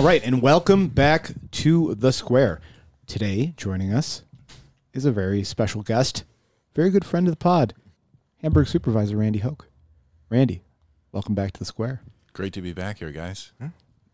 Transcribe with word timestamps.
All 0.00 0.06
right, 0.06 0.24
and 0.24 0.40
welcome 0.40 0.88
back 0.88 1.32
to 1.50 1.94
the 1.94 2.10
square. 2.10 2.62
Today, 3.06 3.52
joining 3.58 3.92
us 3.92 4.22
is 4.94 5.04
a 5.04 5.12
very 5.12 5.44
special 5.44 5.82
guest, 5.82 6.24
very 6.74 6.88
good 6.88 7.04
friend 7.04 7.28
of 7.28 7.32
the 7.32 7.36
pod, 7.36 7.74
Hamburg 8.40 8.66
supervisor 8.66 9.18
Randy 9.18 9.40
Hoak. 9.40 9.68
Randy, 10.30 10.62
welcome 11.12 11.34
back 11.34 11.52
to 11.52 11.58
the 11.58 11.66
square. 11.66 12.00
Great 12.32 12.54
to 12.54 12.62
be 12.62 12.72
back 12.72 13.00
here, 13.00 13.10
guys. 13.10 13.52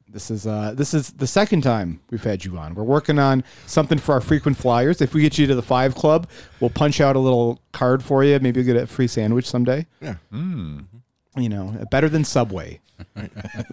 This 0.09 0.29
is 0.29 0.45
uh, 0.45 0.75
this 0.75 0.93
is 0.93 1.13
the 1.13 1.27
second 1.29 1.61
time 1.61 2.01
we've 2.11 2.25
had 2.25 2.45
you 2.45 2.59
on. 2.59 2.75
We're 2.75 2.83
working 2.83 3.21
on 3.21 3.45
something 3.67 3.99
for 3.99 4.13
our 4.15 4.21
frequent 4.21 4.57
flyers. 4.57 5.01
If 5.01 5.15
we 5.15 5.23
get 5.23 5.39
you 5.39 5.47
to 5.47 5.55
the 5.55 5.63
five 5.63 5.95
club, 5.95 6.29
we'll 6.59 6.71
punch 6.71 7.01
out 7.01 7.15
a 7.15 7.21
little 7.21 7.61
card 7.71 8.03
for 8.03 8.25
you. 8.25 8.41
Maybe 8.41 8.59
you'll 8.59 8.75
get 8.75 8.83
a 8.83 8.89
free 8.89 9.07
sandwich 9.07 9.47
someday. 9.47 9.87
Yeah. 10.01 10.17
You 10.33 11.49
know, 11.49 11.87
better 11.93 12.09
than 12.09 12.25
Subway. 12.25 12.81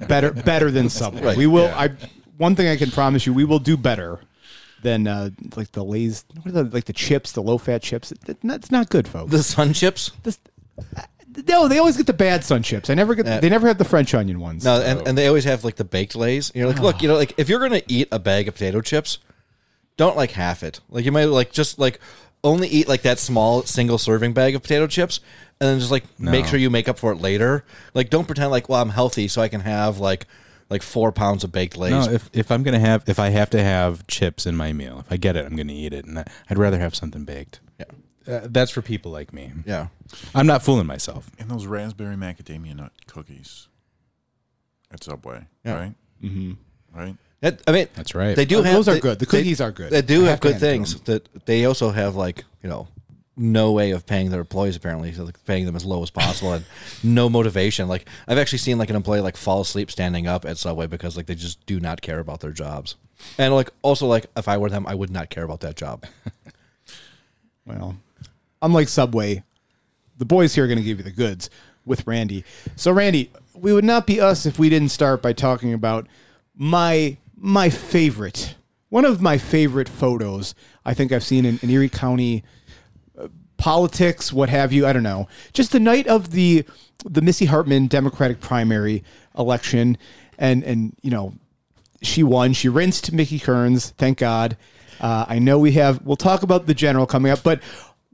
Better 0.08 0.32
better 0.32 0.72
than 0.72 0.90
Subway. 0.90 1.22
Right, 1.24 1.38
We 1.38 1.48
will. 1.48 1.66
yeah. 1.66 1.78
I 1.80 1.90
one 2.38 2.56
thing 2.56 2.68
I 2.68 2.76
can 2.78 2.92
promise 2.92 3.26
you, 3.26 3.34
we 3.34 3.46
will 3.46 3.60
do 3.60 3.78
better 3.78 4.20
than 4.82 5.08
uh, 5.08 5.30
like 5.56 5.72
the 5.72 5.84
Lay's, 5.84 6.26
what 6.36 6.48
are 6.48 6.64
the, 6.64 6.64
like 6.66 6.86
the 6.86 6.94
chips, 6.94 7.32
the 7.32 7.42
low 7.42 7.58
fat 7.58 7.82
chips. 7.82 8.12
It- 8.12 8.44
not 8.44 8.90
good, 8.90 9.08
folks. 9.08 9.32
The 9.32 9.44
sun 9.44 9.72
chips. 9.74 10.12
This, 10.24 10.40
no, 11.48 11.68
they 11.68 11.80
always 11.80 11.98
get 11.98 12.06
the 12.08 12.14
bad 12.14 12.44
sun 12.44 12.62
chips. 12.64 12.90
I 12.90 12.94
never 12.96 13.16
get. 13.16 13.28
Uh, 13.28 13.40
they 13.40 13.50
never 13.50 13.68
have 13.68 13.78
the 13.78 13.86
French 13.86 14.14
onion 14.14 14.40
ones. 14.40 14.66
No, 14.66 14.82
and, 14.82 15.08
and 15.08 15.18
they 15.18 15.28
always 15.28 15.46
have 15.46 15.64
like 15.64 15.76
the 15.76 15.84
baked 15.86 16.16
lays. 16.16 16.52
You're 16.54 16.68
like, 16.68 16.80
look, 16.80 17.02
you 17.02 17.08
know, 17.08 17.16
like 17.16 17.34
if 17.38 17.50
you're 17.50 17.60
gonna 17.60 17.82
eat 17.88 18.08
a 18.12 18.20
bag 18.20 18.48
of 18.48 18.54
potato 18.56 18.82
chips, 18.82 19.20
don't 19.98 20.16
like 20.18 20.32
half 20.32 20.64
it. 20.64 20.80
Like 20.90 21.06
you 21.06 21.12
might 21.12 21.26
like 21.26 21.52
just 21.52 21.80
like 21.80 22.00
only 22.44 22.68
eat 22.68 22.88
like 22.88 23.04
that 23.04 23.20
small 23.20 23.64
single 23.64 23.98
serving 23.98 24.34
bag 24.34 24.56
of 24.56 24.62
potato 24.62 24.88
chips, 24.88 25.20
and 25.62 25.70
then 25.70 25.80
just 25.80 25.92
like 25.92 26.04
make 26.20 26.46
sure 26.46 26.60
you 26.60 26.70
make 26.70 26.88
up 26.90 27.00
for 27.00 27.12
it 27.12 27.18
later. 27.18 27.64
Like 27.94 28.10
don't 28.10 28.26
pretend 28.26 28.52
like 28.52 28.70
well 28.70 28.82
I'm 28.82 28.90
healthy 28.90 29.28
so 29.28 29.42
I 29.42 29.48
can 29.48 29.62
have 29.62 30.00
like 30.00 30.26
like 30.70 30.82
four 30.82 31.12
pounds 31.12 31.44
of 31.44 31.52
baked 31.52 31.78
lays. 31.78 31.92
No, 32.08 32.12
if, 32.14 32.30
if 32.34 32.52
I'm 32.52 32.64
gonna 32.64 32.80
have 32.80 33.04
if 33.08 33.20
I 33.20 33.30
have 33.30 33.50
to 33.52 33.64
have 33.64 34.08
chips 34.08 34.46
in 34.46 34.56
my 34.56 34.74
meal, 34.74 35.00
if 35.06 35.12
I 35.12 35.18
get 35.18 35.36
it, 35.36 35.46
I'm 35.46 35.56
gonna 35.56 35.74
eat 35.74 35.94
it, 35.94 36.06
and 36.06 36.20
I- 36.20 36.26
I'd 36.50 36.58
rather 36.58 36.80
have 36.80 36.96
something 36.96 37.26
baked. 37.26 37.60
Yeah. 37.80 37.86
Uh, 38.36 38.48
that's 38.50 38.72
for 38.72 38.82
people 38.82 39.12
like 39.12 39.34
me. 39.34 39.52
yeah. 39.66 39.88
I'm 40.34 40.48
not 40.48 40.64
fooling 40.64 40.88
myself. 40.88 41.30
And 41.40 41.50
those 41.52 41.66
raspberry 41.66 42.16
macadamia 42.16 42.74
nut 42.76 42.94
cookies 43.08 43.68
at 44.92 45.04
Subway, 45.04 45.46
Yeah. 45.66 45.74
right? 45.74 45.96
Mm-hmm. 46.24 46.54
Right? 46.98 47.18
That, 47.44 47.62
I 47.68 47.72
mean, 47.74 47.88
That's 47.94 48.16
right. 48.16 48.36
They 48.36 48.46
do 48.46 48.60
Oh, 48.60 48.64
have 48.64 48.74
those 48.74 48.88
are 48.88 48.94
they- 48.96 49.00
good. 49.02 49.20
The 49.20 49.26
they- 49.26 49.38
cookies 49.40 49.60
are 49.62 49.72
good. 49.72 49.92
They 49.92 50.02
do 50.02 50.22
I 50.22 50.30
have 50.30 50.30
have 50.30 50.40
good 50.40 50.52
hand 50.54 50.64
it 50.64 50.66
to 50.66 50.72
things. 50.72 51.00
That 51.02 51.46
they 51.46 51.66
also 51.66 51.92
have 51.92 52.16
like 52.16 52.46
you 52.64 52.70
know 52.70 52.88
no 53.36 53.72
way 53.74 53.92
of 53.92 54.06
paying 54.06 54.30
their 54.30 54.40
employees 54.40 54.76
apparently, 54.78 55.12
so 55.12 55.24
like 55.26 55.44
paying 55.46 55.66
them 55.66 55.76
as 55.76 55.84
low 55.84 56.02
as 56.04 56.10
possible 56.10 56.54
and 56.54 56.64
no 57.04 57.30
motivation. 57.30 57.88
Like 57.90 58.08
I've 58.28 58.38
actually 58.38 58.60
seen 58.60 58.78
like 58.78 58.90
an 58.90 58.96
employee 58.96 59.20
like 59.22 59.36
fall 59.36 59.60
asleep 59.62 59.92
standing 59.92 60.26
up 60.26 60.46
at 60.46 60.58
Subway 60.58 60.88
because 60.88 61.18
like 61.18 61.26
they 61.26 61.36
just 61.36 61.64
do 61.66 61.80
not 61.80 62.02
care 62.02 62.20
about 62.20 62.40
their 62.40 62.52
jobs. 62.52 62.96
And 63.38 63.54
like 63.54 63.70
also 63.82 64.08
like 64.08 64.28
if 64.38 64.48
I 64.48 64.58
were 64.58 64.70
them, 64.70 64.88
I 64.88 64.96
would 64.96 65.10
not 65.12 65.30
care 65.30 65.44
about 65.44 65.60
that 65.62 65.76
job. 65.76 66.06
Well, 67.66 67.96
unlike 68.62 68.90
Subway, 68.90 69.44
the 70.18 70.26
boys 70.26 70.54
here 70.54 70.66
are 70.66 70.68
going 70.68 70.80
to 70.80 70.84
give 70.84 70.98
you 70.98 71.04
the 71.04 71.12
goods 71.12 71.50
with 71.86 72.06
Randy. 72.06 72.44
So, 72.76 72.92
Randy, 72.92 73.32
we 73.54 73.72
would 73.74 73.86
not 73.86 74.06
be 74.06 74.20
us 74.20 74.46
if 74.46 74.60
we 74.60 74.70
didn't 74.70 74.90
start 74.90 75.22
by 75.22 75.34
talking 75.34 75.74
about 75.74 76.08
my 76.56 77.18
my 77.38 77.70
favorite, 77.70 78.56
one 78.90 79.06
of 79.06 79.22
my 79.22 79.38
favorite 79.38 79.90
photos. 79.90 80.56
I 80.86 80.94
think 80.94 81.12
I've 81.12 81.24
seen 81.24 81.46
in, 81.46 81.60
in 81.62 81.70
Erie 81.70 81.90
County 81.90 82.44
uh, 83.18 83.28
politics, 83.58 84.32
what 84.32 84.50
have 84.50 84.72
you. 84.72 84.86
I 84.86 84.94
don't 84.94 85.04
know. 85.04 85.28
Just 85.54 85.72
the 85.72 85.80
night 85.80 86.08
of 86.08 86.32
the 86.32 86.66
the 87.06 87.22
Missy 87.22 87.46
Hartman 87.46 87.88
Democratic 87.88 88.40
primary 88.40 89.04
election, 89.38 89.98
and 90.38 90.64
and 90.64 90.96
you 91.02 91.12
know 91.12 91.34
she 92.02 92.24
won. 92.24 92.54
She 92.54 92.70
rinsed 92.70 93.12
Mickey 93.12 93.40
Kearns. 93.40 93.92
Thank 93.92 94.18
God. 94.20 94.58
Uh, 95.00 95.26
I 95.28 95.40
know 95.40 95.60
we 95.60 95.74
have. 95.74 96.02
We'll 96.06 96.16
talk 96.16 96.44
about 96.44 96.66
the 96.66 96.74
general 96.74 97.06
coming 97.06 97.32
up, 97.32 97.44
but 97.44 97.62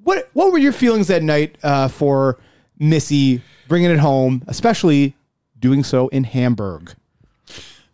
what 0.04 0.30
what 0.34 0.52
were 0.52 0.58
your 0.58 0.72
feelings 0.72 1.08
that 1.08 1.24
night 1.24 1.58
uh, 1.64 1.88
for 1.88 2.40
Missy 2.78 3.42
bringing 3.68 3.92
it 3.92 4.00
home, 4.00 4.44
especially 4.48 5.16
doing 5.60 5.84
so 5.84 6.08
in 6.10 6.24
Hamburg? 6.24 6.96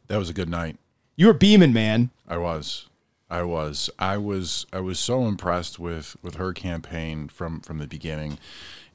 That 0.07 0.17
was 0.17 0.29
a 0.29 0.33
good 0.33 0.49
night. 0.49 0.77
You 1.15 1.27
were 1.27 1.33
beaming, 1.33 1.73
man. 1.73 2.09
I 2.27 2.37
was. 2.37 2.87
I 3.29 3.43
was. 3.43 3.89
I 3.97 4.17
was. 4.17 4.65
I 4.73 4.79
was 4.79 4.99
so 4.99 5.25
impressed 5.25 5.79
with 5.79 6.15
with 6.21 6.35
her 6.35 6.53
campaign 6.53 7.27
from 7.29 7.61
from 7.61 7.77
the 7.77 7.87
beginning, 7.87 8.37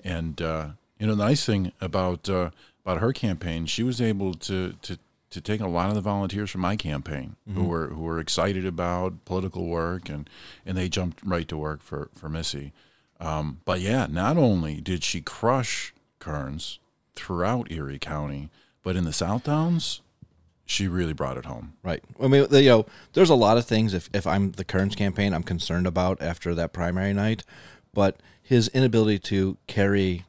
and 0.05 0.41
uh, 0.41 0.69
you 0.99 1.07
know, 1.07 1.15
the 1.15 1.25
nice 1.25 1.45
thing 1.45 1.73
about 1.81 2.29
uh, 2.29 2.51
about 2.85 3.01
her 3.01 3.13
campaign, 3.13 3.67
she 3.67 3.83
was 3.83 4.01
able 4.01 4.35
to 4.35 4.75
to 4.83 4.99
to 5.31 5.41
take 5.41 5.61
a 5.61 5.69
lot 5.69 5.89
of 5.89 5.95
the 5.95 6.01
volunteers 6.01 6.51
from 6.51 6.61
my 6.61 6.77
campaign 6.77 7.37
who 7.55 7.65
were 7.65 7.89
who 7.89 8.03
were 8.03 8.19
excited 8.19 8.67
about 8.67 9.25
political 9.25 9.67
work 9.67 10.09
and 10.09 10.29
and 10.67 10.77
they 10.77 10.89
jumped 10.89 11.21
right 11.25 11.47
to 11.49 11.57
work 11.57 11.83
for 11.83 12.11
for 12.15 12.29
Missy. 12.29 12.73
Um, 13.21 13.61
but 13.65 13.81
yeah, 13.81 14.07
not 14.11 14.37
only 14.37 14.81
did 14.81 15.05
she 15.05 15.21
crush 15.21 15.95
Kearns 16.19 16.81
throughout 17.15 17.71
Erie 17.71 17.99
County, 17.99 18.51
but 18.83 18.97
in 18.97 19.05
the 19.05 19.13
South 19.13 19.45
Towns, 19.45 20.01
she 20.71 20.87
really 20.87 21.13
brought 21.13 21.37
it 21.37 21.47
home. 21.47 21.75
Right. 21.83 22.03
I 22.23 22.29
mean, 22.29 22.47
you 22.51 22.69
know, 22.69 22.87
there's 23.13 23.31
a 23.31 23.35
lot 23.35 23.59
of 23.59 23.67
things 23.67 23.93
if, 23.93 24.09
if 24.15 24.27
I'm 24.27 24.53
the 24.53 24.65
Kearns 24.65 24.95
campaign, 24.95 25.35
I'm 25.35 25.43
concerned 25.43 25.87
about 25.87 26.23
after 26.23 26.55
that 26.55 26.73
primary 26.73 27.13
night, 27.13 27.43
but 27.93 28.21
his 28.41 28.69
inability 28.69 29.19
to 29.19 29.59
carry 29.67 30.25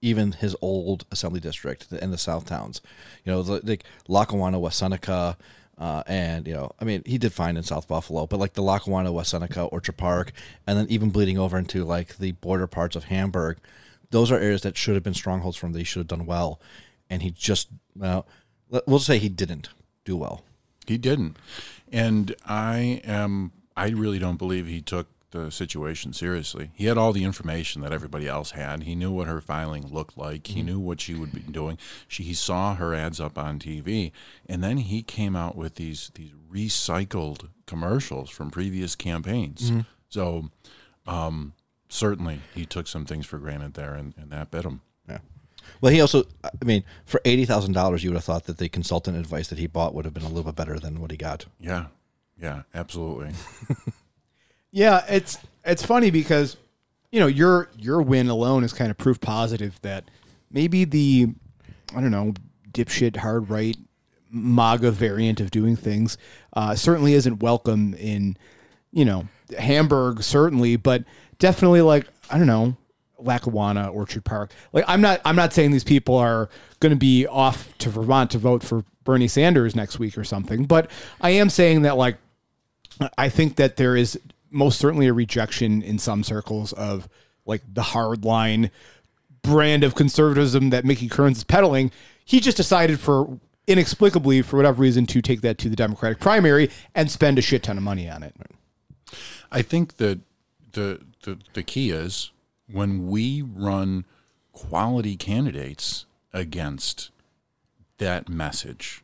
even 0.00 0.32
his 0.32 0.56
old 0.60 1.04
assembly 1.10 1.40
district 1.40 1.92
in 1.92 2.10
the 2.12 2.18
South 2.18 2.46
Towns, 2.46 2.80
you 3.24 3.32
know, 3.32 3.40
like 3.40 3.84
Lackawanna, 4.08 4.58
West 4.58 4.78
Seneca, 4.78 5.36
uh, 5.78 6.02
and 6.06 6.46
you 6.46 6.54
know, 6.54 6.70
I 6.80 6.84
mean, 6.84 7.02
he 7.04 7.18
did 7.18 7.32
fine 7.32 7.56
in 7.56 7.62
South 7.64 7.88
Buffalo, 7.88 8.26
but 8.26 8.38
like 8.38 8.52
the 8.52 8.62
Lackawanna, 8.62 9.10
West 9.10 9.30
Seneca, 9.30 9.64
Orchard 9.64 9.96
Park, 9.96 10.32
and 10.66 10.78
then 10.78 10.86
even 10.90 11.10
bleeding 11.10 11.38
over 11.38 11.58
into 11.58 11.84
like 11.84 12.18
the 12.18 12.32
border 12.32 12.68
parts 12.68 12.94
of 12.94 13.04
Hamburg, 13.04 13.58
those 14.10 14.30
are 14.30 14.38
areas 14.38 14.62
that 14.62 14.76
should 14.76 14.94
have 14.94 15.02
been 15.02 15.14
strongholds 15.14 15.56
for 15.56 15.66
him. 15.66 15.72
That 15.72 15.80
he 15.80 15.84
should 15.84 16.00
have 16.00 16.06
done 16.08 16.26
well, 16.26 16.60
and 17.10 17.22
he 17.22 17.30
just 17.30 17.68
well, 17.96 18.26
we'll 18.86 18.98
say 18.98 19.18
he 19.18 19.28
didn't 19.28 19.68
do 20.04 20.16
well. 20.16 20.42
He 20.86 20.98
didn't. 20.98 21.36
And 21.90 22.34
I 22.46 23.00
am 23.04 23.52
I 23.76 23.88
really 23.90 24.18
don't 24.18 24.36
believe 24.36 24.66
he 24.66 24.80
took 24.80 25.06
the 25.30 25.50
situation 25.50 26.12
seriously. 26.12 26.70
He 26.74 26.86
had 26.86 26.98
all 26.98 27.12
the 27.12 27.24
information 27.24 27.80
that 27.82 27.92
everybody 27.92 28.28
else 28.28 28.50
had. 28.50 28.82
He 28.82 28.94
knew 28.94 29.10
what 29.10 29.28
her 29.28 29.40
filing 29.40 29.86
looked 29.86 30.18
like. 30.18 30.46
He 30.46 30.62
knew 30.62 30.78
what 30.78 31.00
she 31.00 31.14
would 31.14 31.32
be 31.32 31.40
doing. 31.40 31.78
She 32.06 32.22
he 32.22 32.34
saw 32.34 32.74
her 32.74 32.94
ads 32.94 33.20
up 33.20 33.38
on 33.38 33.58
TV 33.58 34.12
and 34.46 34.62
then 34.62 34.78
he 34.78 35.02
came 35.02 35.34
out 35.36 35.56
with 35.56 35.76
these 35.76 36.10
these 36.14 36.32
recycled 36.50 37.48
commercials 37.66 38.28
from 38.30 38.50
previous 38.50 38.94
campaigns. 38.94 39.70
So 40.08 40.50
um 41.06 41.54
certainly 41.88 42.40
he 42.54 42.64
took 42.66 42.86
some 42.86 43.04
things 43.04 43.26
for 43.26 43.38
granted 43.38 43.74
there 43.74 43.94
and, 43.94 44.14
and 44.16 44.30
that 44.30 44.50
bit 44.50 44.64
him. 44.64 44.80
Yeah. 45.08 45.18
Well, 45.80 45.92
he 45.92 46.00
also, 46.00 46.24
I 46.44 46.64
mean, 46.64 46.84
for 47.04 47.20
eighty 47.24 47.44
thousand 47.44 47.72
dollars, 47.72 48.02
you 48.04 48.10
would 48.10 48.16
have 48.16 48.24
thought 48.24 48.44
that 48.44 48.58
the 48.58 48.68
consultant 48.68 49.16
advice 49.16 49.48
that 49.48 49.58
he 49.58 49.66
bought 49.66 49.94
would 49.94 50.04
have 50.04 50.14
been 50.14 50.24
a 50.24 50.28
little 50.28 50.44
bit 50.44 50.56
better 50.56 50.78
than 50.78 51.00
what 51.00 51.10
he 51.10 51.16
got. 51.16 51.46
Yeah. 51.60 51.86
Yeah, 52.40 52.62
absolutely. 52.74 53.32
Yeah, 54.72 55.04
it's 55.06 55.38
it's 55.64 55.84
funny 55.84 56.10
because 56.10 56.56
you 57.10 57.20
know 57.20 57.26
your 57.26 57.68
your 57.76 58.00
win 58.00 58.28
alone 58.28 58.64
is 58.64 58.72
kind 58.72 58.90
of 58.90 58.96
proof 58.96 59.20
positive 59.20 59.78
that 59.82 60.10
maybe 60.50 60.84
the 60.84 61.28
I 61.94 62.00
don't 62.00 62.10
know 62.10 62.32
dipshit 62.72 63.18
hard 63.18 63.50
right 63.50 63.76
MAGA 64.30 64.90
variant 64.92 65.40
of 65.40 65.50
doing 65.50 65.76
things 65.76 66.16
uh, 66.54 66.74
certainly 66.74 67.12
isn't 67.12 67.42
welcome 67.42 67.92
in 67.94 68.36
you 68.92 69.04
know 69.04 69.28
Hamburg 69.58 70.22
certainly, 70.22 70.76
but 70.76 71.04
definitely 71.38 71.82
like 71.82 72.06
I 72.30 72.38
don't 72.38 72.46
know 72.46 72.74
Lackawanna, 73.24 73.88
Orchard 73.88 74.24
Park. 74.24 74.52
Like 74.72 74.84
I'm 74.88 75.00
not 75.00 75.20
I'm 75.24 75.36
not 75.36 75.52
saying 75.52 75.72
these 75.72 75.84
people 75.84 76.16
are 76.16 76.48
going 76.80 76.90
to 76.90 76.96
be 76.96 77.26
off 77.26 77.76
to 77.78 77.90
Vermont 77.90 78.30
to 78.32 78.38
vote 78.38 78.62
for 78.62 78.84
Bernie 79.04 79.28
Sanders 79.28 79.74
next 79.74 79.98
week 79.98 80.16
or 80.16 80.24
something, 80.24 80.64
but 80.64 80.90
I 81.20 81.30
am 81.30 81.50
saying 81.50 81.82
that 81.82 81.96
like 81.96 82.18
I 83.18 83.28
think 83.28 83.56
that 83.56 83.76
there 83.76 83.96
is 83.96 84.18
most 84.50 84.78
certainly 84.78 85.06
a 85.06 85.12
rejection 85.12 85.82
in 85.82 85.98
some 85.98 86.22
circles 86.22 86.72
of 86.74 87.08
like 87.46 87.62
the 87.72 87.82
hard 87.82 88.24
line 88.24 88.70
brand 89.42 89.82
of 89.82 89.94
conservatism 89.94 90.70
that 90.70 90.84
Mickey 90.84 91.08
Kearns 91.08 91.38
is 91.38 91.44
peddling. 91.44 91.90
He 92.24 92.38
just 92.40 92.56
decided 92.56 93.00
for 93.00 93.40
inexplicably 93.66 94.42
for 94.42 94.56
whatever 94.56 94.82
reason 94.82 95.06
to 95.06 95.22
take 95.22 95.40
that 95.40 95.58
to 95.58 95.68
the 95.68 95.76
Democratic 95.76 96.20
primary 96.20 96.70
and 96.94 97.10
spend 97.10 97.38
a 97.38 97.42
shit 97.42 97.62
ton 97.62 97.76
of 97.76 97.82
money 97.82 98.08
on 98.08 98.22
it. 98.22 98.34
I 99.50 99.62
think 99.62 99.96
that 99.96 100.20
the, 100.72 101.00
the 101.22 101.38
the 101.52 101.62
key 101.62 101.90
is 101.90 102.31
when 102.70 103.08
we 103.08 103.42
run 103.42 104.04
quality 104.52 105.16
candidates 105.16 106.06
against 106.32 107.10
that 107.98 108.28
message, 108.28 109.02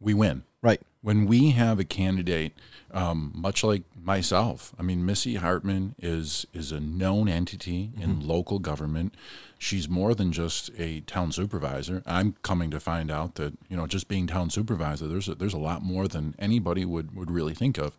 we 0.00 0.14
win. 0.14 0.42
Right. 0.62 0.80
When 1.00 1.26
we 1.26 1.50
have 1.50 1.80
a 1.80 1.84
candidate, 1.84 2.52
um, 2.92 3.32
much 3.34 3.64
like 3.64 3.82
myself, 4.00 4.72
I 4.78 4.82
mean, 4.82 5.04
Missy 5.04 5.34
Hartman 5.34 5.96
is 5.98 6.46
is 6.52 6.70
a 6.70 6.78
known 6.78 7.28
entity 7.28 7.90
in 8.00 8.20
local 8.20 8.58
government. 8.60 9.14
she's 9.58 9.88
more 9.88 10.12
than 10.12 10.32
just 10.32 10.70
a 10.76 11.00
town 11.02 11.30
supervisor. 11.30 12.02
I'm 12.04 12.34
coming 12.42 12.70
to 12.72 12.80
find 12.80 13.10
out 13.10 13.36
that 13.36 13.54
you 13.68 13.76
know 13.76 13.86
just 13.86 14.08
being 14.08 14.26
town 14.26 14.50
supervisor, 14.50 15.06
there's 15.06 15.28
a, 15.28 15.34
there's 15.34 15.54
a 15.54 15.58
lot 15.58 15.82
more 15.82 16.06
than 16.08 16.34
anybody 16.38 16.84
would 16.84 17.16
would 17.16 17.30
really 17.30 17.54
think 17.54 17.78
of. 17.78 17.96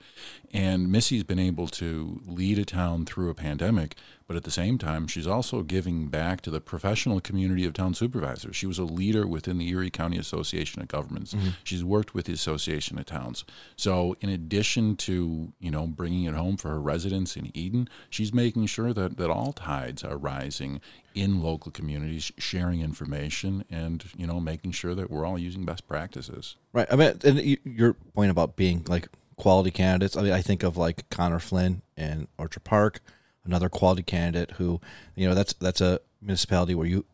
And 0.53 0.91
Missy's 0.91 1.23
been 1.23 1.39
able 1.39 1.67
to 1.69 2.21
lead 2.25 2.59
a 2.59 2.65
town 2.65 3.05
through 3.05 3.29
a 3.29 3.35
pandemic, 3.35 3.95
but 4.33 4.37
at 4.37 4.45
the 4.45 4.49
same 4.49 4.79
time, 4.79 5.05
she's 5.05 5.27
also 5.27 5.61
giving 5.61 6.07
back 6.07 6.41
to 6.41 6.49
the 6.49 6.59
professional 6.59 7.21
community 7.21 7.65
of 7.65 7.73
town 7.73 7.93
supervisors. 7.93 8.55
She 8.55 8.65
was 8.65 8.79
a 8.79 8.83
leader 8.83 9.27
within 9.27 9.59
the 9.59 9.69
Erie 9.69 9.91
County 9.91 10.17
Association 10.17 10.81
of 10.81 10.87
Governments. 10.87 11.35
Mm-hmm. 11.35 11.49
She's 11.63 11.83
worked 11.83 12.15
with 12.15 12.25
the 12.25 12.33
Association 12.33 12.97
of 12.97 13.05
Towns. 13.05 13.45
So, 13.75 14.15
in 14.21 14.29
addition 14.29 14.95
to 14.95 15.53
you 15.59 15.69
know 15.69 15.85
bringing 15.85 16.23
it 16.23 16.33
home 16.33 16.57
for 16.57 16.69
her 16.69 16.81
residents 16.81 17.37
in 17.37 17.55
Eden, 17.55 17.87
she's 18.09 18.33
making 18.33 18.65
sure 18.65 18.91
that 18.91 19.17
that 19.17 19.29
all 19.29 19.53
tides 19.53 20.03
are 20.03 20.17
rising 20.17 20.81
in 21.13 21.43
local 21.43 21.71
communities, 21.71 22.31
sharing 22.39 22.81
information, 22.81 23.63
and 23.69 24.03
you 24.17 24.25
know 24.25 24.39
making 24.39 24.71
sure 24.71 24.95
that 24.95 25.11
we're 25.11 25.27
all 25.27 25.37
using 25.37 25.63
best 25.63 25.87
practices. 25.87 26.55
Right. 26.73 26.87
I 26.91 26.95
mean, 26.95 27.19
and 27.23 27.39
your 27.63 27.93
point 27.93 28.31
about 28.31 28.55
being 28.55 28.83
like 28.87 29.09
quality 29.35 29.69
candidates. 29.69 30.17
I 30.17 30.23
mean, 30.23 30.33
I 30.33 30.41
think 30.41 30.63
of 30.63 30.75
like 30.75 31.07
Connor 31.09 31.39
Flynn 31.39 31.81
and 31.95 32.27
Orchard 32.39 32.63
Park, 32.63 32.99
another 33.45 33.69
quality 33.69 34.03
candidate 34.03 34.51
who, 34.51 34.79
you 35.15 35.27
know, 35.27 35.35
that's 35.35 35.53
that's 35.53 35.81
a 35.81 35.99
municipality 36.21 36.75
where 36.75 36.87
you 36.87 37.05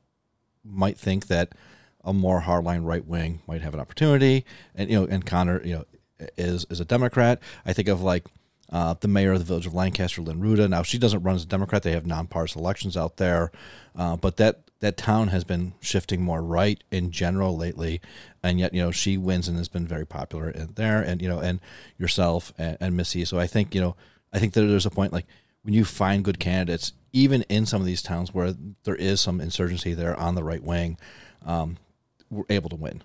might 0.64 0.98
think 0.98 1.28
that 1.28 1.54
a 2.04 2.14
more 2.14 2.42
hardline 2.42 2.86
right 2.86 3.06
wing 3.06 3.42
might 3.48 3.62
have 3.62 3.74
an 3.74 3.80
opportunity, 3.80 4.46
and 4.76 4.90
you 4.90 5.00
know, 5.00 5.08
and 5.08 5.26
Connor, 5.26 5.62
you 5.64 5.76
know, 5.76 5.86
is 6.38 6.66
is 6.70 6.80
a 6.80 6.86
Democrat. 6.86 7.40
I 7.66 7.74
think 7.74 7.88
of 7.88 8.02
like. 8.02 8.26
Uh, 8.72 8.94
the 9.00 9.08
mayor 9.08 9.32
of 9.32 9.40
the 9.40 9.46
village 9.46 9.66
of 9.66 9.74
Lancaster, 9.74 10.22
Lynn 10.22 10.42
Ruda. 10.42 10.70
Now 10.70 10.84
she 10.84 11.00
doesn't 11.00 11.24
run 11.24 11.36
as 11.36 11.42
a 11.42 11.48
Democrat; 11.48 11.82
they 11.82 11.94
have 11.94 12.06
nonpartisan 12.06 12.62
elections 12.62 12.96
out 12.96 13.18
there, 13.18 13.52
uh, 13.96 14.16
but 14.16 14.38
that 14.38 14.70
that 14.80 14.96
town 14.96 15.30
has 15.30 15.44
been 15.44 15.74
shifting 15.82 16.22
more 16.22 16.42
right 16.42 16.84
in 16.92 17.12
general 17.12 17.58
lately, 17.58 18.02
and 18.44 18.60
yet 18.60 18.74
you 18.74 18.82
know 18.82 18.92
she 18.92 19.18
wins 19.18 19.48
and 19.48 19.58
has 19.58 19.68
been 19.68 19.88
very 19.88 20.06
popular 20.06 20.50
in 20.50 20.74
there, 20.76 21.02
and 21.02 21.22
you 21.22 21.28
know, 21.28 21.40
and 21.40 21.60
yourself 21.98 22.54
and, 22.58 22.78
and 22.80 22.96
Missy. 22.96 23.26
So 23.26 23.40
I 23.40 23.48
think 23.48 23.76
you 23.76 23.82
know, 23.82 23.96
I 24.32 24.40
think 24.40 24.54
that 24.54 24.62
there's 24.62 24.86
a 24.86 24.92
point 24.92 25.14
like 25.14 25.26
when 25.70 25.76
you 25.76 25.86
find 25.86 26.26
good 26.26 26.40
candidates, 26.40 26.94
even 27.14 27.44
in 27.44 27.64
some 27.64 27.80
of 27.80 27.86
these 27.86 28.02
towns 28.02 28.34
where 28.34 28.56
there 28.86 28.96
is 28.96 29.22
some 29.22 29.40
insurgency 29.40 29.94
there 29.94 30.20
on 30.20 30.34
the 30.34 30.44
right 30.44 30.64
wing, 30.64 30.98
um, 31.46 31.78
we're 32.32 32.44
able 32.50 32.72
to 32.72 32.76
win. 32.76 33.04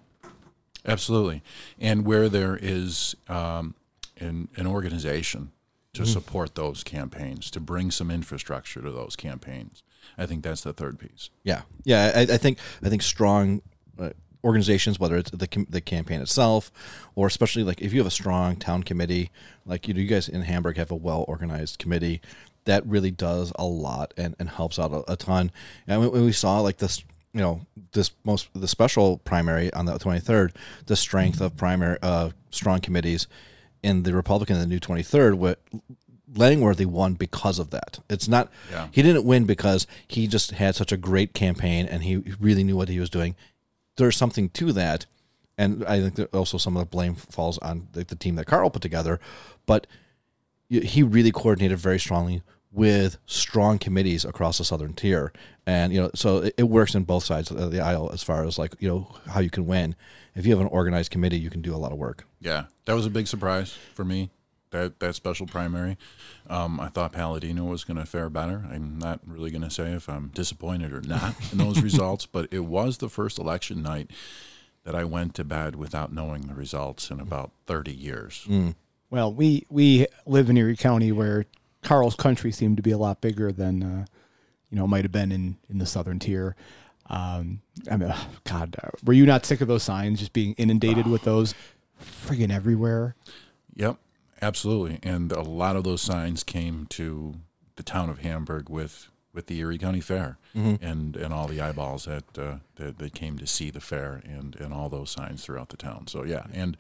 Absolutely. 0.87 1.43
And 1.79 2.07
where 2.07 2.31
there 2.31 2.59
is 2.59 3.17
um, 3.29 3.75
an, 4.19 4.49
an 4.57 4.67
organization 4.67 5.53
to 5.93 6.07
support 6.07 6.55
those 6.55 6.83
campaigns, 6.83 7.51
to 7.51 7.61
bring 7.61 7.91
some 7.91 8.11
infrastructure 8.11 8.81
to 8.81 8.91
those 8.91 9.15
campaigns, 9.15 9.83
I 10.17 10.25
think 10.25 10.43
that's 10.43 10.63
the 10.63 10.73
third 10.73 10.99
piece. 10.99 11.29
Yeah, 11.43 11.63
yeah. 11.85 12.13
I, 12.17 12.21
I 12.21 12.39
think 12.39 12.57
I 12.83 12.89
think 12.89 13.03
strong 13.03 13.61
uh, 13.99 14.11
organizations, 14.43 14.99
whether 14.99 15.17
it's 15.17 15.31
the 15.31 15.67
the 15.69 15.83
campaign 15.83 16.23
itself, 16.23 16.73
or 17.15 17.27
especially 17.27 17.63
like 17.63 17.83
if 17.83 17.93
you 17.93 18.01
have 18.01 18.07
a 18.07 18.11
strong 18.11 18.57
town 18.57 18.83
committee, 18.83 19.31
like 19.67 19.87
you 19.87 19.93
know, 19.93 20.01
you 20.01 20.09
guys 20.09 20.31
in 20.31 20.43
Hamburg 20.43 20.79
have 20.79 20.91
a 20.91 20.97
well 20.97 21.25
organized 21.29 21.79
committee, 21.79 22.21
that 22.65 22.87
really 22.87 23.11
does 23.11 23.53
a 23.57 23.65
lot 23.67 24.15
and, 24.17 24.35
and 24.39 24.49
helps 24.49 24.79
out 24.79 24.93
a, 24.93 25.13
a 25.13 25.17
ton. 25.17 25.51
And 25.87 26.01
when, 26.01 26.25
we 26.25 26.33
saw 26.33 26.61
like 26.61 26.79
this, 26.79 27.05
you 27.33 27.41
know, 27.41 27.67
this 27.93 28.11
most 28.25 28.49
the 28.55 28.69
special 28.69 29.19
primary 29.19 29.73
on 29.75 29.87
the 29.87 29.99
twenty 29.99 30.21
third, 30.21 30.55
the 30.87 30.97
strength 30.97 31.41
of 31.41 31.57
primary 31.57 31.99
uh, 32.03 32.31
strong 32.51 32.81
committees 32.81 33.27
in 33.83 34.03
the 34.05 34.15
Republican, 34.15 34.59
the 34.59 34.67
new 34.67 34.81
twenty 34.81 35.03
third, 35.03 35.35
what 35.35 35.59
Langworthy 36.37 36.87
won 36.87 37.15
because 37.15 37.59
of 37.59 37.71
that. 37.71 38.01
It's 38.09 38.27
not 38.29 38.51
Yeah. 38.71 38.89
he 38.91 39.03
didn't 39.03 39.25
win 39.25 39.45
because 39.45 39.87
he 40.09 40.27
just 40.27 40.53
had 40.53 40.75
such 40.75 40.91
a 40.91 40.97
great 40.97 41.33
campaign 41.35 41.87
and 41.87 42.03
he 42.03 42.17
really 42.41 42.65
knew 42.65 42.77
what 42.77 42.89
he 42.89 42.99
was 42.99 43.11
doing. 43.11 43.37
There's 43.97 44.17
something 44.17 44.49
to 44.51 44.73
that, 44.73 45.07
and 45.57 45.85
I 45.85 46.01
think 46.01 46.17
that 46.17 46.35
also 46.35 46.59
some 46.59 46.77
of 46.77 46.81
the 46.81 46.87
blame 46.91 47.15
falls 47.15 47.59
on 47.59 47.87
the, 47.93 48.03
the 48.05 48.17
team 48.17 48.35
that 48.37 48.47
Carl 48.47 48.71
put 48.71 48.83
together. 48.83 49.21
But 49.67 49.87
he 50.69 51.03
really 51.05 51.31
coordinated 51.31 51.79
very 51.79 52.01
strongly 52.01 52.43
with 52.75 53.19
strong 53.26 53.79
committees 53.79 54.25
across 54.25 54.59
the 54.59 54.65
southern 54.65 54.93
tier, 54.93 55.32
and 55.67 55.93
you 55.93 56.03
know, 56.03 56.11
so 56.15 56.38
it, 56.38 56.55
it 56.59 56.65
works 56.65 56.94
in 56.94 57.05
both 57.05 57.25
sides 57.25 57.50
of 57.50 57.71
the 57.71 57.81
aisle 57.81 58.11
as 58.12 58.23
far 58.23 58.44
as 58.44 58.59
like 58.59 58.75
you 58.81 58.88
know 58.88 59.15
how 59.29 59.41
you 59.41 59.50
can 59.50 59.67
win. 59.67 59.94
If 60.35 60.44
you 60.44 60.53
have 60.53 60.61
an 60.61 60.67
organized 60.67 61.11
committee, 61.11 61.38
you 61.38 61.50
can 61.50 61.62
do 61.62 61.75
a 61.75 61.79
lot 61.79 61.93
of 61.93 61.99
work. 61.99 62.26
Yeah, 62.41 62.65
that 62.87 62.94
was 62.94 63.06
a 63.06 63.11
big 63.11 63.29
surprise 63.29 63.76
for 63.94 64.05
me. 64.05 64.31
That 64.71 64.99
that 64.99 65.15
special 65.15 65.47
primary, 65.47 65.97
um, 66.50 66.81
I 66.81 66.88
thought 66.88 67.12
Paladino 67.12 67.65
was 67.65 67.85
going 67.85 67.97
to 67.97 68.05
fare 68.05 68.29
better. 68.29 68.67
I'm 68.69 68.99
not 68.99 69.20
really 69.25 69.53
going 69.53 69.62
to 69.62 69.70
say 69.70 69.93
if 69.93 70.09
I'm 70.09 70.29
disappointed 70.35 70.93
or 70.93 71.00
not 71.00 71.37
in 71.53 71.59
those 71.59 71.81
results, 71.82 72.27
but 72.27 72.49
it 72.50 72.65
was 72.65 72.99
the 72.99 73.09
first 73.09 73.38
election 73.38 73.82
night 73.82 74.11
that 74.82 74.97
I 74.97 75.05
went 75.05 75.35
to 75.37 75.44
bed 75.44 75.77
without 75.77 76.12
knowing 76.12 76.43
the 76.43 76.55
results 76.55 77.11
in 77.11 77.20
about 77.20 77.53
30 77.67 77.93
years. 77.93 78.47
Well, 79.11 79.32
we 79.32 79.65
we 79.70 80.06
live 80.27 80.50
in 80.50 80.56
Erie 80.56 80.77
County 80.77 81.12
where 81.12 81.47
Carl's 81.85 82.17
country 82.17 82.51
seemed 82.51 82.77
to 82.79 82.83
be 82.83 82.91
a 82.91 82.99
lot 82.99 83.21
bigger 83.21 83.53
than 83.53 83.83
uh, 83.83 84.07
you 84.71 84.77
know 84.77 84.87
might 84.87 85.05
have 85.05 85.13
been 85.13 85.31
in 85.31 85.57
in 85.71 85.79
the 85.79 85.87
southern 85.87 86.19
tier. 86.19 86.57
Um, 87.11 87.61
I 87.91 87.97
mean, 87.97 88.15
God, 88.45 88.77
uh, 88.83 88.89
were 89.05 89.13
you 89.13 89.27
not 89.27 89.45
sick 89.45 89.61
of 89.61 89.69
those 89.69 89.83
signs 89.83 90.21
just 90.21 90.33
being 90.33 90.55
inundated 90.55 91.07
with 91.07 91.23
those 91.23 91.55
friggin' 92.03 92.51
everywhere? 92.51 93.15
Yep, 93.77 93.99
absolutely. 94.41 95.01
And 95.03 95.31
a 95.31 95.43
lot 95.43 95.77
of 95.77 95.85
those 95.85 96.01
signs 96.01 96.43
came 96.43 96.87
to 96.91 97.35
the 97.77 97.83
town 97.83 98.09
of 98.09 98.21
Hamburg 98.21 98.69
with 98.71 99.09
with 99.35 99.47
the 99.49 99.59
Erie 99.59 99.79
County 99.79 100.01
Fair 100.01 100.39
and 100.81 101.17
and 101.17 101.35
all 101.35 101.49
the 101.49 101.61
eyeballs 101.61 102.05
that, 102.05 102.39
uh, 102.39 102.57
that 102.77 102.99
that 102.99 103.15
came 103.15 103.37
to 103.39 103.47
see 103.47 103.71
the 103.71 103.81
fair 103.81 104.23
and 104.25 104.57
and 104.57 104.73
all 104.73 104.89
those 104.89 105.11
signs 105.11 105.45
throughout 105.45 105.69
the 105.71 105.77
town. 105.77 106.07
So 106.07 106.25
yeah, 106.25 106.47
and 106.53 106.77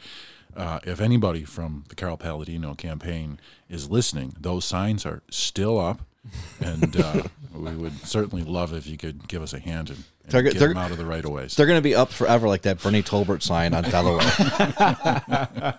uh, 0.56 0.80
if 0.84 1.00
anybody 1.00 1.44
from 1.44 1.84
the 1.88 1.94
Carl 1.94 2.16
Paladino 2.16 2.74
campaign 2.74 3.38
is 3.68 3.90
listening, 3.90 4.34
those 4.38 4.64
signs 4.64 5.04
are 5.06 5.22
still 5.30 5.78
up. 5.80 6.00
and 6.60 6.96
uh, 6.98 7.22
we 7.54 7.74
would 7.76 7.98
certainly 8.06 8.42
love 8.44 8.72
if 8.72 8.86
you 8.86 8.96
could 8.96 9.28
give 9.28 9.42
us 9.42 9.52
a 9.52 9.58
hand 9.58 9.90
and, 9.90 10.04
and 10.24 10.32
They're- 10.32 10.42
get 10.42 10.56
they're- 10.58 10.68
them 10.68 10.78
out 10.78 10.90
of 10.90 10.96
the 10.98 11.04
right 11.04 11.24
of 11.24 11.30
ways. 11.30 11.54
They're 11.54 11.66
going 11.66 11.78
to 11.78 11.82
be 11.82 11.94
up 11.94 12.10
forever, 12.10 12.48
like 12.48 12.62
that 12.62 12.80
Bernie 12.82 13.02
Tolbert 13.02 13.42
sign 13.42 13.74
on 13.74 13.82
Delaware. 13.84 14.24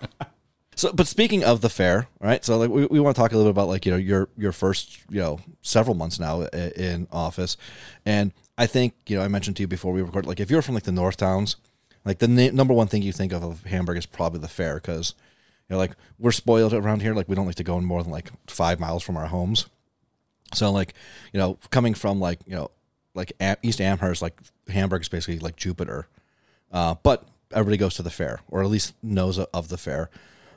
so, 0.76 0.92
but 0.92 1.06
speaking 1.06 1.42
of 1.44 1.60
the 1.62 1.68
fair, 1.68 2.06
all 2.20 2.28
right? 2.28 2.44
So, 2.44 2.58
like, 2.58 2.70
we, 2.70 2.86
we 2.86 3.00
want 3.00 3.16
to 3.16 3.20
talk 3.22 3.32
a 3.32 3.36
little 3.36 3.50
bit 3.52 3.56
about 3.56 3.68
like 3.68 3.86
you 3.86 3.92
know 3.92 3.98
your 3.98 4.28
your 4.36 4.52
first 4.52 4.98
you 5.10 5.20
know 5.20 5.40
several 5.62 5.96
months 5.96 6.20
now 6.20 6.42
in 6.42 7.08
office, 7.10 7.56
and 8.04 8.32
I 8.58 8.66
think 8.66 8.94
you 9.08 9.16
know 9.16 9.22
I 9.24 9.28
mentioned 9.28 9.56
to 9.56 9.62
you 9.62 9.66
before 9.66 9.92
we 9.92 10.02
recorded 10.02 10.28
like 10.28 10.40
if 10.40 10.50
you're 10.50 10.62
from 10.62 10.74
like 10.74 10.84
the 10.84 10.92
north 10.92 11.16
towns, 11.16 11.56
like 12.06 12.18
the 12.18 12.28
na- 12.28 12.52
number 12.52 12.72
one 12.72 12.86
thing 12.86 13.02
you 13.02 13.12
think 13.12 13.32
of 13.32 13.42
of 13.42 13.64
Hamburg 13.64 13.98
is 13.98 14.06
probably 14.06 14.40
the 14.40 14.48
fair 14.48 14.76
because 14.76 15.14
you 15.68 15.74
know 15.74 15.78
like 15.78 15.92
we're 16.18 16.32
spoiled 16.32 16.72
around 16.72 17.02
here, 17.02 17.14
like 17.14 17.28
we 17.28 17.34
don't 17.34 17.46
like 17.46 17.56
to 17.56 17.64
go 17.64 17.76
in 17.76 17.84
more 17.84 18.02
than 18.02 18.12
like 18.12 18.30
five 18.46 18.80
miles 18.80 19.02
from 19.02 19.18
our 19.18 19.26
homes. 19.26 19.66
So 20.54 20.70
like, 20.70 20.94
you 21.32 21.40
know, 21.40 21.58
coming 21.70 21.94
from 21.94 22.20
like, 22.20 22.38
you 22.46 22.54
know, 22.54 22.70
like 23.14 23.32
East 23.62 23.80
Amherst, 23.80 24.22
like 24.22 24.40
Hamburg 24.68 25.02
is 25.02 25.08
basically 25.08 25.38
like 25.38 25.56
Jupiter. 25.56 26.06
Uh, 26.70 26.94
but 27.02 27.24
everybody 27.52 27.76
goes 27.76 27.94
to 27.94 28.02
the 28.02 28.10
fair 28.10 28.40
or 28.48 28.62
at 28.62 28.68
least 28.68 28.94
knows 29.02 29.38
of 29.38 29.68
the 29.68 29.76
fair. 29.76 30.10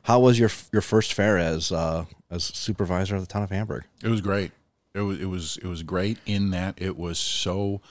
How 0.03 0.19
was 0.19 0.39
your 0.39 0.49
your 0.71 0.81
first 0.81 1.13
fair 1.13 1.37
as 1.37 1.71
uh, 1.71 2.05
as 2.29 2.43
supervisor 2.43 3.15
of 3.15 3.21
the 3.21 3.27
town 3.27 3.43
of 3.43 3.49
Hamburg? 3.49 3.85
It 4.03 4.09
was 4.09 4.21
great. 4.21 4.51
It 4.93 5.01
was 5.01 5.19
it 5.19 5.25
was 5.25 5.57
it 5.57 5.67
was 5.67 5.83
great 5.83 6.19
in 6.25 6.51
that 6.51 6.75
it 6.77 6.97
was 6.97 7.19
so 7.19 7.81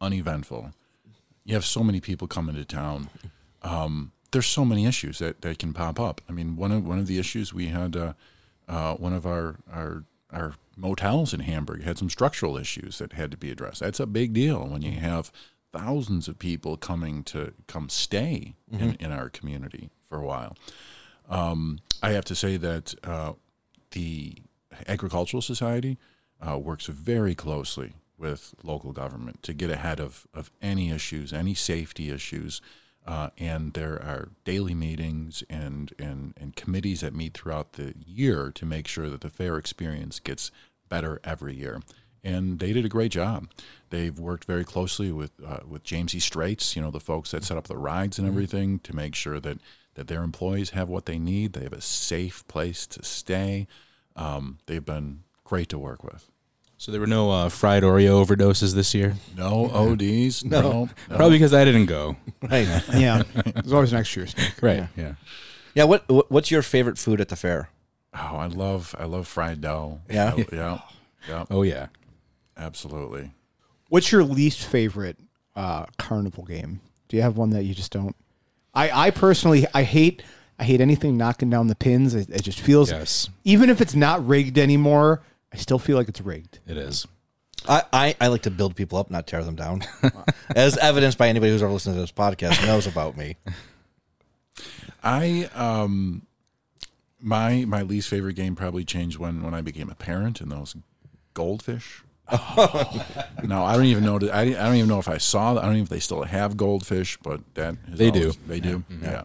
uneventful. 0.00 0.72
You 1.48 1.54
have 1.54 1.64
so 1.64 1.82
many 1.82 1.98
people 1.98 2.28
coming 2.28 2.54
to 2.56 2.64
town. 2.66 3.08
Um, 3.62 4.12
there's 4.32 4.44
so 4.44 4.66
many 4.66 4.84
issues 4.84 5.18
that, 5.20 5.40
that 5.40 5.58
can 5.58 5.72
pop 5.72 5.98
up. 5.98 6.20
I 6.28 6.32
mean, 6.32 6.56
one 6.56 6.72
of 6.72 6.86
one 6.86 6.98
of 6.98 7.06
the 7.06 7.18
issues 7.18 7.54
we 7.54 7.68
had 7.68 7.96
uh, 7.96 8.12
uh, 8.68 8.96
one 8.96 9.14
of 9.14 9.24
our 9.24 9.56
our 9.72 10.04
our 10.30 10.52
motels 10.76 11.32
in 11.32 11.40
Hamburg 11.40 11.84
had 11.84 11.96
some 11.96 12.10
structural 12.10 12.58
issues 12.58 12.98
that 12.98 13.14
had 13.14 13.30
to 13.30 13.38
be 13.38 13.50
addressed. 13.50 13.80
That's 13.80 13.98
a 13.98 14.04
big 14.04 14.34
deal 14.34 14.68
when 14.68 14.82
you 14.82 15.00
have 15.00 15.32
thousands 15.72 16.28
of 16.28 16.38
people 16.38 16.76
coming 16.76 17.22
to 17.24 17.54
come 17.66 17.88
stay 17.88 18.54
in, 18.70 18.94
in 19.00 19.10
our 19.10 19.30
community 19.30 19.88
for 20.06 20.18
a 20.18 20.26
while. 20.26 20.54
Um, 21.30 21.78
I 22.02 22.10
have 22.10 22.26
to 22.26 22.34
say 22.34 22.58
that 22.58 22.94
uh, 23.02 23.32
the 23.92 24.36
Agricultural 24.86 25.40
Society 25.40 25.96
uh, 26.46 26.58
works 26.58 26.86
very 26.86 27.34
closely 27.34 27.94
with 28.18 28.54
local 28.62 28.92
government 28.92 29.42
to 29.44 29.54
get 29.54 29.70
ahead 29.70 30.00
of, 30.00 30.26
of 30.34 30.50
any 30.60 30.90
issues, 30.90 31.32
any 31.32 31.54
safety 31.54 32.10
issues. 32.10 32.60
Uh, 33.06 33.30
and 33.38 33.72
there 33.72 33.94
are 33.94 34.28
daily 34.44 34.74
meetings 34.74 35.42
and, 35.48 35.94
and, 35.98 36.34
and 36.36 36.56
committees 36.56 37.00
that 37.00 37.14
meet 37.14 37.32
throughout 37.32 37.74
the 37.74 37.94
year 38.04 38.50
to 38.54 38.66
make 38.66 38.86
sure 38.86 39.08
that 39.08 39.22
the 39.22 39.30
fair 39.30 39.56
experience 39.56 40.20
gets 40.20 40.50
better 40.88 41.20
every 41.24 41.54
year. 41.54 41.80
And 42.22 42.58
they 42.58 42.72
did 42.72 42.84
a 42.84 42.90
great 42.90 43.12
job. 43.12 43.48
They've 43.90 44.18
worked 44.18 44.44
very 44.44 44.64
closely 44.64 45.12
with 45.12 45.30
uh, 45.46 45.60
with 45.66 45.84
James 45.84 46.14
E. 46.14 46.18
Strates, 46.18 46.74
you 46.74 46.82
know, 46.82 46.90
the 46.90 47.00
folks 47.00 47.30
that 47.30 47.44
set 47.44 47.56
up 47.56 47.68
the 47.68 47.78
rides 47.78 48.18
and 48.18 48.26
everything, 48.26 48.80
to 48.80 48.94
make 48.94 49.14
sure 49.14 49.40
that 49.40 49.58
that 49.94 50.08
their 50.08 50.22
employees 50.22 50.70
have 50.70 50.88
what 50.88 51.06
they 51.06 51.18
need. 51.18 51.52
They 51.52 51.62
have 51.62 51.72
a 51.72 51.80
safe 51.80 52.46
place 52.48 52.86
to 52.88 53.04
stay. 53.04 53.66
Um, 54.16 54.58
they've 54.66 54.84
been 54.84 55.22
great 55.44 55.68
to 55.70 55.78
work 55.78 56.04
with. 56.04 56.28
So 56.80 56.92
there 56.92 57.00
were 57.00 57.06
no 57.08 57.30
uh, 57.30 57.48
fried 57.48 57.82
Oreo 57.82 58.24
overdoses 58.24 58.74
this 58.74 58.94
year. 58.94 59.14
No 59.36 59.68
ODs. 59.70 60.44
No. 60.44 60.60
no. 60.60 60.88
Probably 61.16 61.36
because 61.38 61.52
I 61.52 61.64
didn't 61.64 61.86
go. 61.86 62.16
Right. 62.48 62.68
Yeah, 62.94 63.24
there's 63.52 63.72
always 63.72 63.92
next 63.92 64.14
year's. 64.14 64.32
Right. 64.62 64.86
Yeah. 64.96 65.14
yeah. 65.74 65.84
What, 65.84 66.08
what 66.08 66.30
What's 66.30 66.50
your 66.52 66.62
favorite 66.62 66.96
food 66.96 67.20
at 67.20 67.28
the 67.28 67.36
fair? 67.36 67.68
Oh, 68.14 68.36
I 68.36 68.46
love 68.46 68.94
I 68.98 69.04
love 69.06 69.26
fried 69.26 69.60
dough. 69.60 70.00
Yeah? 70.08 70.34
I- 70.36 70.46
yeah. 70.52 70.80
Yeah. 71.28 71.44
Oh 71.50 71.62
yeah. 71.62 71.88
Absolutely. 72.56 73.32
What's 73.88 74.12
your 74.12 74.22
least 74.22 74.64
favorite 74.64 75.18
uh, 75.56 75.86
carnival 75.98 76.44
game? 76.44 76.80
Do 77.08 77.16
you 77.16 77.22
have 77.22 77.36
one 77.36 77.50
that 77.50 77.64
you 77.64 77.74
just 77.74 77.90
don't? 77.92 78.14
I, 78.74 79.06
I 79.08 79.10
personally, 79.10 79.66
I 79.74 79.82
hate, 79.82 80.22
I 80.58 80.64
hate 80.64 80.80
anything 80.80 81.16
knocking 81.16 81.48
down 81.50 81.66
the 81.68 81.74
pins. 81.74 82.14
It, 82.14 82.28
it 82.28 82.42
just 82.42 82.60
feels, 82.60 82.90
Yes. 82.90 83.30
even 83.44 83.70
if 83.70 83.80
it's 83.80 83.94
not 83.94 84.24
rigged 84.26 84.58
anymore, 84.58 85.22
I 85.58 85.60
still 85.60 85.80
feel 85.80 85.96
like 85.96 86.08
it's 86.08 86.20
rigged. 86.20 86.60
It 86.68 86.76
is. 86.76 87.04
I, 87.68 87.82
I, 87.92 88.16
I 88.20 88.28
like 88.28 88.42
to 88.42 88.50
build 88.50 88.76
people 88.76 88.96
up, 88.96 89.10
not 89.10 89.26
tear 89.26 89.42
them 89.42 89.56
down. 89.56 89.82
As 90.54 90.78
evidenced 90.78 91.18
by 91.18 91.28
anybody 91.28 91.50
who's 91.50 91.62
ever 91.62 91.72
listened 91.72 91.96
to 91.96 92.00
this 92.00 92.12
podcast 92.12 92.64
knows 92.64 92.86
about 92.86 93.16
me. 93.16 93.36
I 95.02 95.50
um 95.54 96.22
my 97.20 97.64
my 97.64 97.82
least 97.82 98.08
favorite 98.08 98.34
game 98.34 98.54
probably 98.54 98.84
changed 98.84 99.18
when 99.18 99.42
when 99.42 99.54
I 99.54 99.60
became 99.60 99.90
a 99.90 99.94
parent 99.94 100.40
and 100.40 100.50
those 100.50 100.76
goldfish. 101.34 102.04
no, 102.32 103.64
I 103.64 103.74
don't 103.74 103.86
even 103.86 104.04
know. 104.04 104.18
I, 104.32 104.42
I 104.42 104.52
don't 104.52 104.74
even 104.74 104.88
know 104.88 104.98
if 104.98 105.08
I 105.08 105.18
saw. 105.18 105.52
I 105.52 105.62
don't 105.62 105.72
even 105.72 105.82
if 105.84 105.88
they 105.88 106.00
still 106.00 106.22
have 106.22 106.56
goldfish, 106.56 107.16
but 107.22 107.40
that 107.54 107.76
is 107.90 107.98
They 107.98 108.10
do. 108.10 108.32
They 108.46 108.60
do. 108.60 108.84
Yeah. 109.02 109.24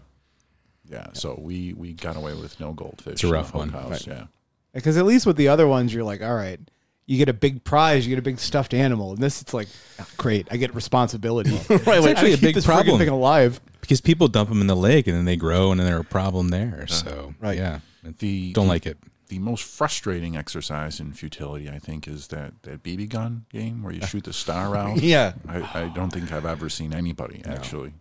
yeah. 0.90 1.08
So 1.14 1.38
we 1.40 1.74
we 1.74 1.94
got 1.94 2.16
away 2.16 2.34
with 2.34 2.60
no 2.60 2.72
goldfish. 2.72 3.14
It's 3.14 3.24
a 3.24 3.28
in 3.28 3.32
the 3.32 3.38
rough 3.38 3.54
one. 3.54 3.70
House. 3.70 4.08
Yeah. 4.08 4.26
Because 4.74 4.98
at 4.98 5.06
least 5.06 5.26
with 5.26 5.38
the 5.38 5.48
other 5.50 5.68
ones, 5.68 5.94
you're 5.94 6.04
like, 6.04 6.22
all 6.22 6.34
right, 6.36 6.60
you 7.06 7.18
get 7.18 7.30
a 7.30 7.34
big 7.34 7.64
prize, 7.64 8.06
you 8.08 8.10
get 8.12 8.20
a 8.20 8.24
big 8.24 8.40
stuffed 8.40 8.74
animal. 8.74 9.12
And 9.12 9.20
this, 9.22 9.42
it's 9.42 9.54
like, 9.54 9.68
oh, 10.00 10.06
great, 10.18 10.48
I 10.52 10.58
get 10.58 10.74
responsibility. 10.74 11.52
Right, 11.70 11.70
It's 11.70 11.88
wait, 11.88 12.06
actually 12.08 12.34
a 12.34 12.38
big 12.38 12.56
this 12.56 12.66
friggin' 12.66 12.74
problem. 12.74 12.98
thing 13.00 13.10
alive. 13.10 13.60
Because 13.82 14.02
people 14.02 14.28
dump 14.30 14.50
them 14.50 14.62
in 14.62 14.68
the 14.68 14.76
lake 14.76 15.08
and 15.08 15.16
then 15.18 15.26
they 15.26 15.36
grow 15.36 15.72
and 15.72 15.80
then 15.80 15.86
they're 15.88 16.00
a 16.00 16.04
problem 16.06 16.48
there. 16.50 16.84
Uh, 16.90 16.92
so 16.94 17.34
Right. 17.42 17.58
yeah, 17.58 17.80
The 18.20 18.54
don't 18.54 18.68
like 18.70 18.86
it. 18.86 18.98
the 19.28 19.40
most 19.40 19.64
frustrating 19.66 20.38
exercise 20.38 21.00
in 21.00 21.12
futility, 21.14 21.70
I 21.70 21.80
think, 21.80 22.08
is 22.08 22.28
that 22.28 22.54
that 22.64 22.82
BB 22.84 23.10
gun 23.10 23.46
game 23.52 23.84
where 23.84 23.92
you 23.94 24.02
shoot 24.08 24.24
the 24.24 24.34
star 24.34 24.76
out. 24.78 25.02
Yeah. 25.02 25.34
I, 25.48 25.82
I 25.84 25.88
don't 25.90 26.12
think 26.12 26.32
I've 26.32 26.46
ever 26.46 26.70
seen 26.70 26.94
anybody 26.94 27.42
actually. 27.46 27.94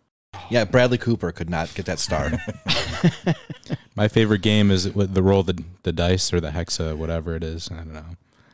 Yeah, 0.51 0.65
Bradley 0.65 0.99
Cooper 0.99 1.33
could 1.33 1.49
not 1.49 1.73
get 1.75 1.87
that 1.87 1.99
star. 1.99 2.31
My 3.97 4.09
favorite 4.09 4.43
game 4.43 4.71
is 4.71 4.91
with 4.93 5.15
the 5.15 5.23
roll 5.23 5.43
the 5.43 5.63
the 5.83 5.93
dice 5.93 6.33
or 6.33 6.41
the 6.41 6.51
hexa, 6.51 6.97
whatever 6.97 7.35
it 7.37 7.45
is. 7.45 7.71
I 7.71 7.77
don't 7.77 7.93
know. 7.93 8.05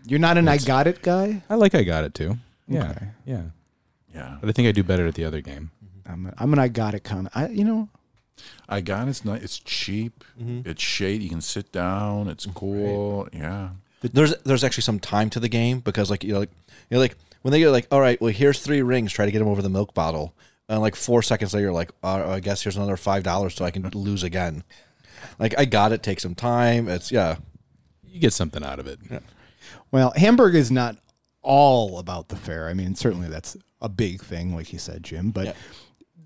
You're 0.06 0.18
not 0.18 0.38
an 0.38 0.48
I 0.48 0.58
got 0.58 0.86
it 0.86 1.02
guy. 1.02 1.42
I 1.50 1.54
like 1.56 1.74
I 1.74 1.82
got 1.82 2.04
it 2.04 2.14
too. 2.14 2.38
Yeah, 2.66 2.90
Okay. 2.90 3.06
yeah. 3.26 3.42
Yeah. 4.14 4.38
But 4.40 4.48
I 4.48 4.52
think 4.52 4.68
I 4.68 4.72
do 4.72 4.82
better 4.82 5.06
at 5.06 5.14
the 5.14 5.24
other 5.24 5.40
game. 5.40 5.70
I'm, 6.06 6.26
a, 6.26 6.34
I'm 6.38 6.52
an 6.52 6.58
I 6.58 6.68
got 6.68 6.94
it 6.94 7.04
kind 7.04 7.26
of. 7.26 7.32
I, 7.34 7.48
you 7.48 7.64
know, 7.64 7.88
I 8.68 8.80
got. 8.80 9.06
It's 9.08 9.24
nice. 9.24 9.42
It's 9.42 9.58
cheap. 9.58 10.24
Mm-hmm. 10.40 10.68
It's 10.68 10.82
shade. 10.82 11.22
You 11.22 11.28
can 11.28 11.40
sit 11.40 11.70
down. 11.72 12.28
It's 12.28 12.46
cool. 12.46 13.28
Yeah. 13.32 13.70
there's 14.02 14.34
there's 14.44 14.64
actually 14.64 14.82
some 14.84 14.98
time 15.00 15.28
to 15.30 15.40
the 15.40 15.48
game 15.48 15.80
because 15.80 16.10
like 16.10 16.24
you 16.24 16.32
know 16.32 16.40
like 16.40 16.50
you 16.90 16.94
know 16.96 17.00
like 17.00 17.16
when 17.42 17.52
they 17.52 17.58
get 17.60 17.70
like 17.70 17.86
all 17.90 18.00
right 18.00 18.20
well 18.20 18.32
here's 18.32 18.60
three 18.60 18.80
rings 18.82 19.12
try 19.12 19.24
to 19.26 19.32
get 19.32 19.38
them 19.40 19.48
over 19.48 19.60
the 19.62 19.68
milk 19.68 19.92
bottle 19.94 20.34
and 20.68 20.80
like 20.80 20.94
four 20.96 21.22
seconds 21.22 21.54
later 21.54 21.66
you're 21.66 21.72
like 21.72 21.90
uh, 22.02 22.28
I 22.30 22.40
guess 22.40 22.62
here's 22.62 22.76
another 22.76 22.96
five 22.96 23.22
dollars 23.22 23.54
so 23.54 23.64
I 23.64 23.70
can 23.70 23.88
lose 23.90 24.22
again. 24.22 24.64
Like 25.38 25.58
I 25.58 25.64
got 25.64 25.92
it. 25.92 26.02
Take 26.02 26.20
some 26.20 26.34
time. 26.34 26.88
It's 26.88 27.10
yeah. 27.12 27.36
You 28.04 28.20
get 28.20 28.32
something 28.32 28.64
out 28.64 28.78
of 28.78 28.86
it. 28.86 28.98
well, 29.90 30.12
Hamburg 30.16 30.54
is 30.54 30.70
not 30.70 30.96
all 31.42 31.98
about 31.98 32.28
the 32.28 32.36
fair. 32.36 32.68
I 32.68 32.74
mean, 32.74 32.94
certainly 32.94 33.28
that's 33.28 33.56
a 33.80 33.88
big 33.88 34.22
thing, 34.22 34.54
like 34.54 34.72
you 34.72 34.78
said, 34.78 35.02
Jim. 35.04 35.30
But 35.30 35.46
Yeah. 35.46 35.52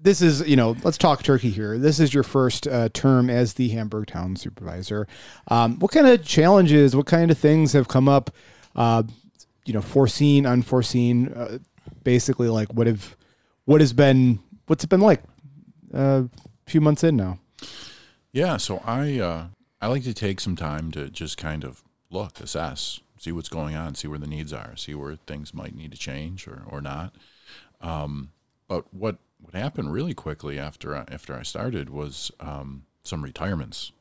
this 0.01 0.23
is, 0.23 0.41
you 0.49 0.57
know, 0.57 0.77
let's 0.85 0.97
talk 0.97 1.23
turkey 1.23 1.51
here. 1.51 1.79
This 1.79 2.01
is 2.01 2.15
your 2.15 2.23
first 2.23 2.67
uh, 2.67 2.89
term 2.95 3.29
as 3.29 3.55
the 3.55 3.69
Hamburg 3.71 4.07
town 4.07 4.37
supervisor. 4.37 5.07
Um, 5.49 5.79
what 5.81 5.91
kind 5.93 6.07
of 6.07 6.25
challenges, 6.25 6.95
what 6.97 7.07
kind 7.07 7.31
of 7.31 7.37
things 7.39 7.73
have 7.75 7.89
come 7.89 8.09
up? 8.09 8.31
Uh, 8.75 9.03
you 9.67 9.75
know, 9.75 9.83
foreseen, 9.83 10.47
unforeseen. 10.47 11.29
Uh, 11.29 11.59
basically, 12.05 12.49
like 12.49 12.73
what 12.73 12.87
have, 12.87 13.17
what 13.65 13.81
has 13.81 13.93
been, 13.93 14.41
what's 14.67 14.85
it 14.85 14.91
been 14.91 15.01
like? 15.01 15.23
Uh, 15.93 16.25
a 16.67 16.71
few 16.71 16.81
months 16.81 17.05
in 17.05 17.17
now. 17.17 17.39
Yeah. 18.33 18.57
So 18.57 18.83
I 18.85 19.19
uh, 19.19 19.47
I 19.81 19.89
like 19.89 20.05
to 20.05 20.15
take 20.15 20.41
some 20.41 20.57
time 20.57 20.91
to 20.93 21.11
just 21.11 21.37
kind 21.37 21.65
of 21.65 21.83
look, 22.11 22.41
assess, 22.41 23.01
see 23.19 23.33
what's 23.33 23.49
going 23.49 23.75
on, 23.75 23.95
see 23.95 24.09
where 24.09 24.19
the 24.19 24.27
needs 24.27 24.53
are, 24.53 24.77
see 24.77 24.95
where 24.95 25.17
things 25.27 25.53
might 25.53 25.75
need 25.75 25.93
to 25.93 25.99
change 25.99 26.47
or, 26.47 26.63
or 26.67 26.81
not. 26.81 27.15
Um, 27.81 28.31
but 28.69 28.93
what 28.95 29.17
what 29.41 29.55
happened 29.55 29.93
really 29.93 30.15
quickly 30.15 30.59
after 30.59 30.97
I, 30.97 31.05
after 31.09 31.35
I 31.35 31.43
started 31.43 31.91
was 31.91 32.31
um, 32.41 32.85
some 33.03 33.23
retirements, 33.23 33.93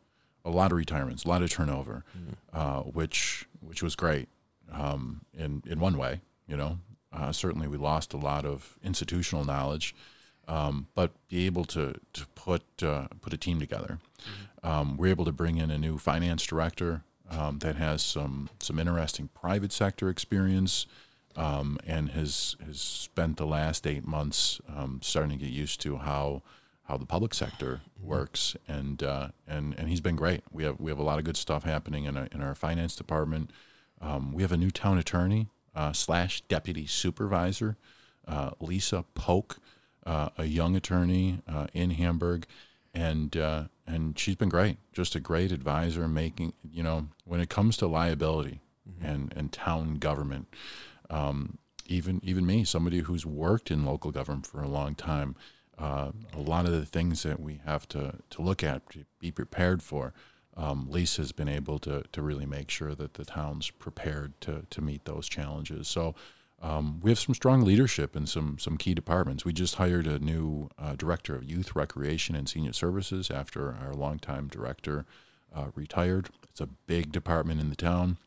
a 0.45 0.49
lot 0.49 0.71
of 0.71 0.77
retirements, 0.77 1.23
a 1.23 1.27
lot 1.27 1.41
of 1.41 1.49
turnover, 1.49 2.05
uh, 2.53 2.81
which 2.81 3.47
which 3.59 3.83
was 3.83 3.95
great 3.95 4.29
um, 4.71 5.21
in 5.37 5.63
in 5.65 5.79
one 5.79 5.97
way. 5.97 6.21
You 6.47 6.57
know, 6.57 6.79
uh, 7.13 7.31
certainly 7.31 7.67
we 7.67 7.77
lost 7.77 8.13
a 8.13 8.17
lot 8.17 8.45
of 8.45 8.77
institutional 8.83 9.43
knowledge, 9.43 9.95
um, 10.47 10.87
but 10.95 11.11
be 11.27 11.45
able 11.45 11.65
to 11.65 11.93
to 12.13 12.25
put 12.35 12.63
uh, 12.83 13.07
put 13.21 13.33
a 13.33 13.37
team 13.37 13.59
together. 13.59 13.99
Um, 14.63 14.97
we're 14.97 15.07
able 15.07 15.25
to 15.25 15.31
bring 15.31 15.57
in 15.57 15.71
a 15.71 15.77
new 15.77 15.97
finance 15.97 16.45
director 16.45 17.03
um, 17.29 17.59
that 17.59 17.75
has 17.75 18.01
some 18.01 18.49
some 18.59 18.79
interesting 18.79 19.29
private 19.33 19.71
sector 19.71 20.09
experience 20.09 20.85
um, 21.35 21.77
and 21.85 22.11
has 22.11 22.55
has 22.65 22.79
spent 22.79 23.37
the 23.37 23.45
last 23.45 23.87
eight 23.87 24.05
months 24.05 24.61
um, 24.67 24.99
starting 25.01 25.37
to 25.37 25.45
get 25.45 25.51
used 25.51 25.81
to 25.81 25.97
how 25.97 26.41
how 26.83 26.97
the 26.97 27.05
public 27.05 27.33
sector 27.33 27.81
works, 28.01 28.55
and 28.67 29.03
uh, 29.03 29.29
and 29.47 29.75
and 29.77 29.87
he's 29.87 30.01
been 30.01 30.15
great. 30.15 30.43
We 30.51 30.63
have 30.63 30.79
we 30.79 30.91
have 30.91 30.99
a 30.99 31.03
lot 31.03 31.19
of 31.19 31.25
good 31.25 31.37
stuff 31.37 31.63
happening 31.63 32.05
in 32.05 32.17
our, 32.17 32.27
in 32.31 32.41
our 32.41 32.55
finance 32.55 32.95
department. 32.95 33.51
Um, 34.01 34.33
we 34.33 34.41
have 34.41 34.51
a 34.51 34.57
new 34.57 34.71
town 34.71 34.97
attorney 34.97 35.47
uh, 35.75 35.93
slash 35.93 36.41
deputy 36.41 36.85
supervisor, 36.85 37.77
uh, 38.27 38.51
Lisa 38.59 39.05
Polk, 39.15 39.59
uh, 40.05 40.29
a 40.37 40.45
young 40.45 40.75
attorney 40.75 41.41
uh, 41.47 41.67
in 41.73 41.91
Hamburg, 41.91 42.45
and 42.93 43.35
uh, 43.37 43.65
and 43.87 44.17
she's 44.17 44.35
been 44.35 44.49
great. 44.49 44.77
Just 44.93 45.15
a 45.15 45.19
great 45.19 45.51
advisor, 45.51 46.07
making 46.07 46.53
you 46.63 46.83
know 46.83 47.07
when 47.25 47.39
it 47.39 47.49
comes 47.49 47.77
to 47.77 47.87
liability 47.87 48.61
and 49.01 49.33
and 49.35 49.51
town 49.51 49.95
government 49.95 50.47
um, 51.11 51.57
even 51.85 52.21
even 52.23 52.45
me, 52.45 52.63
somebody 52.63 52.99
who's 52.99 53.25
worked 53.25 53.69
in 53.69 53.85
local 53.85 54.11
government 54.11 54.47
for 54.47 54.61
a 54.61 54.67
long 54.67 54.95
time, 54.95 55.35
uh, 55.77 56.11
a 56.33 56.39
lot 56.39 56.65
of 56.65 56.71
the 56.71 56.85
things 56.85 57.23
that 57.23 57.39
we 57.39 57.59
have 57.65 57.87
to 57.89 58.15
to 58.31 58.41
look 58.41 58.63
at, 58.63 58.89
to 58.91 59.05
be 59.19 59.29
prepared 59.29 59.83
for. 59.83 60.13
Um, 60.57 60.87
Lisa 60.89 61.21
has 61.21 61.31
been 61.31 61.49
able 61.49 61.79
to 61.79 62.03
to 62.11 62.21
really 62.21 62.45
make 62.45 62.69
sure 62.69 62.93
that 62.95 63.13
the 63.15 63.25
town's 63.25 63.69
prepared 63.69 64.39
to 64.41 64.65
to 64.69 64.81
meet 64.81 65.05
those 65.05 65.27
challenges. 65.27 65.87
So. 65.87 66.15
Um, 66.63 66.99
we 67.01 67.09
have 67.09 67.17
some 67.17 67.33
strong 67.33 67.61
leadership 67.63 68.15
in 68.15 68.27
some 68.27 68.59
some 68.59 68.77
key 68.77 68.93
departments. 68.93 69.43
We 69.43 69.51
just 69.51 69.77
hired 69.77 70.05
a 70.05 70.19
new 70.19 70.69
uh, 70.77 70.93
director 70.95 71.35
of 71.35 71.43
youth 71.43 71.75
recreation 71.75 72.35
and 72.35 72.47
senior 72.47 72.71
services 72.71 73.31
after 73.31 73.75
our 73.81 73.95
longtime 73.95 74.47
director 74.47 75.07
uh, 75.55 75.67
retired. 75.73 76.29
It's 76.43 76.61
a 76.61 76.67
big 76.85 77.11
department 77.11 77.61
in 77.61 77.69
the 77.69 77.75
town. 77.75 78.17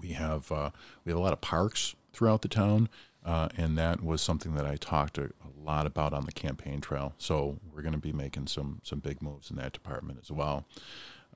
We 0.00 0.08
have 0.08 0.50
uh, 0.50 0.70
we 1.04 1.10
have 1.12 1.18
a 1.18 1.22
lot 1.22 1.32
of 1.32 1.40
parks 1.40 1.94
throughout 2.12 2.42
the 2.42 2.48
town, 2.48 2.88
uh, 3.24 3.48
and 3.56 3.78
that 3.78 4.02
was 4.02 4.22
something 4.22 4.54
that 4.54 4.66
I 4.66 4.76
talked 4.76 5.18
a, 5.18 5.26
a 5.26 5.50
lot 5.62 5.86
about 5.86 6.12
on 6.12 6.24
the 6.24 6.32
campaign 6.32 6.80
trail. 6.80 7.14
So 7.18 7.58
we're 7.72 7.82
going 7.82 7.94
to 7.94 7.98
be 8.00 8.12
making 8.12 8.48
some 8.48 8.80
some 8.82 8.98
big 8.98 9.22
moves 9.22 9.50
in 9.50 9.56
that 9.58 9.72
department 9.72 10.18
as 10.20 10.30
well. 10.30 10.64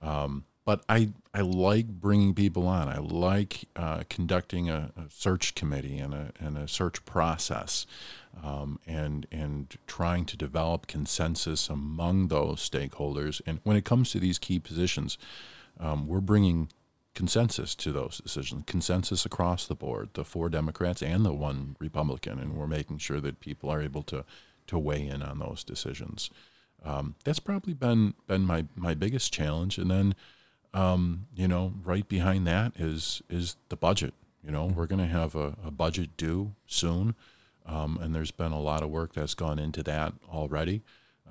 Um, 0.03 0.45
but 0.67 0.83
I 0.89 1.11
I 1.33 1.43
like 1.43 1.87
bringing 1.87 2.35
people 2.35 2.67
on. 2.67 2.89
I 2.89 2.99
like 2.99 3.69
uh, 3.77 4.03
conducting 4.11 4.69
a, 4.69 4.91
a 4.97 5.05
search 5.09 5.55
committee 5.55 5.99
and 5.99 6.13
a 6.13 6.33
and 6.41 6.59
a 6.59 6.67
search 6.67 7.05
process, 7.05 7.87
um, 8.43 8.81
and 8.87 9.27
and 9.31 9.77
trying 9.87 10.25
to 10.27 10.37
develop 10.37 10.89
consensus 10.89 11.71
among 11.71 12.29
those 12.29 12.69
stakeholders. 12.69 13.41
And 13.47 13.61
when 13.63 13.77
it 13.77 13.85
comes 13.85 14.11
to 14.11 14.19
these 14.19 14.41
key 14.41 14.59
positions, 14.59 15.19
um, 15.79 16.09
we're 16.09 16.21
bringing 16.21 16.69
consensus 17.15 17.75
to 17.77 17.93
those 17.93 18.19
decisions, 18.19 18.65
consensus 18.67 19.25
across 19.25 19.67
the 19.67 19.75
board, 19.77 20.11
the 20.15 20.25
four 20.25 20.49
Democrats 20.49 21.01
and 21.01 21.25
the 21.25 21.33
one 21.33 21.77
Republican, 21.79 22.41
and 22.41 22.55
we're 22.55 22.67
making 22.67 22.99
sure 22.99 23.21
that 23.21 23.39
people 23.41 23.71
are 23.71 23.81
able 23.81 24.03
to 24.03 24.25
to 24.67 24.79
weigh 24.81 25.07
in 25.07 25.23
on 25.23 25.39
those 25.39 25.63
decisions. 25.63 26.29
Um, 26.87 27.17
that's 27.25 27.41
probably 27.41 27.75
been 27.75 28.15
been 28.29 28.43
my 28.43 28.65
my 28.77 28.95
biggest 28.95 29.33
challenge, 29.33 29.77
and 29.77 29.91
then 29.91 30.15
um, 30.73 31.27
you 31.35 31.49
know 31.49 31.73
right 31.83 32.09
behind 32.09 32.47
that 32.47 32.73
is 32.77 33.23
is 33.29 33.57
the 33.69 33.77
budget. 33.77 34.15
You 34.43 34.53
know 34.53 34.67
we're 34.67 34.87
going 34.87 35.01
to 35.01 35.07
have 35.07 35.35
a, 35.35 35.57
a 35.65 35.71
budget 35.73 36.17
due 36.17 36.55
soon, 36.67 37.17
um, 37.67 37.99
and 38.01 38.15
there's 38.15 38.31
been 38.31 38.53
a 38.53 38.61
lot 38.61 38.85
of 38.85 38.91
work 38.91 39.15
that's 39.15 39.35
gone 39.35 39.59
into 39.59 39.83
that 39.83 40.13
already. 40.33 40.83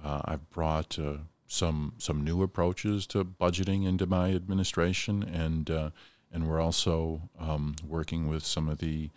Uh, 0.04 0.22
I've 0.26 0.50
brought 0.50 1.00
uh, 1.00 1.20
some 1.48 1.94
some 1.98 2.24
new 2.26 2.44
approaches 2.44 3.08
to 3.08 3.24
budgeting 3.24 3.88
into 3.88 4.06
my 4.06 4.34
administration, 4.34 5.24
and 5.24 5.70
uh, 5.70 5.90
and 6.34 6.50
we're 6.50 6.60
also 6.60 7.30
um, 7.40 7.76
working 7.88 8.28
with 8.28 8.46
some 8.46 8.68
of 8.68 8.80
the 8.80 9.10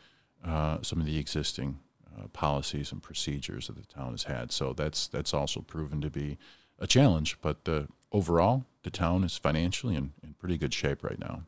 uh, 0.45 0.79
some 0.83 1.01
of 1.01 1.07
the 1.07 1.19
existing 1.19 1.81
uh, 2.19 2.29
policies 2.29 2.93
and 2.93 3.03
procedures 3.03 3.67
that 3.67 3.77
the 3.77 3.95
town 3.95 4.13
has 4.13 4.25
had. 4.25 4.53
So 4.53 4.73
that's 4.73 5.07
that's 5.07 5.33
also 5.35 5.61
proven 5.61 6.01
to 6.01 6.11
be 6.11 6.39
a 6.79 6.87
challenge. 6.87 7.39
But 7.41 7.65
the, 7.65 7.89
overall, 8.13 8.65
the 8.83 8.91
town 8.91 9.25
is 9.25 9.37
financially 9.37 9.95
in, 9.95 10.13
in 10.23 10.35
pretty 10.35 10.59
good 10.59 10.75
shape 10.75 11.03
right 11.03 11.19
now. 11.19 11.43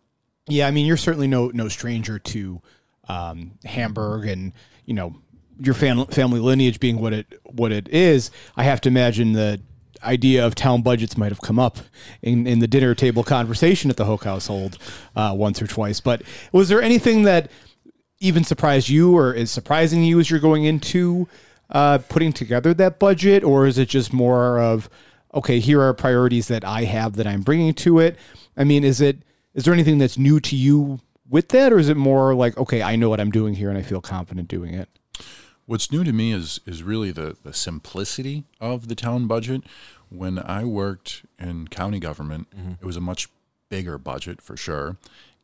Yeah, 0.47 0.67
I 0.67 0.71
mean, 0.71 0.87
you're 0.87 0.97
certainly 0.97 1.29
no 1.29 1.49
no 1.49 1.69
stranger 1.69 2.19
to 2.19 2.61
um, 3.09 3.53
Hamburg, 3.65 4.27
and 4.27 4.53
you 4.85 4.95
know 4.95 5.15
your 5.59 5.75
fam- 5.75 6.07
family 6.07 6.41
lineage 6.41 6.81
being 6.81 7.01
what 7.01 7.13
it 7.13 7.41
what 7.45 7.73
it 7.73 7.89
is. 7.89 8.31
I 8.57 8.65
have 8.65 8.81
to 8.83 8.89
imagine 8.89 9.33
the 9.33 9.61
idea 10.03 10.47
of 10.47 10.55
town 10.55 10.83
budgets 10.83 11.17
might 11.17 11.31
have 11.31 11.41
come 11.41 11.59
up 11.59 11.79
in, 12.23 12.47
in 12.47 12.59
the 12.61 12.67
dinner 12.67 12.95
table 12.95 13.23
conversation 13.23 13.91
at 13.91 13.97
the 13.97 14.05
Hoak 14.07 14.25
household 14.25 14.79
uh, 15.15 15.35
once 15.37 15.61
or 15.61 15.67
twice. 15.67 16.01
But 16.01 16.23
was 16.53 16.69
there 16.69 16.81
anything 16.81 17.25
that 17.25 17.51
even 18.21 18.45
surprised 18.45 18.89
you, 18.89 19.17
or 19.17 19.33
is 19.33 19.51
surprising 19.51 20.05
you 20.05 20.21
as 20.21 20.31
you're 20.31 20.41
going 20.41 20.65
into 20.65 21.27
uh, 21.71 21.99
putting 22.09 22.33
together 22.33 22.75
that 22.75 22.99
budget, 22.99 23.43
or 23.43 23.67
is 23.67 23.79
it 23.79 23.89
just 23.89 24.13
more 24.13 24.61
of 24.61 24.89
okay, 25.33 25.61
here 25.61 25.81
are 25.81 25.95
priorities 25.95 26.49
that 26.49 26.65
I 26.65 26.85
have 26.85 27.15
that 27.15 27.27
I'm 27.27 27.43
bringing 27.43 27.73
to 27.75 28.01
it? 28.01 28.17
I 28.57 28.65
mean, 28.65 28.85
is 28.85 29.01
it 29.01 29.19
is 29.55 29.65
there 29.65 29.75
anything 29.75 29.99
that's 29.99 30.19
new 30.19 30.39
to 30.41 30.57
you 30.57 31.01
with 31.29 31.49
that, 31.49 31.73
or 31.73 31.79
is 31.79 31.89
it 31.89 31.97
more 31.97 32.35
like, 32.35 32.57
okay, 32.59 32.83
I 32.83 32.97
know 32.97 33.09
what 33.09 33.21
I'm 33.21 33.31
doing 33.31 33.55
here 33.55 33.69
and 33.69 33.79
I 33.79 33.83
feel 33.83 34.01
confident 34.01 34.49
doing 34.49 34.75
it? 34.75 34.89
What's 35.67 35.93
new 35.93 36.05
to 36.05 36.13
me 36.13 36.33
is 36.33 36.61
is 36.67 36.83
really 36.83 37.13
the, 37.13 37.37
the 37.43 37.55
simplicity 37.55 38.45
of 38.61 38.89
the 38.89 38.95
town 38.95 39.27
budget. 39.27 39.63
When 40.09 40.41
I 40.41 40.65
worked 40.65 41.25
in 41.39 41.69
county 41.69 42.01
government, 42.01 42.49
it 42.81 42.85
was 42.85 42.97
a 42.97 43.01
much 43.01 43.29
bigger 43.69 43.97
budget 43.97 44.43
for 44.43 44.57
sure. 44.57 44.97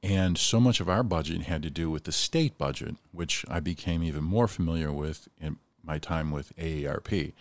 And 0.02 0.38
so 0.38 0.60
much 0.60 0.80
of 0.80 0.88
our 0.88 1.02
budget 1.02 1.42
had 1.42 1.62
to 1.62 1.70
do 1.70 1.90
with 1.90 2.04
the 2.04 2.12
state 2.12 2.58
budget, 2.58 2.96
which 3.12 3.44
I 3.48 3.60
became 3.60 4.02
even 4.02 4.24
more 4.24 4.46
familiar 4.46 4.92
with 4.92 5.28
in 5.40 5.56
my 5.82 5.98
time 5.98 6.30
with 6.30 6.56
AARP. 6.56 7.32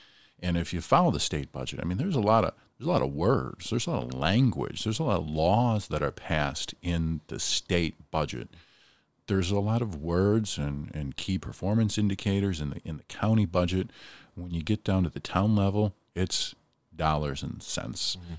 And 0.42 0.58
if 0.58 0.74
you 0.74 0.82
follow 0.82 1.12
the 1.12 1.20
state 1.20 1.52
budget, 1.52 1.80
I 1.82 1.86
mean, 1.86 1.98
there's 1.98 2.16
a 2.16 2.22
lot 2.22 2.44
of 2.44 2.54
there's 2.78 2.88
a 2.88 2.92
lot 2.92 3.02
of 3.02 3.14
words, 3.14 3.70
there's 3.70 3.88
a 3.88 3.92
lot 3.92 4.04
of 4.04 4.14
language, 4.14 4.84
there's 4.84 5.00
a 5.00 5.04
lot 5.04 5.20
of 5.20 5.30
laws 5.30 5.88
that 5.88 6.04
are 6.04 6.12
passed 6.12 6.74
in 6.82 7.22
the 7.28 7.40
state 7.40 7.96
budget. 8.12 8.50
There's 9.28 9.50
a 9.50 9.60
lot 9.60 9.82
of 9.82 9.96
words 9.96 10.58
and, 10.58 10.94
and 10.94 11.16
key 11.16 11.38
performance 11.38 11.98
indicators 11.98 12.60
in 12.60 12.72
the 12.72 12.82
in 12.84 12.98
the 12.98 13.04
county 13.04 13.46
budget. 13.46 13.90
When 14.36 14.52
you 14.52 14.62
get 14.62 14.84
down 14.84 15.04
to 15.04 15.10
the 15.10 15.20
town 15.20 15.56
level, 15.56 15.96
it's 16.14 16.54
dollars 16.96 17.42
and 17.42 17.64
cents. 17.64 18.18
Mm-hmm. 18.18 18.34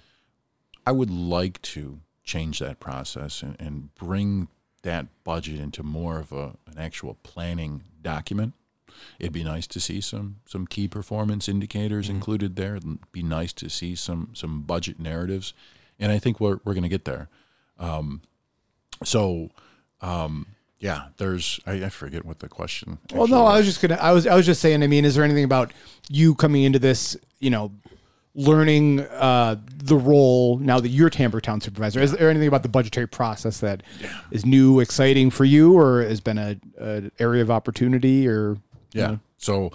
I 0.86 0.92
would 0.92 1.10
like 1.10 1.60
to 1.62 2.00
change 2.26 2.58
that 2.58 2.78
process 2.80 3.42
and, 3.42 3.56
and 3.58 3.94
bring 3.94 4.48
that 4.82 5.06
budget 5.24 5.58
into 5.58 5.82
more 5.82 6.18
of 6.18 6.32
a, 6.32 6.56
an 6.66 6.78
actual 6.78 7.16
planning 7.22 7.84
document. 8.02 8.52
It'd 9.18 9.32
be 9.32 9.44
nice 9.44 9.66
to 9.68 9.80
see 9.80 10.00
some 10.00 10.36
some 10.46 10.66
key 10.66 10.88
performance 10.88 11.48
indicators 11.48 12.08
included 12.08 12.56
there. 12.56 12.76
It'd 12.76 13.12
be 13.12 13.22
nice 13.22 13.52
to 13.54 13.68
see 13.68 13.94
some 13.94 14.30
some 14.32 14.62
budget 14.62 14.98
narratives, 14.98 15.52
and 15.98 16.10
I 16.10 16.18
think 16.18 16.40
we're 16.40 16.58
we're 16.64 16.74
going 16.74 16.82
to 16.82 16.88
get 16.88 17.04
there. 17.04 17.28
Um, 17.78 18.22
so, 19.04 19.50
um, 20.00 20.46
yeah, 20.78 21.08
there's 21.18 21.60
I, 21.66 21.84
I 21.84 21.88
forget 21.90 22.24
what 22.24 22.38
the 22.38 22.48
question. 22.48 22.98
Well, 23.12 23.28
no, 23.28 23.44
I 23.44 23.58
was 23.58 23.66
just 23.66 23.82
gonna. 23.82 23.98
I 24.00 24.12
was. 24.12 24.26
I 24.26 24.34
was 24.34 24.46
just 24.46 24.62
saying. 24.62 24.82
I 24.82 24.86
mean, 24.86 25.04
is 25.04 25.14
there 25.14 25.24
anything 25.24 25.44
about 25.44 25.72
you 26.08 26.34
coming 26.34 26.62
into 26.62 26.78
this? 26.78 27.18
You 27.38 27.50
know, 27.50 27.72
learning 28.36 29.00
uh, 29.00 29.56
the 29.78 29.96
role 29.96 30.58
now 30.58 30.78
that 30.78 30.90
you're 30.90 31.08
Tamper 31.10 31.40
Town 31.40 31.60
Supervisor. 31.60 32.00
Is 32.00 32.12
there 32.12 32.28
anything 32.30 32.48
about 32.48 32.62
the 32.62 32.68
budgetary 32.68 33.08
process 33.08 33.60
that 33.60 33.82
is 34.30 34.44
new, 34.44 34.78
exciting 34.78 35.30
for 35.30 35.44
you, 35.46 35.76
or 35.76 36.02
has 36.02 36.20
been 36.20 36.36
a, 36.38 36.56
a 36.78 37.10
area 37.18 37.40
of 37.42 37.50
opportunity? 37.50 38.28
Or 38.28 38.58
you 38.92 39.00
Yeah. 39.00 39.06
know? 39.06 39.20
So, 39.38 39.72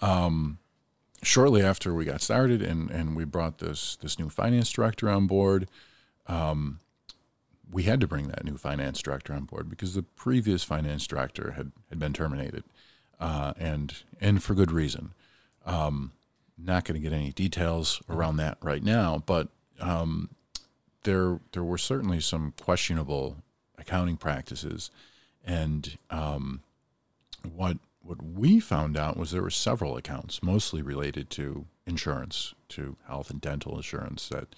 um, 0.00 0.58
shortly 1.22 1.62
after 1.62 1.92
we 1.92 2.04
got 2.04 2.20
started 2.22 2.62
and, 2.62 2.90
and 2.90 3.16
we 3.16 3.24
brought 3.24 3.58
this 3.58 3.96
this 3.96 4.18
new 4.18 4.28
finance 4.28 4.70
director 4.70 5.10
on 5.10 5.26
board, 5.26 5.68
um, 6.28 6.78
we 7.68 7.82
had 7.82 8.00
to 8.00 8.06
bring 8.06 8.28
that 8.28 8.44
new 8.44 8.56
finance 8.56 9.02
director 9.02 9.32
on 9.32 9.44
board 9.44 9.68
because 9.68 9.94
the 9.94 10.02
previous 10.04 10.62
finance 10.62 11.06
director 11.08 11.52
had, 11.56 11.72
had 11.88 11.98
been 11.98 12.12
terminated, 12.12 12.62
uh, 13.18 13.52
and 13.58 14.02
and 14.20 14.44
for 14.44 14.54
good 14.54 14.70
reason. 14.70 15.12
Um, 15.64 16.12
not 16.58 16.84
going 16.84 17.00
to 17.00 17.08
get 17.08 17.14
any 17.16 17.32
details 17.32 18.02
around 18.08 18.36
that 18.38 18.58
right 18.62 18.82
now, 18.82 19.22
but 19.26 19.48
um, 19.80 20.30
there 21.02 21.40
there 21.52 21.64
were 21.64 21.78
certainly 21.78 22.20
some 22.20 22.52
questionable 22.60 23.36
accounting 23.78 24.16
practices, 24.16 24.90
and 25.44 25.98
um, 26.10 26.62
what 27.42 27.78
what 28.02 28.22
we 28.22 28.60
found 28.60 28.96
out 28.96 29.16
was 29.16 29.30
there 29.30 29.42
were 29.42 29.50
several 29.50 29.96
accounts, 29.96 30.42
mostly 30.42 30.80
related 30.80 31.28
to 31.30 31.66
insurance, 31.86 32.54
to 32.68 32.96
health 33.06 33.30
and 33.30 33.40
dental 33.40 33.76
insurance, 33.76 34.28
that 34.28 34.54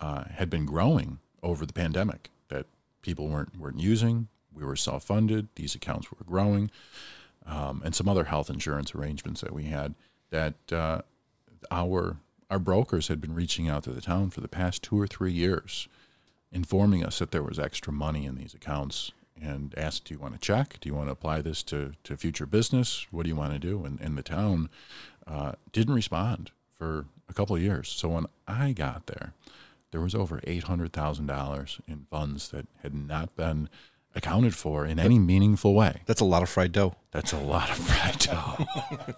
uh, 0.00 0.24
had 0.24 0.48
been 0.48 0.66
growing 0.66 1.18
over 1.42 1.66
the 1.66 1.72
pandemic. 1.72 2.30
That 2.48 2.66
people 3.02 3.28
weren't 3.28 3.58
weren't 3.58 3.80
using. 3.80 4.28
We 4.52 4.64
were 4.64 4.76
self 4.76 5.04
funded. 5.04 5.48
These 5.56 5.74
accounts 5.74 6.10
were 6.10 6.24
growing, 6.24 6.70
um, 7.46 7.82
and 7.84 7.94
some 7.94 8.08
other 8.08 8.24
health 8.24 8.50
insurance 8.50 8.94
arrangements 8.94 9.40
that 9.40 9.52
we 9.52 9.64
had. 9.64 9.94
That 10.30 10.54
uh, 10.72 11.02
our 11.70 12.16
our 12.50 12.58
brokers 12.58 13.08
had 13.08 13.18
been 13.18 13.34
reaching 13.34 13.66
out 13.66 13.82
to 13.84 13.92
the 13.92 14.02
town 14.02 14.28
for 14.28 14.42
the 14.42 14.48
past 14.48 14.82
two 14.82 15.00
or 15.00 15.06
three 15.06 15.32
years, 15.32 15.88
informing 16.50 17.02
us 17.02 17.18
that 17.18 17.30
there 17.30 17.42
was 17.42 17.58
extra 17.58 17.90
money 17.90 18.26
in 18.26 18.36
these 18.36 18.52
accounts 18.52 19.10
and 19.40 19.74
asked, 19.76 20.04
Do 20.04 20.14
you 20.14 20.20
want 20.20 20.34
to 20.34 20.40
check? 20.40 20.78
Do 20.80 20.88
you 20.88 20.94
want 20.94 21.08
to 21.08 21.12
apply 21.12 21.40
this 21.40 21.62
to, 21.64 21.92
to 22.04 22.16
future 22.16 22.44
business? 22.44 23.06
What 23.10 23.22
do 23.22 23.30
you 23.30 23.36
want 23.36 23.54
to 23.54 23.58
do? 23.58 23.84
And, 23.84 23.98
and 24.00 24.18
the 24.18 24.22
town 24.22 24.68
uh, 25.26 25.52
didn't 25.72 25.94
respond 25.94 26.50
for 26.76 27.06
a 27.28 27.32
couple 27.32 27.56
of 27.56 27.62
years. 27.62 27.88
So 27.88 28.10
when 28.10 28.26
I 28.46 28.72
got 28.72 29.06
there, 29.06 29.32
there 29.90 30.00
was 30.00 30.14
over 30.14 30.38
$800,000 30.40 31.80
in 31.88 32.06
funds 32.10 32.50
that 32.50 32.66
had 32.82 32.94
not 32.94 33.34
been 33.34 33.68
accounted 34.14 34.54
for 34.54 34.84
in 34.84 34.98
any 34.98 35.18
meaningful 35.18 35.74
way. 35.74 36.02
That's 36.06 36.20
a 36.20 36.26
lot 36.26 36.42
of 36.42 36.48
fried 36.48 36.72
dough. 36.72 36.96
That's 37.12 37.32
a 37.32 37.38
lot 37.38 37.70
of 37.70 37.76
fried 37.78 38.18
dough. 38.18 39.14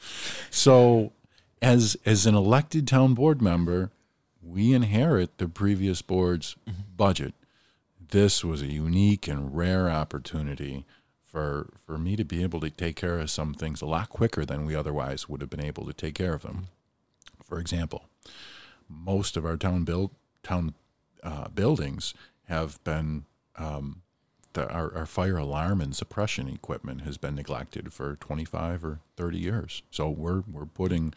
so, 0.50 1.12
as 1.60 1.96
as 2.04 2.26
an 2.26 2.34
elected 2.34 2.86
town 2.86 3.14
board 3.14 3.42
member, 3.42 3.90
we 4.42 4.72
inherit 4.72 5.38
the 5.38 5.48
previous 5.48 6.02
board's 6.02 6.56
budget. 6.96 7.34
This 8.10 8.44
was 8.44 8.62
a 8.62 8.66
unique 8.66 9.28
and 9.28 9.54
rare 9.56 9.90
opportunity 9.90 10.84
for 11.24 11.68
for 11.86 11.98
me 11.98 12.16
to 12.16 12.24
be 12.24 12.42
able 12.42 12.60
to 12.60 12.70
take 12.70 12.96
care 12.96 13.18
of 13.18 13.30
some 13.30 13.54
things 13.54 13.82
a 13.82 13.86
lot 13.86 14.08
quicker 14.08 14.44
than 14.44 14.64
we 14.64 14.74
otherwise 14.74 15.28
would 15.28 15.40
have 15.40 15.50
been 15.50 15.64
able 15.64 15.84
to 15.86 15.92
take 15.92 16.14
care 16.14 16.34
of 16.34 16.42
them. 16.42 16.68
For 17.44 17.58
example, 17.58 18.06
most 18.88 19.36
of 19.36 19.44
our 19.44 19.56
town 19.56 19.84
build 19.84 20.10
town 20.42 20.74
uh, 21.22 21.48
buildings 21.48 22.14
have 22.44 22.82
been 22.84 23.24
um, 23.56 24.02
the, 24.54 24.70
our, 24.70 24.94
our 24.94 25.06
fire 25.06 25.36
alarm 25.36 25.80
and 25.80 25.94
suppression 25.94 26.48
equipment 26.48 27.02
has 27.02 27.18
been 27.18 27.34
neglected 27.34 27.92
for 27.92 28.16
25 28.16 28.84
or 28.84 29.00
30 29.16 29.38
years. 29.38 29.82
So 29.90 30.08
we're 30.08 30.42
we're 30.50 30.66
putting 30.66 31.12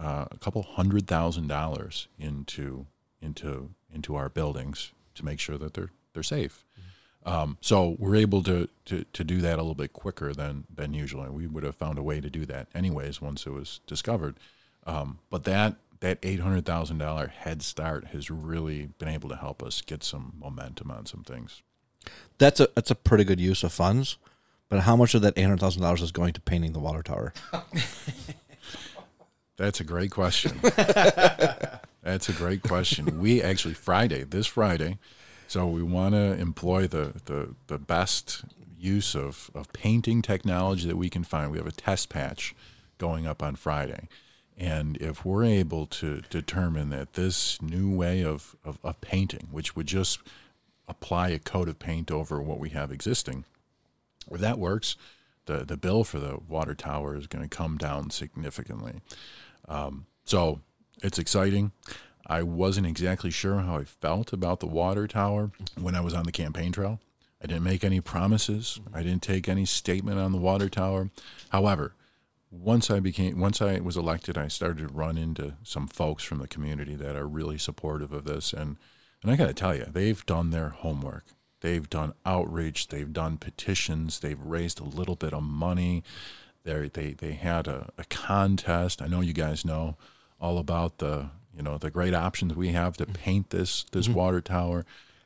uh, 0.00 0.24
a 0.30 0.38
couple 0.38 0.62
hundred 0.62 1.06
thousand 1.06 1.48
dollars 1.48 2.08
into 2.18 2.86
into 3.20 3.70
into 3.92 4.16
our 4.16 4.28
buildings 4.28 4.92
to 5.14 5.24
make 5.24 5.38
sure 5.38 5.58
that 5.58 5.74
they're 5.74 5.90
they're 6.14 6.22
safe. 6.22 6.64
Um, 7.26 7.58
so 7.60 7.96
we're 7.98 8.16
able 8.16 8.42
to, 8.44 8.68
to 8.86 9.04
to 9.12 9.24
do 9.24 9.42
that 9.42 9.54
a 9.54 9.62
little 9.62 9.74
bit 9.74 9.92
quicker 9.92 10.32
than 10.32 10.64
than 10.74 10.94
usually. 10.94 11.28
We 11.28 11.46
would 11.46 11.64
have 11.64 11.76
found 11.76 11.98
a 11.98 12.02
way 12.02 12.20
to 12.20 12.30
do 12.30 12.46
that 12.46 12.68
anyways 12.74 13.20
once 13.20 13.46
it 13.46 13.50
was 13.50 13.80
discovered. 13.86 14.36
Um, 14.86 15.18
but 15.28 15.44
that 15.44 15.74
that 16.00 16.18
eight 16.22 16.40
hundred 16.40 16.64
thousand 16.64 16.98
dollar 16.98 17.26
head 17.26 17.62
start 17.62 18.06
has 18.08 18.30
really 18.30 18.86
been 18.98 19.08
able 19.08 19.28
to 19.28 19.36
help 19.36 19.62
us 19.62 19.82
get 19.82 20.02
some 20.02 20.32
momentum 20.40 20.90
on 20.90 21.04
some 21.04 21.22
things. 21.22 21.62
That's 22.38 22.58
a 22.58 22.70
that's 22.74 22.90
a 22.90 22.94
pretty 22.94 23.24
good 23.24 23.40
use 23.40 23.62
of 23.62 23.72
funds. 23.72 24.16
But 24.70 24.80
how 24.80 24.96
much 24.96 25.14
of 25.14 25.20
that 25.22 25.34
eight 25.36 25.42
hundred 25.42 25.60
thousand 25.60 25.82
dollars 25.82 26.00
is 26.00 26.12
going 26.12 26.32
to 26.32 26.40
painting 26.40 26.72
the 26.72 26.78
water 26.78 27.02
tower? 27.02 27.34
That's 29.60 29.78
a 29.78 29.84
great 29.84 30.10
question. 30.10 30.58
That's 30.62 32.30
a 32.30 32.32
great 32.32 32.62
question. 32.62 33.20
We 33.20 33.42
actually 33.42 33.74
Friday, 33.74 34.24
this 34.24 34.46
Friday, 34.46 34.96
so 35.48 35.66
we 35.66 35.82
want 35.82 36.14
to 36.14 36.32
employ 36.40 36.86
the, 36.86 37.20
the 37.26 37.54
the 37.66 37.78
best 37.78 38.42
use 38.78 39.14
of 39.14 39.50
of 39.54 39.70
painting 39.74 40.22
technology 40.22 40.88
that 40.88 40.96
we 40.96 41.10
can 41.10 41.24
find. 41.24 41.50
We 41.50 41.58
have 41.58 41.66
a 41.66 41.72
test 41.72 42.08
patch 42.08 42.54
going 42.96 43.26
up 43.26 43.42
on 43.42 43.54
Friday. 43.54 44.08
And 44.56 44.96
if 44.96 45.26
we're 45.26 45.44
able 45.44 45.84
to 45.86 46.22
determine 46.30 46.88
that 46.90 47.12
this 47.12 47.60
new 47.60 47.94
way 47.94 48.24
of, 48.24 48.56
of, 48.64 48.78
of 48.82 48.98
painting, 49.02 49.48
which 49.50 49.76
would 49.76 49.86
just 49.86 50.20
apply 50.88 51.28
a 51.28 51.38
coat 51.38 51.68
of 51.68 51.78
paint 51.78 52.10
over 52.10 52.40
what 52.40 52.60
we 52.60 52.70
have 52.70 52.90
existing, 52.90 53.44
if 54.30 54.40
that 54.40 54.58
works, 54.58 54.96
the, 55.46 55.64
the 55.64 55.76
bill 55.76 56.04
for 56.04 56.18
the 56.18 56.38
water 56.48 56.74
tower 56.74 57.16
is 57.16 57.26
going 57.26 57.46
to 57.46 57.56
come 57.56 57.76
down 57.76 58.10
significantly. 58.10 59.00
Um, 59.68 60.06
so 60.24 60.60
it's 61.02 61.18
exciting. 61.18 61.72
I 62.26 62.42
wasn't 62.42 62.86
exactly 62.86 63.30
sure 63.30 63.58
how 63.58 63.78
I 63.78 63.84
felt 63.84 64.32
about 64.32 64.60
the 64.60 64.66
water 64.66 65.06
tower 65.06 65.50
when 65.80 65.94
I 65.94 66.00
was 66.00 66.14
on 66.14 66.24
the 66.24 66.32
campaign 66.32 66.72
trail. 66.72 67.00
I 67.42 67.46
didn't 67.46 67.64
make 67.64 67.82
any 67.82 68.00
promises. 68.00 68.80
I 68.92 69.02
didn't 69.02 69.22
take 69.22 69.48
any 69.48 69.64
statement 69.64 70.18
on 70.18 70.32
the 70.32 70.38
water 70.38 70.68
tower. 70.68 71.10
However, 71.48 71.94
once 72.50 72.90
I 72.90 73.00
became 73.00 73.38
once 73.40 73.62
I 73.62 73.80
was 73.80 73.96
elected, 73.96 74.36
I 74.36 74.48
started 74.48 74.88
to 74.88 74.94
run 74.94 75.16
into 75.16 75.54
some 75.62 75.86
folks 75.86 76.22
from 76.22 76.38
the 76.38 76.48
community 76.48 76.96
that 76.96 77.16
are 77.16 77.26
really 77.26 77.58
supportive 77.58 78.12
of 78.12 78.24
this, 78.24 78.52
and 78.52 78.76
and 79.22 79.30
I 79.30 79.36
got 79.36 79.46
to 79.46 79.54
tell 79.54 79.74
you, 79.74 79.84
they've 79.84 80.24
done 80.26 80.50
their 80.50 80.70
homework. 80.70 81.24
They've 81.60 81.88
done 81.88 82.14
outreach. 82.24 82.88
They've 82.88 83.12
done 83.12 83.36
petitions. 83.36 84.20
They've 84.20 84.40
raised 84.40 84.80
a 84.80 84.84
little 84.84 85.16
bit 85.16 85.34
of 85.34 85.42
money. 85.42 86.02
They 86.64 86.88
they 86.88 87.12
they 87.12 87.32
had 87.32 87.66
a, 87.66 87.90
a 87.98 88.04
contest. 88.04 89.02
I 89.02 89.06
know 89.06 89.20
you 89.20 89.32
guys 89.32 89.64
know 89.64 89.96
all 90.40 90.58
about 90.58 90.98
the 90.98 91.30
you 91.56 91.62
know 91.62 91.78
the 91.78 91.90
great 91.90 92.14
options 92.14 92.54
we 92.54 92.68
have 92.68 92.96
to 92.98 93.06
paint 93.06 93.50
this 93.50 93.84
this 93.92 94.08
water 94.08 94.40
tower, 94.40 94.84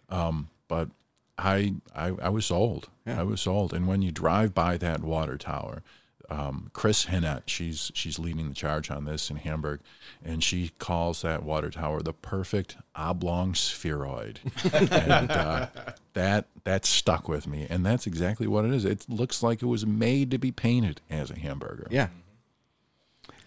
um, 0.08 0.48
but 0.68 0.88
I, 1.36 1.74
I 1.94 2.12
I 2.22 2.28
was 2.28 2.46
sold. 2.46 2.88
I 3.06 3.22
was 3.22 3.40
sold. 3.40 3.72
And 3.72 3.86
when 3.86 4.02
you 4.02 4.10
drive 4.10 4.54
by 4.54 4.76
that 4.78 5.02
water 5.02 5.36
tower, 5.36 5.82
um, 6.30 6.70
Chris 6.72 7.06
Hinnett, 7.06 7.42
she's 7.46 7.90
she's 7.94 8.18
leading 8.18 8.48
the 8.48 8.54
charge 8.54 8.90
on 8.90 9.04
this 9.04 9.30
in 9.30 9.36
Hamburg, 9.36 9.80
and 10.24 10.42
she 10.42 10.70
calls 10.78 11.22
that 11.22 11.42
water 11.42 11.70
tower 11.70 12.02
the 12.02 12.12
perfect 12.12 12.76
oblong 12.94 13.54
spheroid, 13.54 14.40
and 14.72 15.30
uh, 15.30 15.68
that 16.14 16.46
that 16.64 16.84
stuck 16.84 17.28
with 17.28 17.46
me, 17.46 17.66
and 17.68 17.84
that's 17.84 18.06
exactly 18.06 18.46
what 18.46 18.64
it 18.64 18.72
is. 18.72 18.84
It 18.84 19.06
looks 19.08 19.42
like 19.42 19.62
it 19.62 19.66
was 19.66 19.86
made 19.86 20.30
to 20.30 20.38
be 20.38 20.52
painted 20.52 21.00
as 21.10 21.30
a 21.30 21.38
hamburger. 21.38 21.86
Yeah. 21.90 22.08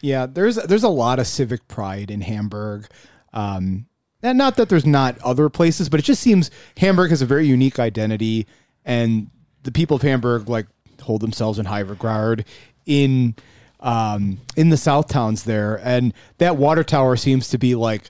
Yeah, 0.01 0.27
there's 0.27 0.57
there's 0.57 0.83
a 0.83 0.89
lot 0.89 1.19
of 1.19 1.25
civic 1.25 1.67
pride 1.67 2.11
in 2.11 2.21
Hamburg. 2.21 2.87
Um, 3.33 3.87
and 4.21 4.37
not 4.37 4.55
that 4.55 4.69
there's 4.69 4.85
not 4.85 5.17
other 5.23 5.49
places, 5.49 5.89
but 5.89 5.99
it 5.99 6.03
just 6.03 6.21
seems 6.21 6.51
Hamburg 6.77 7.09
has 7.09 7.21
a 7.21 7.25
very 7.25 7.47
unique 7.47 7.79
identity, 7.79 8.47
and 8.85 9.29
the 9.63 9.71
people 9.71 9.95
of 9.95 10.01
Hamburg 10.01 10.49
like 10.49 10.67
hold 11.07 11.21
themselves 11.21 11.57
in 11.57 11.65
high 11.65 11.79
regard 11.79 12.45
in 12.85 13.35
um, 13.79 14.39
in 14.55 14.69
the 14.69 14.77
South 14.77 15.07
towns 15.07 15.43
there, 15.43 15.79
and 15.83 16.13
that 16.37 16.57
water 16.57 16.83
tower 16.83 17.15
seems 17.15 17.49
to 17.49 17.57
be 17.57 17.75
like 17.75 18.09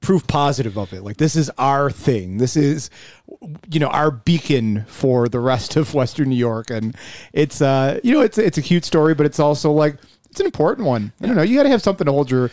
proof 0.00 0.26
positive 0.28 0.78
of 0.78 0.92
it. 0.92 1.02
Like 1.02 1.16
this 1.16 1.34
is 1.34 1.50
our 1.58 1.90
thing. 1.90 2.38
This 2.38 2.56
is 2.56 2.90
you 3.70 3.80
know 3.80 3.88
our 3.88 4.10
beacon 4.10 4.84
for 4.86 5.28
the 5.28 5.40
rest 5.40 5.76
of 5.76 5.94
Western 5.94 6.28
New 6.28 6.36
York, 6.36 6.70
and 6.70 6.96
it's 7.32 7.60
uh 7.60 7.98
you 8.04 8.12
know 8.14 8.20
it's 8.20 8.38
it's 8.38 8.58
a 8.58 8.62
cute 8.62 8.84
story, 8.84 9.14
but 9.14 9.26
it's 9.26 9.40
also 9.40 9.72
like 9.72 9.96
it's 10.30 10.40
an 10.40 10.46
important 10.46 10.86
one. 10.86 11.12
I 11.20 11.26
don't 11.26 11.36
know. 11.36 11.42
You 11.42 11.56
got 11.56 11.64
to 11.64 11.70
have 11.70 11.82
something 11.82 12.04
to 12.04 12.12
hold 12.12 12.30
your, 12.30 12.50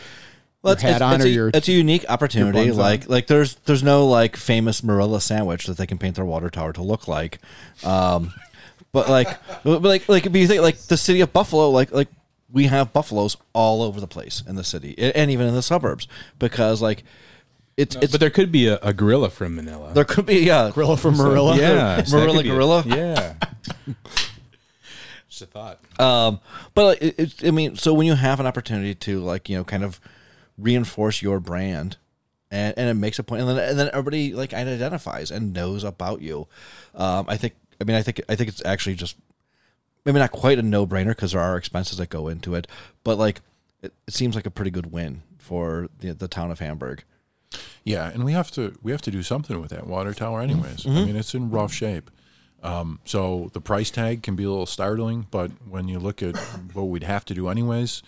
Well, 0.62 0.72
it's, 0.72 0.82
hat 0.82 0.92
it's, 0.94 1.02
on 1.02 1.14
it's 1.16 1.24
or 1.24 1.28
a, 1.28 1.30
your. 1.30 1.50
it's 1.52 1.68
a 1.68 1.72
unique 1.72 2.06
opportunity. 2.08 2.58
buns 2.58 2.72
on. 2.72 2.76
Like 2.78 3.08
like 3.08 3.26
there's 3.28 3.54
there's 3.66 3.82
no 3.82 4.06
like 4.06 4.34
famous 4.36 4.82
Marilla 4.82 5.20
sandwich 5.20 5.66
that 5.66 5.76
they 5.76 5.86
can 5.86 5.98
paint 5.98 6.16
their 6.16 6.24
water 6.24 6.50
tower 6.50 6.72
to 6.72 6.82
look 6.82 7.06
like. 7.06 7.38
Um, 7.84 8.32
but 8.96 9.10
like 9.10 9.28
but 9.62 9.82
like 9.82 10.08
like 10.08 10.24
if 10.24 10.34
you 10.34 10.46
think 10.46 10.62
like 10.62 10.78
the 10.78 10.96
city 10.96 11.20
of 11.20 11.30
Buffalo, 11.30 11.68
like 11.68 11.92
like 11.92 12.08
we 12.50 12.64
have 12.64 12.94
buffaloes 12.94 13.36
all 13.52 13.82
over 13.82 14.00
the 14.00 14.06
place 14.06 14.42
in 14.48 14.56
the 14.56 14.64
city 14.64 14.94
and 14.98 15.30
even 15.30 15.46
in 15.46 15.54
the 15.54 15.60
suburbs 15.60 16.08
because 16.38 16.80
like 16.80 17.04
it's 17.76 17.94
it's 17.96 18.10
but 18.10 18.20
there 18.20 18.30
could 18.30 18.50
be 18.50 18.68
a, 18.68 18.78
a 18.78 18.94
gorilla 18.94 19.28
from 19.28 19.56
Manila. 19.56 19.92
there 19.92 20.04
could 20.04 20.24
be 20.24 20.36
yeah 20.38 20.70
Gorilla 20.74 20.96
from 20.96 21.18
Marilla. 21.18 21.58
yeah, 21.58 22.02
so 22.04 22.16
Marilla 22.16 22.36
could 22.38 22.44
be 22.44 22.48
a- 22.48 22.54
gorilla? 22.54 22.84
yeah. 22.86 23.34
Just 25.28 25.42
a 25.42 25.46
thought. 25.46 26.00
Um, 26.00 26.40
but 26.72 26.84
like, 26.86 27.02
it, 27.02 27.14
it's 27.18 27.44
I 27.44 27.50
mean, 27.50 27.76
so 27.76 27.92
when 27.92 28.06
you 28.06 28.14
have 28.14 28.40
an 28.40 28.46
opportunity 28.46 28.94
to 28.94 29.20
like 29.20 29.50
you 29.50 29.58
know 29.58 29.64
kind 29.64 29.84
of 29.84 30.00
reinforce 30.56 31.20
your 31.20 31.38
brand, 31.38 31.98
and, 32.50 32.72
and 32.78 32.88
it 32.88 32.94
makes 32.94 33.18
a 33.18 33.22
point, 33.22 33.42
and 33.42 33.50
then 33.50 33.58
and 33.58 33.78
then 33.78 33.90
everybody 33.92 34.32
like 34.32 34.54
identifies 34.54 35.30
and 35.30 35.52
knows 35.52 35.84
about 35.84 36.22
you. 36.22 36.48
Um, 36.94 37.26
I 37.28 37.36
think 37.36 37.52
I 37.80 37.84
mean 37.84 37.96
I 37.96 38.02
think 38.02 38.20
I 38.28 38.34
think 38.34 38.48
it's 38.48 38.64
actually 38.64 38.94
just 38.94 39.16
maybe 40.04 40.18
not 40.18 40.32
quite 40.32 40.58
a 40.58 40.62
no 40.62 40.86
brainer 40.86 41.08
because 41.08 41.32
there 41.32 41.40
are 41.40 41.56
expenses 41.56 41.98
that 41.98 42.08
go 42.08 42.28
into 42.28 42.54
it, 42.54 42.66
but 43.04 43.18
like 43.18 43.40
it, 43.82 43.92
it 44.06 44.14
seems 44.14 44.34
like 44.34 44.46
a 44.46 44.50
pretty 44.50 44.70
good 44.70 44.92
win 44.92 45.22
for 45.38 45.88
the 46.00 46.12
the 46.12 46.28
town 46.28 46.50
of 46.50 46.58
Hamburg. 46.60 47.04
Yeah, 47.84 48.10
and 48.12 48.24
we 48.24 48.32
have 48.32 48.50
to 48.52 48.76
we 48.82 48.90
have 48.92 49.02
to 49.02 49.10
do 49.10 49.22
something 49.22 49.60
with 49.60 49.70
that 49.70 49.86
water 49.86 50.12
tower, 50.14 50.40
anyways. 50.40 50.86
I 50.86 50.90
mean, 50.90 51.16
it's 51.16 51.34
in 51.34 51.50
rough 51.50 51.72
shape. 51.72 52.10
Um, 52.62 52.98
so 53.04 53.50
the 53.52 53.60
price 53.60 53.90
tag 53.90 54.22
can 54.22 54.34
be 54.34 54.42
a 54.42 54.50
little 54.50 54.66
startling, 54.66 55.26
but 55.30 55.52
when 55.68 55.86
you 55.86 56.00
look 56.00 56.22
at 56.22 56.36
what 56.72 56.84
we'd 56.84 57.04
have 57.04 57.24
to 57.26 57.34
do, 57.34 57.48
anyways, 57.48 58.02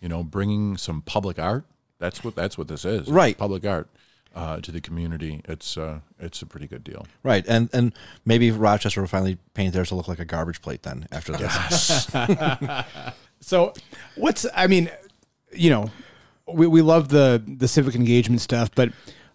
you 0.00 0.08
know, 0.08 0.22
bringing 0.22 0.76
some 0.76 1.00
public 1.00 1.38
art. 1.38 1.64
That's 1.98 2.22
what 2.22 2.34
that's 2.34 2.58
what 2.58 2.68
this 2.68 2.84
is, 2.84 3.08
Right. 3.08 3.38
Public 3.38 3.64
art 3.64 3.88
uh, 4.34 4.60
to 4.60 4.70
the 4.72 4.80
community. 4.80 5.42
It's 5.46 5.76
uh, 5.76 6.00
it's 6.18 6.42
a 6.42 6.46
pretty 6.46 6.66
good 6.66 6.84
deal. 6.84 7.06
Right, 7.22 7.44
and 7.46 7.68
and 7.72 7.92
maybe 8.24 8.50
Rochester 8.50 9.00
will 9.00 9.08
finally 9.08 9.38
paint 9.54 9.74
theirs 9.74 9.88
to 9.88 9.94
look 9.94 10.08
like 10.08 10.18
a 10.18 10.24
garbage 10.24 10.62
plate 10.62 10.82
then 10.82 11.06
after 11.10 11.32
this. 11.32 12.10
So, 13.42 13.74
what's 14.14 14.46
I 14.54 14.68
mean, 14.68 14.88
you 15.52 15.68
know, 15.68 15.90
we, 16.46 16.66
we 16.66 16.80
love 16.80 17.08
the 17.08 17.42
the 17.44 17.68
civic 17.68 17.94
engagement 17.94 18.40
stuff, 18.40 18.70
but 18.74 18.90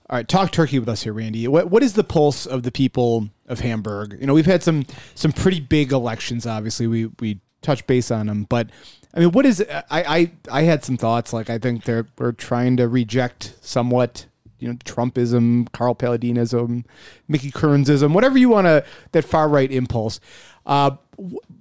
all 0.10 0.16
right, 0.16 0.28
talk 0.28 0.52
turkey 0.52 0.80
with 0.80 0.88
us 0.88 1.04
here, 1.04 1.14
Randy. 1.14 1.48
What 1.48 1.70
what 1.70 1.84
is 1.84 1.94
the 1.94 2.04
pulse 2.04 2.46
of 2.46 2.64
the 2.64 2.72
people 2.72 3.30
of 3.48 3.60
Hamburg? 3.60 4.18
You 4.20 4.26
know, 4.26 4.34
we've 4.34 4.46
had 4.46 4.64
some 4.64 4.86
some 5.14 5.34
pretty 5.34 5.60
big 5.60 5.92
elections. 5.92 6.48
Obviously, 6.48 6.88
we 6.88 7.08
we 7.20 7.42
touch 7.62 7.86
base 7.86 8.10
on 8.10 8.28
them, 8.28 8.46
but 8.46 8.70
I 9.14 9.20
mean, 9.20 9.32
what 9.32 9.46
is 9.46 9.64
I 9.70 9.84
I 9.92 10.32
I 10.50 10.62
had 10.62 10.86
some 10.86 10.96
thoughts. 10.96 11.34
Like 11.34 11.50
I 11.50 11.58
think 11.58 11.84
they're 11.84 12.08
we're 12.18 12.32
trying 12.32 12.78
to 12.78 12.88
reject 12.88 13.56
somewhat. 13.62 14.26
You 14.60 14.70
know, 14.70 14.74
Trumpism, 14.86 15.72
Carl 15.72 15.96
Paladinism, 15.96 16.86
Mickey 17.28 17.52
Kearnsism, 17.52 18.14
whatever 18.14 18.38
you 18.38 18.50
want 18.50 18.66
to, 18.66 18.84
that 19.12 19.24
far 19.24 19.48
right 19.48 19.72
impulse. 19.72 20.20
Uh, 20.66 20.92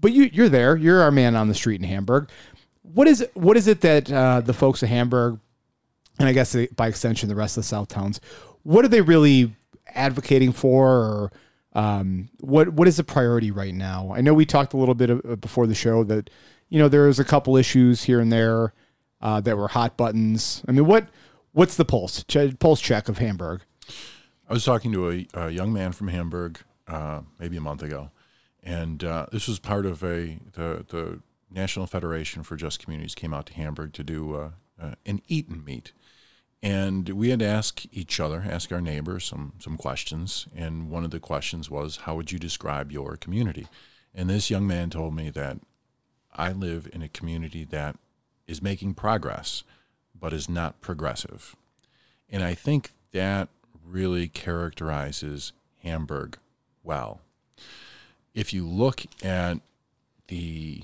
but 0.00 0.12
you, 0.12 0.24
you're 0.32 0.48
there. 0.48 0.76
You're 0.76 1.02
our 1.02 1.10
man 1.10 1.36
on 1.36 1.48
the 1.48 1.54
street 1.54 1.80
in 1.80 1.86
Hamburg. 1.86 2.28
What 2.82 3.08
is 3.08 3.26
what 3.34 3.56
is 3.56 3.66
it 3.66 3.80
that 3.82 4.10
uh, 4.10 4.40
the 4.40 4.52
folks 4.52 4.82
of 4.82 4.88
Hamburg, 4.88 5.38
and 6.18 6.28
I 6.28 6.32
guess 6.32 6.54
uh, 6.54 6.66
by 6.74 6.88
extension 6.88 7.28
the 7.28 7.34
rest 7.34 7.56
of 7.56 7.62
the 7.62 7.68
South 7.68 7.88
towns, 7.88 8.20
what 8.62 8.84
are 8.84 8.88
they 8.88 9.00
really 9.00 9.54
advocating 9.88 10.52
for, 10.52 10.88
or 10.88 11.32
um, 11.72 12.28
what 12.40 12.70
what 12.70 12.88
is 12.88 12.96
the 12.96 13.04
priority 13.04 13.50
right 13.50 13.74
now? 13.74 14.12
I 14.14 14.20
know 14.20 14.34
we 14.34 14.46
talked 14.46 14.72
a 14.72 14.76
little 14.76 14.94
bit 14.94 15.10
of, 15.10 15.40
before 15.40 15.66
the 15.66 15.74
show 15.74 16.04
that 16.04 16.30
you 16.68 16.78
know 16.78 16.88
there's 16.88 17.18
a 17.18 17.24
couple 17.24 17.56
issues 17.56 18.04
here 18.04 18.20
and 18.20 18.32
there 18.32 18.72
uh, 19.20 19.40
that 19.40 19.56
were 19.56 19.68
hot 19.68 19.96
buttons. 19.96 20.62
I 20.68 20.72
mean, 20.72 20.86
what 20.86 21.08
what's 21.56 21.74
the 21.74 21.86
pulse 21.86 22.22
Ch- 22.24 22.58
pulse 22.58 22.80
check 22.80 23.08
of 23.08 23.16
Hamburg? 23.16 23.62
I 24.48 24.52
was 24.52 24.64
talking 24.64 24.92
to 24.92 25.10
a, 25.10 25.26
a 25.34 25.50
young 25.50 25.72
man 25.72 25.92
from 25.92 26.08
Hamburg 26.08 26.60
uh, 26.86 27.22
maybe 27.38 27.56
a 27.56 27.60
month 27.60 27.82
ago, 27.82 28.10
and 28.62 29.02
uh, 29.02 29.26
this 29.32 29.48
was 29.48 29.58
part 29.58 29.86
of 29.86 30.04
a 30.04 30.38
the 30.52 30.84
the 30.88 31.20
National 31.50 31.86
Federation 31.86 32.42
for 32.42 32.56
Just 32.56 32.78
Communities 32.78 33.14
came 33.14 33.32
out 33.32 33.46
to 33.46 33.54
Hamburg 33.54 33.94
to 33.94 34.04
do 34.04 34.36
uh, 34.36 34.50
uh, 34.80 34.94
an 35.06 35.22
eat 35.28 35.48
and 35.48 35.64
meet, 35.64 35.92
and 36.62 37.08
we 37.08 37.30
had 37.30 37.38
to 37.40 37.46
ask 37.46 37.86
each 37.90 38.20
other, 38.20 38.44
ask 38.48 38.70
our 38.70 38.82
neighbors 38.82 39.24
some 39.24 39.54
some 39.58 39.76
questions, 39.78 40.46
and 40.54 40.90
one 40.90 41.04
of 41.04 41.10
the 41.10 41.20
questions 41.20 41.70
was, 41.70 41.96
"How 42.04 42.14
would 42.16 42.30
you 42.30 42.38
describe 42.38 42.92
your 42.92 43.16
community?" 43.16 43.66
And 44.14 44.28
this 44.28 44.50
young 44.50 44.66
man 44.66 44.90
told 44.90 45.14
me 45.14 45.30
that 45.30 45.58
I 46.34 46.52
live 46.52 46.88
in 46.92 47.02
a 47.02 47.08
community 47.08 47.64
that 47.64 47.96
is 48.46 48.62
making 48.62 48.94
progress, 48.94 49.64
but 50.18 50.32
is 50.32 50.48
not 50.48 50.80
progressive. 50.80 51.56
And 52.30 52.42
I 52.42 52.54
think 52.54 52.92
that 53.12 53.48
really 53.84 54.28
characterizes 54.28 55.52
Hamburg 55.82 56.38
well. 56.82 57.20
If 58.34 58.52
you 58.52 58.66
look 58.66 59.02
at 59.22 59.60
the 60.28 60.82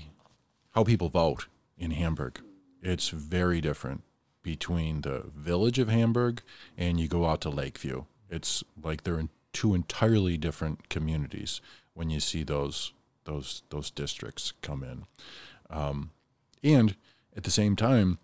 how 0.71 0.83
people 0.83 1.09
vote 1.09 1.47
in 1.77 1.91
Hamburg, 1.91 2.41
it's 2.81 3.09
very 3.09 3.61
different 3.61 4.03
between 4.41 5.01
the 5.01 5.25
village 5.35 5.79
of 5.79 5.89
Hamburg 5.89 6.41
and 6.77 6.99
you 6.99 7.07
go 7.07 7.25
out 7.25 7.41
to 7.41 7.49
Lakeview. 7.49 8.03
It's 8.29 8.63
like 8.81 9.03
they're 9.03 9.19
in 9.19 9.29
two 9.53 9.75
entirely 9.75 10.37
different 10.37 10.89
communities 10.89 11.61
when 11.93 12.09
you 12.09 12.19
see 12.19 12.43
those 12.43 12.91
those 13.25 13.63
those 13.69 13.89
districts 13.89 14.53
come 14.61 14.83
in. 14.83 15.05
Um, 15.69 16.11
and 16.63 16.95
at 17.35 17.43
the 17.43 17.51
same 17.51 17.75
time, 17.75 18.19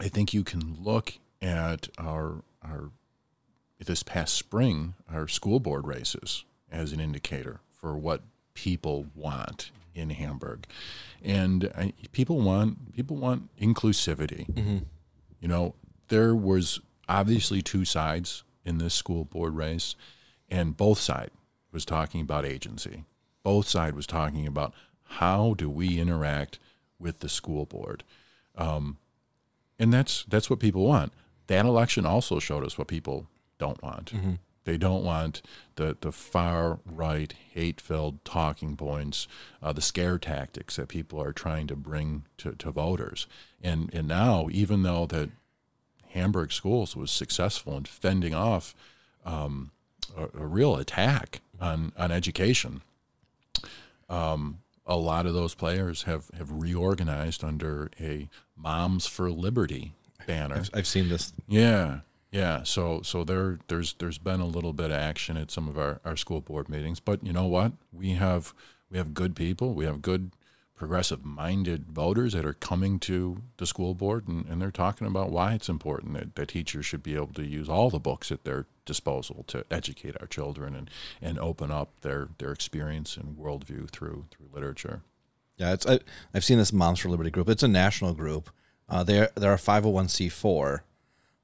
I 0.00 0.08
think 0.08 0.32
you 0.32 0.44
can 0.44 0.76
look 0.82 1.14
at 1.42 1.88
our 1.98 2.42
our 2.62 2.90
this 3.84 4.02
past 4.02 4.34
spring 4.34 4.94
our 5.10 5.28
school 5.28 5.60
board 5.60 5.86
races 5.86 6.44
as 6.70 6.92
an 6.92 7.00
indicator 7.00 7.60
for 7.80 7.96
what 7.96 8.22
people 8.54 9.06
want 9.14 9.70
in 9.94 10.10
Hamburg, 10.10 10.66
and 11.22 11.70
I, 11.76 11.92
people 12.12 12.40
want 12.40 12.94
people 12.94 13.16
want 13.16 13.48
inclusivity. 13.58 14.46
You 15.40 15.48
know, 15.48 15.74
there 16.08 16.34
was 16.34 16.80
obviously 17.08 17.62
two 17.62 17.84
sides 17.84 18.42
in 18.64 18.78
this 18.78 18.94
school 18.94 19.24
board 19.24 19.54
race, 19.54 19.94
and 20.48 20.76
both 20.76 20.98
side 20.98 21.30
was 21.72 21.84
talking 21.84 22.20
about 22.20 22.44
agency. 22.44 23.04
Both 23.42 23.68
side 23.68 23.94
was 23.94 24.06
talking 24.06 24.46
about 24.46 24.74
how 25.04 25.54
do 25.54 25.70
we 25.70 25.98
interact 25.98 26.58
with 26.98 27.20
the 27.20 27.28
school 27.28 27.64
board, 27.64 28.04
um, 28.56 28.98
and 29.78 29.92
that's 29.92 30.24
that's 30.28 30.50
what 30.50 30.60
people 30.60 30.84
want. 30.84 31.12
That 31.46 31.64
election 31.64 32.04
also 32.04 32.38
showed 32.38 32.64
us 32.64 32.76
what 32.76 32.88
people 32.88 33.26
don't 33.58 33.82
want. 33.82 34.12
They 34.68 34.76
don't 34.76 35.02
want 35.02 35.40
the, 35.76 35.96
the 35.98 36.12
far 36.12 36.78
right, 36.84 37.32
hate 37.54 37.80
filled 37.80 38.22
talking 38.22 38.76
points, 38.76 39.26
uh, 39.62 39.72
the 39.72 39.80
scare 39.80 40.18
tactics 40.18 40.76
that 40.76 40.88
people 40.88 41.22
are 41.22 41.32
trying 41.32 41.66
to 41.68 41.74
bring 41.74 42.24
to, 42.36 42.52
to 42.52 42.70
voters. 42.70 43.26
And, 43.62 43.88
and 43.94 44.06
now, 44.06 44.48
even 44.50 44.82
though 44.82 45.06
that 45.06 45.30
Hamburg 46.10 46.52
Schools 46.52 46.94
was 46.94 47.10
successful 47.10 47.78
in 47.78 47.84
fending 47.84 48.34
off 48.34 48.74
um, 49.24 49.70
a, 50.14 50.24
a, 50.38 50.46
real 50.46 50.76
attack 50.76 51.40
on, 51.58 51.92
on 51.96 52.12
education, 52.12 52.82
um, 54.10 54.58
a 54.88 54.96
lot 54.96 55.26
of 55.26 55.34
those 55.34 55.54
players 55.54 56.04
have, 56.04 56.30
have 56.36 56.50
reorganized 56.50 57.44
under 57.44 57.90
a 58.00 58.28
Moms 58.56 59.06
for 59.06 59.30
Liberty 59.30 59.92
banner. 60.26 60.56
I've, 60.56 60.70
I've 60.72 60.86
seen 60.86 61.08
this. 61.08 61.32
Yeah, 61.46 62.00
yeah. 62.32 62.62
So 62.64 63.02
so 63.02 63.22
there 63.22 63.58
there's 63.68 63.92
there's 63.94 64.18
been 64.18 64.40
a 64.40 64.46
little 64.46 64.72
bit 64.72 64.86
of 64.86 64.96
action 64.96 65.36
at 65.36 65.50
some 65.50 65.68
of 65.68 65.78
our, 65.78 66.00
our 66.04 66.16
school 66.16 66.40
board 66.40 66.68
meetings, 66.68 66.98
but 66.98 67.24
you 67.24 67.32
know 67.32 67.46
what? 67.46 67.72
We 67.92 68.12
have 68.14 68.54
we 68.90 68.98
have 68.98 69.14
good 69.14 69.36
people. 69.36 69.74
We 69.74 69.84
have 69.84 70.02
good 70.02 70.32
progressive 70.78 71.24
minded 71.24 71.86
voters 71.90 72.32
that 72.32 72.46
are 72.46 72.54
coming 72.54 72.98
to 73.00 73.42
the 73.56 73.66
school 73.66 73.94
board 73.94 74.28
and, 74.28 74.46
and 74.46 74.62
they're 74.62 74.70
talking 74.70 75.06
about 75.06 75.30
why 75.30 75.52
it's 75.52 75.68
important 75.68 76.14
that, 76.14 76.34
that 76.36 76.48
teachers 76.48 76.86
should 76.86 77.02
be 77.02 77.16
able 77.16 77.34
to 77.34 77.44
use 77.44 77.68
all 77.68 77.90
the 77.90 77.98
books 77.98 78.30
at 78.30 78.44
their 78.44 78.66
disposal 78.84 79.44
to 79.48 79.64
educate 79.70 80.16
our 80.20 80.26
children 80.26 80.74
and, 80.74 80.88
and 81.20 81.38
open 81.38 81.70
up 81.70 81.90
their, 82.02 82.28
their 82.38 82.52
experience 82.52 83.16
and 83.16 83.36
worldview 83.36 83.90
through 83.90 84.26
through 84.30 84.48
literature. 84.52 85.02
Yeah, 85.56 85.72
it's 85.72 85.86
I, 85.86 85.98
have 86.32 86.44
seen 86.44 86.58
this 86.58 86.72
Moms 86.72 87.00
for 87.00 87.08
Liberty 87.08 87.30
group. 87.30 87.48
It's 87.48 87.64
a 87.64 87.68
national 87.68 88.14
group. 88.14 88.48
Uh, 88.88 89.02
they're 89.02 89.30
they're 89.34 89.52
a 89.52 89.58
five 89.58 89.82
hundred 89.82 89.92
oh 89.92 89.94
one 89.94 90.08
c 90.08 90.28
four, 90.28 90.84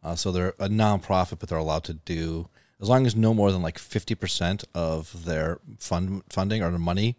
uh, 0.02 0.14
so 0.14 0.30
they're 0.30 0.54
a 0.60 0.68
nonprofit, 0.68 1.40
but 1.40 1.48
they're 1.48 1.58
allowed 1.58 1.84
to 1.84 1.94
do 1.94 2.48
as 2.80 2.88
long 2.88 3.06
as 3.06 3.16
no 3.16 3.34
more 3.34 3.50
than 3.50 3.62
like 3.62 3.78
fifty 3.78 4.14
percent 4.14 4.64
of 4.74 5.24
their 5.24 5.58
fund 5.78 6.22
funding 6.28 6.62
or 6.62 6.70
their 6.70 6.78
money 6.78 7.16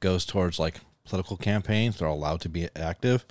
goes 0.00 0.24
towards 0.24 0.58
like 0.58 0.80
political 1.06 1.36
campaigns. 1.36 1.98
They're 1.98 2.08
allowed 2.08 2.40
to 2.42 2.48
be 2.48 2.68
active. 2.76 3.24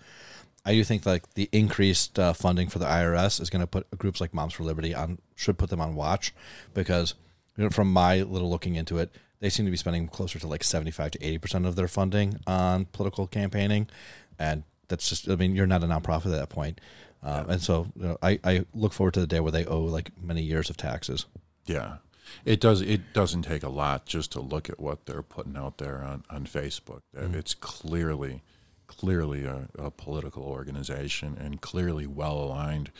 I 0.66 0.74
do 0.74 0.84
think 0.84 1.06
like 1.06 1.34
the 1.36 1.48
increased 1.52 2.18
uh, 2.18 2.34
funding 2.34 2.70
for 2.70 2.80
the 2.80 2.86
IRS 2.86 3.40
is 3.40 3.52
going 3.52 3.62
to 3.62 3.68
put 3.68 3.88
groups 3.98 4.20
like 4.20 4.34
Moms 4.34 4.54
for 4.54 4.64
Liberty 4.64 4.96
on 4.96 5.20
should 5.36 5.58
put 5.58 5.70
them 5.70 5.80
on 5.82 5.96
watch 5.96 6.34
because 6.74 7.14
you 7.56 7.64
know, 7.64 7.70
from 7.70 7.92
my 7.92 8.22
little 8.22 8.50
looking 8.50 8.76
into 8.76 8.98
it, 8.98 9.12
they 9.40 9.50
seem 9.50 9.66
to 9.66 9.72
be 9.72 9.78
spending 9.78 10.08
closer 10.08 10.40
to 10.40 10.48
like 10.48 10.64
75 10.64 11.12
to 11.12 11.20
80% 11.20 11.68
of 11.68 11.76
their 11.76 11.88
funding 11.88 12.40
on 12.48 12.86
political 12.86 13.28
campaigning. 13.28 13.88
And 14.40 14.64
that's 14.88 15.08
just, 15.08 15.30
I 15.30 15.36
mean, 15.36 15.56
you're 15.56 15.68
not 15.68 15.84
a 15.84 15.88
nonprofit 15.88 16.26
at 16.26 16.40
that 16.40 16.50
point. 16.50 16.82
Uh, 17.24 17.44
and 17.50 17.62
so 17.62 17.88
you 17.96 18.08
know, 18.08 18.18
I, 18.22 18.40
I 18.44 18.66
look 18.74 18.94
forward 18.94 19.14
to 19.16 19.20
the 19.20 19.28
day 19.28 19.40
where 19.40 19.52
they 19.52 19.66
owe 19.66 19.82
like 19.82 20.12
many 20.22 20.42
years 20.42 20.70
of 20.70 20.78
taxes. 20.78 21.26
Yeah. 21.66 21.98
It 22.44 22.60
does. 22.60 22.82
It 22.82 23.14
doesn't 23.14 23.44
take 23.44 23.64
a 23.64 23.70
lot 23.70 24.06
just 24.06 24.32
to 24.34 24.42
look 24.42 24.70
at 24.70 24.80
what 24.80 25.06
they're 25.06 25.22
putting 25.22 25.58
out 25.58 25.78
there 25.78 26.04
on, 26.04 26.24
on 26.30 26.46
Facebook. 26.46 27.02
Mm-hmm. 27.16 27.36
It's 27.36 27.54
clearly, 27.54 28.44
clearly 28.88 29.46
a, 29.46 29.68
a, 29.78 29.92
political 29.92 30.44
organization 30.44 31.38
and 31.40 31.62
clearly 31.62 32.08
well 32.08 32.38
aligned 32.38 32.92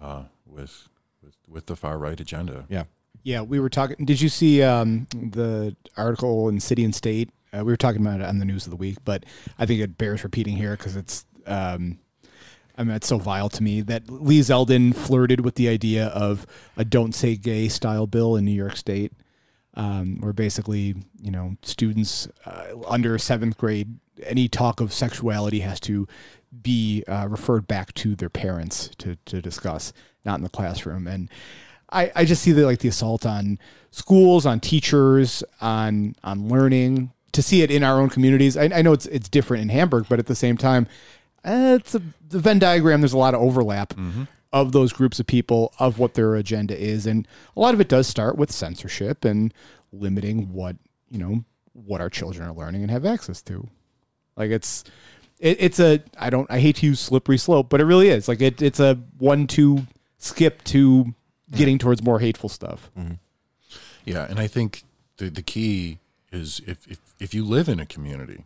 uh, 0.00 0.24
with, 0.46 0.88
with 1.22 1.36
with 1.48 1.66
the 1.66 1.76
far 1.76 1.98
right 1.98 2.18
agenda. 2.18 2.66
Yeah. 2.68 2.84
Yeah, 3.22 3.42
we 3.42 3.60
were 3.60 3.68
talking. 3.68 4.06
Did 4.06 4.20
you 4.20 4.30
see 4.30 4.62
um, 4.62 5.06
the 5.10 5.76
article 5.96 6.48
in 6.48 6.58
City 6.58 6.84
and 6.84 6.94
State? 6.94 7.28
Uh, 7.52 7.58
we 7.58 7.72
were 7.72 7.76
talking 7.76 8.00
about 8.00 8.20
it 8.20 8.26
on 8.26 8.38
the 8.38 8.46
news 8.46 8.64
of 8.64 8.70
the 8.70 8.76
week, 8.76 8.96
but 9.04 9.26
I 9.58 9.66
think 9.66 9.80
it 9.80 9.98
bears 9.98 10.24
repeating 10.24 10.56
here 10.56 10.76
because 10.76 10.96
it's. 10.96 11.26
Um, 11.46 11.98
I 12.80 12.82
mean, 12.82 12.96
it's 12.96 13.08
so 13.08 13.18
vile 13.18 13.50
to 13.50 13.62
me 13.62 13.82
that 13.82 14.08
Lee 14.08 14.40
Zeldin 14.40 14.94
flirted 14.94 15.44
with 15.44 15.56
the 15.56 15.68
idea 15.68 16.06
of 16.06 16.46
a 16.78 16.84
"Don't 16.84 17.14
Say 17.14 17.36
Gay" 17.36 17.68
style 17.68 18.06
bill 18.06 18.36
in 18.36 18.46
New 18.46 18.52
York 18.52 18.74
State, 18.74 19.12
um, 19.74 20.16
where 20.20 20.32
basically, 20.32 20.94
you 21.20 21.30
know, 21.30 21.56
students 21.60 22.26
uh, 22.46 22.68
under 22.88 23.18
seventh 23.18 23.58
grade, 23.58 23.98
any 24.22 24.48
talk 24.48 24.80
of 24.80 24.94
sexuality 24.94 25.60
has 25.60 25.78
to 25.80 26.08
be 26.62 27.04
uh, 27.06 27.28
referred 27.28 27.68
back 27.68 27.92
to 27.94 28.16
their 28.16 28.30
parents 28.30 28.88
to 28.96 29.16
to 29.26 29.42
discuss, 29.42 29.92
not 30.24 30.38
in 30.38 30.42
the 30.42 30.48
classroom. 30.48 31.06
And 31.06 31.28
I, 31.90 32.10
I 32.16 32.24
just 32.24 32.40
see 32.40 32.52
the 32.52 32.64
like 32.64 32.78
the 32.78 32.88
assault 32.88 33.26
on 33.26 33.58
schools, 33.90 34.46
on 34.46 34.58
teachers, 34.58 35.44
on 35.60 36.14
on 36.24 36.48
learning. 36.48 37.12
To 37.32 37.42
see 37.42 37.62
it 37.62 37.70
in 37.70 37.84
our 37.84 38.00
own 38.00 38.08
communities, 38.08 38.56
I, 38.56 38.64
I 38.74 38.82
know 38.82 38.94
it's 38.94 39.06
it's 39.06 39.28
different 39.28 39.62
in 39.64 39.68
Hamburg, 39.68 40.06
but 40.08 40.18
at 40.18 40.26
the 40.26 40.34
same 40.34 40.56
time, 40.56 40.88
uh, 41.44 41.78
it's 41.80 41.94
a, 41.94 42.02
the 42.28 42.38
Venn 42.38 42.58
diagram. 42.58 43.00
There's 43.00 43.12
a 43.12 43.18
lot 43.18 43.34
of 43.34 43.40
overlap 43.40 43.94
mm-hmm. 43.94 44.24
of 44.52 44.72
those 44.72 44.92
groups 44.92 45.20
of 45.20 45.26
people 45.26 45.72
of 45.78 45.98
what 45.98 46.14
their 46.14 46.34
agenda 46.34 46.78
is, 46.78 47.06
and 47.06 47.26
a 47.56 47.60
lot 47.60 47.74
of 47.74 47.80
it 47.80 47.88
does 47.88 48.06
start 48.06 48.36
with 48.36 48.50
censorship 48.50 49.24
and 49.24 49.52
limiting 49.92 50.52
what 50.52 50.76
you 51.10 51.18
know 51.18 51.44
what 51.72 52.00
our 52.00 52.10
children 52.10 52.48
are 52.48 52.52
learning 52.54 52.82
and 52.82 52.90
have 52.90 53.04
access 53.04 53.42
to. 53.42 53.68
Like 54.36 54.50
it's 54.50 54.84
it, 55.38 55.56
it's 55.60 55.80
a 55.80 56.02
I 56.18 56.30
don't 56.30 56.50
I 56.50 56.60
hate 56.60 56.76
to 56.76 56.86
use 56.86 57.00
slippery 57.00 57.38
slope, 57.38 57.68
but 57.68 57.80
it 57.80 57.84
really 57.84 58.08
is 58.08 58.28
like 58.28 58.40
it, 58.40 58.60
it's 58.62 58.80
a 58.80 58.98
one 59.18 59.46
two 59.46 59.86
skip 60.18 60.62
to 60.64 61.14
getting 61.52 61.78
towards 61.78 62.02
more 62.02 62.20
hateful 62.20 62.48
stuff. 62.48 62.90
Mm-hmm. 62.98 63.14
Yeah, 64.04 64.26
and 64.28 64.38
I 64.38 64.46
think 64.46 64.84
the 65.16 65.30
the 65.30 65.42
key 65.42 65.98
is 66.30 66.60
if, 66.66 66.86
if 66.86 66.98
if 67.18 67.34
you 67.34 67.44
live 67.44 67.68
in 67.68 67.80
a 67.80 67.86
community 67.86 68.44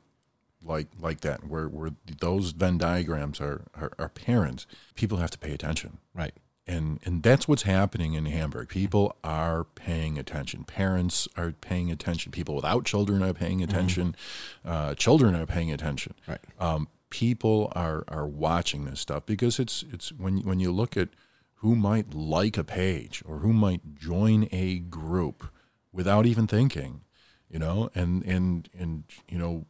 like 0.64 0.88
like 0.98 1.20
that 1.20 1.46
where 1.46 1.68
where 1.68 1.90
those 2.20 2.53
Venn 2.53 2.79
diagrams 2.79 3.40
are, 3.40 3.66
are 3.74 3.92
are 3.98 4.09
parents, 4.09 4.66
people 4.94 5.18
have 5.18 5.31
to 5.31 5.38
pay 5.38 5.53
attention. 5.53 5.98
Right. 6.14 6.35
And 6.66 6.98
and 7.05 7.22
that's 7.22 7.46
what's 7.46 7.62
happening 7.62 8.14
in 8.14 8.24
Hamburg. 8.27 8.68
People 8.68 9.16
are 9.22 9.64
paying 9.64 10.18
attention. 10.18 10.64
Parents 10.64 11.29
are 11.37 11.53
paying 11.53 11.90
attention. 11.90 12.33
People 12.33 12.55
without 12.55 12.85
children 12.85 13.22
are 13.22 13.35
paying 13.35 13.59
mm-hmm. 13.59 13.70
attention. 13.70 14.16
Mm-hmm. 14.64 14.70
Uh, 14.70 14.94
children 14.94 15.35
are 15.35 15.46
paying 15.46 15.70
attention. 15.70 16.14
Right. 16.27 16.40
Um, 16.59 16.88
people 17.11 17.70
are 17.77 18.05
are 18.09 18.27
watching 18.27 18.87
this 18.87 19.00
stuff 19.00 19.27
because 19.27 19.59
it's 19.59 19.85
it's 19.92 20.11
when 20.12 20.38
when 20.38 20.59
you 20.59 20.72
look 20.72 20.96
at 20.96 21.11
who 21.57 21.74
might 21.74 22.12
like 22.12 22.59
a 22.59 22.64
page 22.64 23.22
or 23.24 23.38
who 23.38 23.53
might 23.53 23.94
join 23.94 24.48
a 24.53 24.79
group 24.79 25.44
without 25.92 26.27
even 26.27 26.46
thinking, 26.46 27.03
you 27.48 27.59
know, 27.59 27.88
and 27.94 28.22
and 28.24 28.68
and 28.79 29.05
you 29.29 29.38
know, 29.38 29.64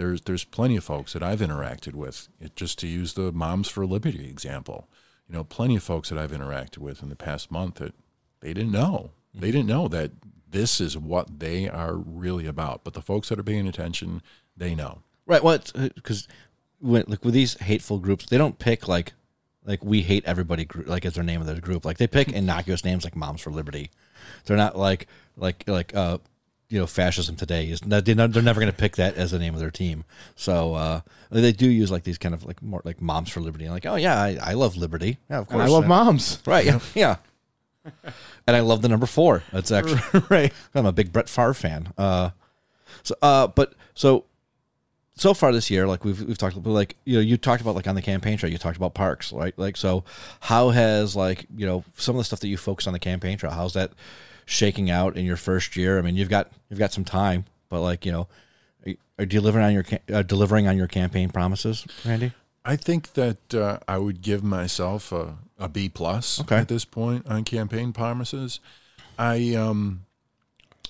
there's 0.00 0.22
there's 0.22 0.44
plenty 0.44 0.76
of 0.76 0.84
folks 0.84 1.12
that 1.12 1.22
I've 1.22 1.40
interacted 1.40 1.94
with. 1.94 2.28
It, 2.40 2.56
just 2.56 2.78
to 2.78 2.86
use 2.86 3.12
the 3.12 3.30
Moms 3.32 3.68
for 3.68 3.84
Liberty 3.84 4.28
example, 4.30 4.88
you 5.28 5.34
know, 5.34 5.44
plenty 5.44 5.76
of 5.76 5.82
folks 5.82 6.08
that 6.08 6.18
I've 6.18 6.32
interacted 6.32 6.78
with 6.78 7.02
in 7.02 7.10
the 7.10 7.16
past 7.16 7.50
month 7.50 7.74
that 7.74 7.94
they 8.40 8.54
didn't 8.54 8.72
know. 8.72 9.10
They 9.34 9.50
didn't 9.50 9.66
know 9.66 9.88
that 9.88 10.12
this 10.48 10.80
is 10.80 10.96
what 10.96 11.38
they 11.40 11.68
are 11.68 11.94
really 11.94 12.46
about. 12.46 12.82
But 12.82 12.94
the 12.94 13.02
folks 13.02 13.28
that 13.28 13.38
are 13.38 13.42
paying 13.42 13.68
attention, 13.68 14.22
they 14.56 14.74
know. 14.74 15.02
Right. 15.26 15.44
Well, 15.44 15.58
because 15.94 16.26
uh, 16.82 17.04
like 17.06 17.22
with 17.22 17.34
these 17.34 17.60
hateful 17.60 17.98
groups, 17.98 18.24
they 18.24 18.38
don't 18.38 18.58
pick 18.58 18.88
like 18.88 19.12
like 19.66 19.84
we 19.84 20.00
hate 20.00 20.24
everybody 20.24 20.64
group 20.64 20.88
like 20.88 21.04
as 21.04 21.14
their 21.14 21.24
name 21.24 21.42
of 21.42 21.46
their 21.46 21.60
group 21.60 21.84
like 21.84 21.98
they 21.98 22.06
pick 22.06 22.32
innocuous 22.32 22.82
names 22.82 23.04
like 23.04 23.14
moms 23.14 23.42
for 23.42 23.50
liberty 23.50 23.90
they're 24.46 24.56
not 24.56 24.74
like 24.74 25.06
like 25.36 25.62
like 25.66 25.94
uh 25.94 26.16
you 26.70 26.78
know 26.78 26.86
fascism 26.86 27.36
today 27.36 27.68
is 27.68 27.80
they're 27.80 28.14
never 28.14 28.60
going 28.60 28.72
to 28.72 28.72
pick 28.72 28.96
that 28.96 29.16
as 29.16 29.32
the 29.32 29.38
name 29.38 29.54
of 29.54 29.60
their 29.60 29.72
team. 29.72 30.04
So 30.36 30.74
uh 30.74 31.00
they 31.30 31.52
do 31.52 31.68
use 31.68 31.90
like 31.90 32.04
these 32.04 32.16
kind 32.16 32.34
of 32.34 32.44
like 32.44 32.62
more 32.62 32.80
like 32.84 33.02
moms 33.02 33.28
for 33.28 33.40
liberty. 33.40 33.68
Like 33.68 33.84
oh 33.84 33.96
yeah 33.96 34.18
i, 34.18 34.38
I 34.40 34.52
love 34.54 34.76
liberty. 34.76 35.18
Yeah 35.28 35.38
of 35.40 35.48
course 35.48 35.60
and 35.60 35.62
i 35.62 35.66
love 35.66 35.86
moms. 35.86 36.40
Right 36.46 36.64
yeah 36.64 36.78
yeah. 36.94 37.16
And 38.46 38.56
i 38.56 38.60
love 38.60 38.82
the 38.82 38.88
number 38.88 39.06
four. 39.06 39.42
That's 39.52 39.72
actually 39.72 40.00
right. 40.30 40.52
I'm 40.74 40.86
a 40.86 40.92
big 40.92 41.12
brett 41.12 41.28
Favre 41.28 41.54
fan. 41.54 41.92
Uh 41.98 42.30
so 43.02 43.14
uh 43.20 43.48
but 43.48 43.74
so 43.94 44.24
so 45.16 45.34
far 45.34 45.52
this 45.52 45.70
year, 45.70 45.86
like 45.86 46.02
we've 46.02 46.22
we've 46.22 46.38
talked 46.38 46.56
about, 46.56 46.70
like 46.70 46.96
you 47.04 47.16
know, 47.16 47.20
you 47.20 47.36
talked 47.36 47.60
about 47.60 47.74
like 47.74 47.86
on 47.86 47.94
the 47.94 48.00
campaign 48.00 48.38
trail, 48.38 48.50
you 48.50 48.56
talked 48.56 48.78
about 48.78 48.94
parks, 48.94 49.34
right? 49.34 49.52
Like, 49.58 49.76
so 49.76 50.02
how 50.40 50.70
has 50.70 51.14
like 51.14 51.44
you 51.54 51.66
know 51.66 51.84
some 51.96 52.14
of 52.14 52.20
the 52.20 52.24
stuff 52.24 52.40
that 52.40 52.48
you 52.48 52.56
focused 52.56 52.86
on 52.86 52.94
the 52.94 52.98
campaign 52.98 53.36
trail, 53.36 53.52
how's 53.52 53.74
that 53.74 53.92
shaking 54.50 54.90
out 54.90 55.16
in 55.16 55.24
your 55.24 55.36
first 55.36 55.76
year? 55.76 55.98
I 55.98 56.02
mean, 56.02 56.16
you've 56.16 56.28
got 56.28 56.50
you've 56.68 56.78
got 56.78 56.92
some 56.92 57.04
time, 57.04 57.44
but 57.68 57.80
like 57.80 58.04
you 58.04 58.12
know, 58.12 58.28
are, 58.86 58.92
are 59.20 59.26
delivering 59.26 59.64
on 59.64 59.72
your 59.72 59.84
uh, 60.12 60.22
delivering 60.22 60.66
on 60.66 60.76
your 60.76 60.88
campaign 60.88 61.30
promises, 61.30 61.86
Randy? 62.04 62.32
I 62.64 62.76
think 62.76 63.14
that 63.14 63.54
uh, 63.54 63.78
I 63.88 63.98
would 63.98 64.20
give 64.20 64.44
myself 64.44 65.12
a, 65.12 65.38
a 65.58 65.68
B 65.68 65.88
plus 65.88 66.40
okay. 66.42 66.56
at 66.56 66.68
this 66.68 66.84
point 66.84 67.26
on 67.26 67.44
campaign 67.44 67.92
promises. 67.92 68.60
I 69.18 69.54
um, 69.54 70.06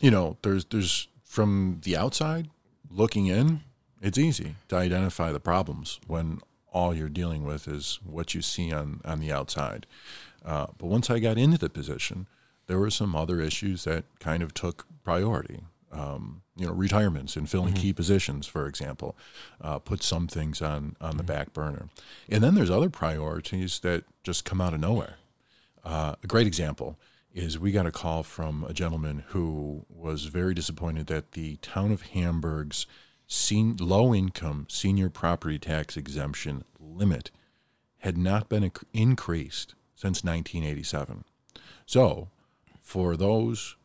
you 0.01 0.11
know, 0.11 0.37
there's 0.43 0.65
there's 0.67 1.09
from 1.25 1.81
the 1.85 1.97
outside 1.97 2.49
looking 2.91 3.27
in 3.27 3.61
it's 4.01 4.19
easy 4.19 4.55
to 4.69 4.77
identify 4.77 5.31
the 5.31 5.41
problems 5.41 6.01
when 6.07 6.41
all 6.73 6.95
you're 6.95 7.09
dealing 7.09 7.45
with 7.45 7.69
is 7.69 7.99
what 8.05 8.35
you 8.35 8.43
see 8.43 8.73
on, 8.73 9.01
on 9.05 9.21
the 9.21 9.31
outside. 9.31 9.87
Uh, 10.45 10.67
but 10.79 10.87
once 10.87 11.11
I 11.11 11.19
got 11.19 11.37
into 11.37 11.59
the 11.59 11.69
position, 11.69 12.27
there 12.71 12.79
were 12.79 12.89
some 12.89 13.17
other 13.17 13.41
issues 13.41 13.83
that 13.83 14.05
kind 14.21 14.45
of 14.45 14.55
took 14.55 14.87
priority. 15.03 15.65
Um, 15.91 16.43
you 16.55 16.67
know, 16.67 16.73
retirements 16.73 17.35
and 17.35 17.51
filling 17.51 17.75
mm-hmm. 17.75 17.83
key 17.83 17.93
positions, 17.93 18.47
for 18.47 18.69
example, 18.69 19.17
uh, 19.61 19.81
put 19.81 20.05
some 20.05 20.29
things 20.29 20.63
on 20.63 20.95
on 21.01 21.11
mm-hmm. 21.11 21.17
the 21.17 21.25
back 21.25 21.53
burner. 21.53 21.89
And 22.29 22.45
then 22.45 22.55
there's 22.55 22.71
other 22.71 22.89
priorities 22.89 23.81
that 23.81 24.05
just 24.23 24.45
come 24.45 24.61
out 24.61 24.73
of 24.73 24.79
nowhere. 24.79 25.17
Uh, 25.85 26.15
a 26.23 26.29
great 26.29 26.47
example 26.47 26.97
is 27.35 27.59
we 27.59 27.73
got 27.73 27.87
a 27.87 27.91
call 27.91 28.23
from 28.23 28.63
a 28.63 28.73
gentleman 28.73 29.25
who 29.29 29.85
was 29.89 30.27
very 30.27 30.55
disappointed 30.55 31.09
that 31.09 31.33
the 31.33 31.57
town 31.57 31.91
of 31.91 32.03
Hamburg's 32.03 32.87
sen- 33.27 33.79
low 33.81 34.15
income 34.15 34.67
senior 34.69 35.11
property 35.11 35.59
tax 35.59 35.97
exemption 35.97 36.63
limit 36.79 37.33
had 37.99 38.17
not 38.17 38.49
been 38.49 38.63
inc- 38.63 38.85
increased 38.93 39.75
since 39.97 40.23
1987. 40.23 41.25
So, 41.85 42.29
for 42.91 43.17
those 43.17 43.77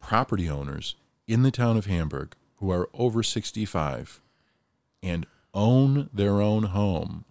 property 0.00 0.48
owners 0.48 0.96
in 1.26 1.42
the 1.42 1.50
town 1.50 1.76
of 1.76 1.84
Hamburg 1.84 2.34
who 2.56 2.70
are 2.70 2.88
over 2.94 3.22
65 3.22 4.22
and 5.02 5.26
own 5.52 6.08
their 6.14 6.40
own 6.40 6.62
home 6.62 7.26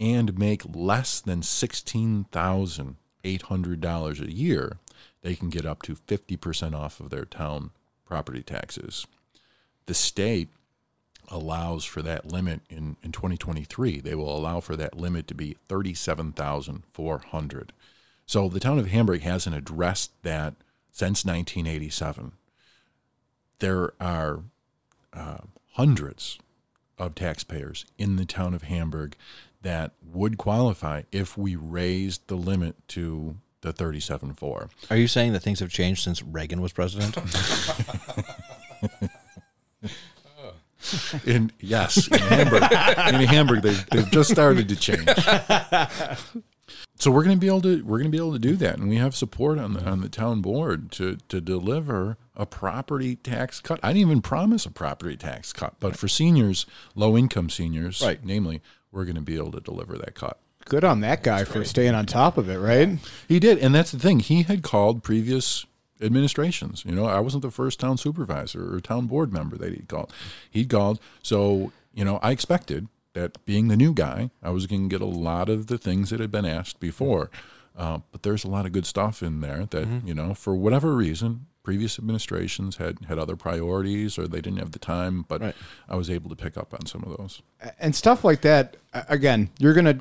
and 0.00 0.38
make 0.38 0.62
less 0.74 1.20
than 1.20 1.42
$16,800 1.42 4.20
a 4.20 4.32
year, 4.32 4.78
they 5.20 5.34
can 5.34 5.50
get 5.50 5.66
up 5.66 5.82
to 5.82 5.94
50% 5.94 6.74
off 6.74 7.00
of 7.00 7.10
their 7.10 7.26
town 7.26 7.70
property 8.06 8.42
taxes. 8.42 9.06
The 9.84 9.92
state 9.92 10.48
allows 11.28 11.84
for 11.84 12.00
that 12.00 12.32
limit 12.32 12.62
in, 12.70 12.96
in 13.02 13.12
2023. 13.12 14.00
They 14.00 14.14
will 14.14 14.34
allow 14.34 14.60
for 14.60 14.74
that 14.76 14.96
limit 14.96 15.26
to 15.26 15.34
be 15.34 15.58
37,400. 15.68 17.72
So 18.24 18.48
the 18.48 18.58
town 18.58 18.78
of 18.78 18.86
Hamburg 18.86 19.20
hasn't 19.20 19.54
addressed 19.54 20.12
that 20.22 20.54
since 20.90 21.24
1987. 21.24 22.32
There 23.60 23.92
are 24.00 24.42
uh, 25.12 25.38
hundreds 25.72 26.38
of 26.98 27.14
taxpayers 27.14 27.84
in 27.96 28.16
the 28.16 28.24
town 28.24 28.54
of 28.54 28.62
Hamburg 28.62 29.16
that 29.62 29.92
would 30.02 30.38
qualify 30.38 31.02
if 31.10 31.36
we 31.36 31.56
raised 31.56 32.26
the 32.28 32.36
limit 32.36 32.76
to 32.88 33.36
the 33.60 33.72
37.4. 33.72 34.68
Are 34.90 34.96
you 34.96 35.08
saying 35.08 35.32
that 35.32 35.40
things 35.40 35.60
have 35.60 35.70
changed 35.70 36.02
since 36.02 36.22
Reagan 36.22 36.60
was 36.60 36.72
president? 36.72 37.16
In 41.26 41.50
yes, 41.60 42.06
in 42.06 42.18
Hamburg, 42.18 42.62
in 42.62 43.26
Hamburg, 43.26 43.62
they've, 43.62 43.86
they've 43.90 44.10
just 44.10 44.30
started 44.30 44.68
to 44.68 44.76
change. 44.76 45.06
So 46.98 47.10
we're 47.10 47.22
going 47.24 47.36
to 47.36 47.40
be 47.40 47.46
able 47.46 47.62
to 47.62 47.82
we're 47.84 47.98
going 47.98 48.10
to 48.10 48.16
be 48.16 48.18
able 48.22 48.32
to 48.32 48.38
do 48.38 48.56
that, 48.56 48.78
and 48.78 48.88
we 48.88 48.96
have 48.96 49.14
support 49.14 49.58
on 49.58 49.74
the 49.74 49.84
on 49.84 50.00
the 50.00 50.08
town 50.08 50.40
board 50.40 50.90
to 50.92 51.16
to 51.28 51.40
deliver 51.40 52.16
a 52.36 52.44
property 52.46 53.16
tax 53.16 53.60
cut. 53.60 53.78
I 53.82 53.88
didn't 53.88 54.02
even 54.08 54.22
promise 54.22 54.66
a 54.66 54.70
property 54.70 55.16
tax 55.16 55.52
cut, 55.52 55.74
but 55.80 55.96
for 55.96 56.08
seniors, 56.08 56.66
low 56.94 57.16
income 57.16 57.50
seniors, 57.50 58.00
Right. 58.02 58.24
namely, 58.24 58.60
we're 58.92 59.04
going 59.04 59.14
to 59.16 59.20
be 59.20 59.36
able 59.36 59.52
to 59.52 59.60
deliver 59.60 59.96
that 59.98 60.14
cut. 60.14 60.38
Good 60.64 60.84
on 60.84 61.00
that 61.00 61.22
guy 61.22 61.44
for 61.44 61.64
staying 61.64 61.94
on 61.94 62.04
top 62.06 62.36
of 62.36 62.48
it, 62.50 62.58
right? 62.58 62.98
He 63.26 63.40
did, 63.40 63.58
and 63.58 63.74
that's 63.74 63.90
the 63.90 63.98
thing. 63.98 64.20
He 64.20 64.42
had 64.42 64.62
called 64.62 65.02
previous 65.02 65.64
administrations. 66.00 66.84
You 66.86 66.92
know, 66.94 67.06
I 67.06 67.20
wasn't 67.20 67.42
the 67.42 67.50
first 67.50 67.80
town 67.80 67.96
supervisor 67.96 68.74
or 68.74 68.80
town 68.80 69.06
board 69.06 69.32
member 69.32 69.56
that 69.56 69.72
he'd 69.72 69.88
called. 69.88 70.12
He'd 70.50 70.68
called, 70.68 71.00
so 71.22 71.72
you 71.94 72.04
know, 72.04 72.18
I 72.22 72.30
expected 72.32 72.88
that 73.14 73.44
being 73.44 73.68
the 73.68 73.76
new 73.76 73.92
guy, 73.92 74.30
I 74.42 74.50
was 74.50 74.66
going 74.66 74.88
to 74.88 74.94
get 74.94 75.02
a 75.02 75.06
lot 75.10 75.48
of 75.48 75.66
the 75.66 75.78
things 75.78 76.10
that 76.10 76.20
had 76.20 76.30
been 76.30 76.44
asked 76.44 76.78
before. 76.80 77.30
Uh, 77.76 77.98
but 78.10 78.22
there's 78.22 78.44
a 78.44 78.48
lot 78.48 78.66
of 78.66 78.72
good 78.72 78.86
stuff 78.86 79.22
in 79.22 79.40
there 79.40 79.66
that 79.70 79.86
you 80.04 80.12
know, 80.14 80.34
for 80.34 80.54
whatever 80.56 80.94
reason, 80.94 81.46
previous 81.62 81.98
administrations 81.98 82.76
had 82.78 82.98
had 83.08 83.18
other 83.18 83.36
priorities 83.36 84.18
or 84.18 84.26
they 84.26 84.40
didn't 84.40 84.58
have 84.58 84.72
the 84.72 84.78
time. 84.78 85.24
But 85.28 85.40
Right. 85.40 85.54
I 85.88 85.96
was 85.96 86.10
able 86.10 86.28
to 86.30 86.36
pick 86.36 86.56
up 86.56 86.74
on 86.74 86.86
some 86.86 87.04
of 87.04 87.16
those. 87.16 87.40
and 87.78 87.94
stuff 87.94 88.24
like 88.24 88.40
that 88.40 88.76
again 89.08 89.50
you're 89.58 89.74
gonna 89.74 90.00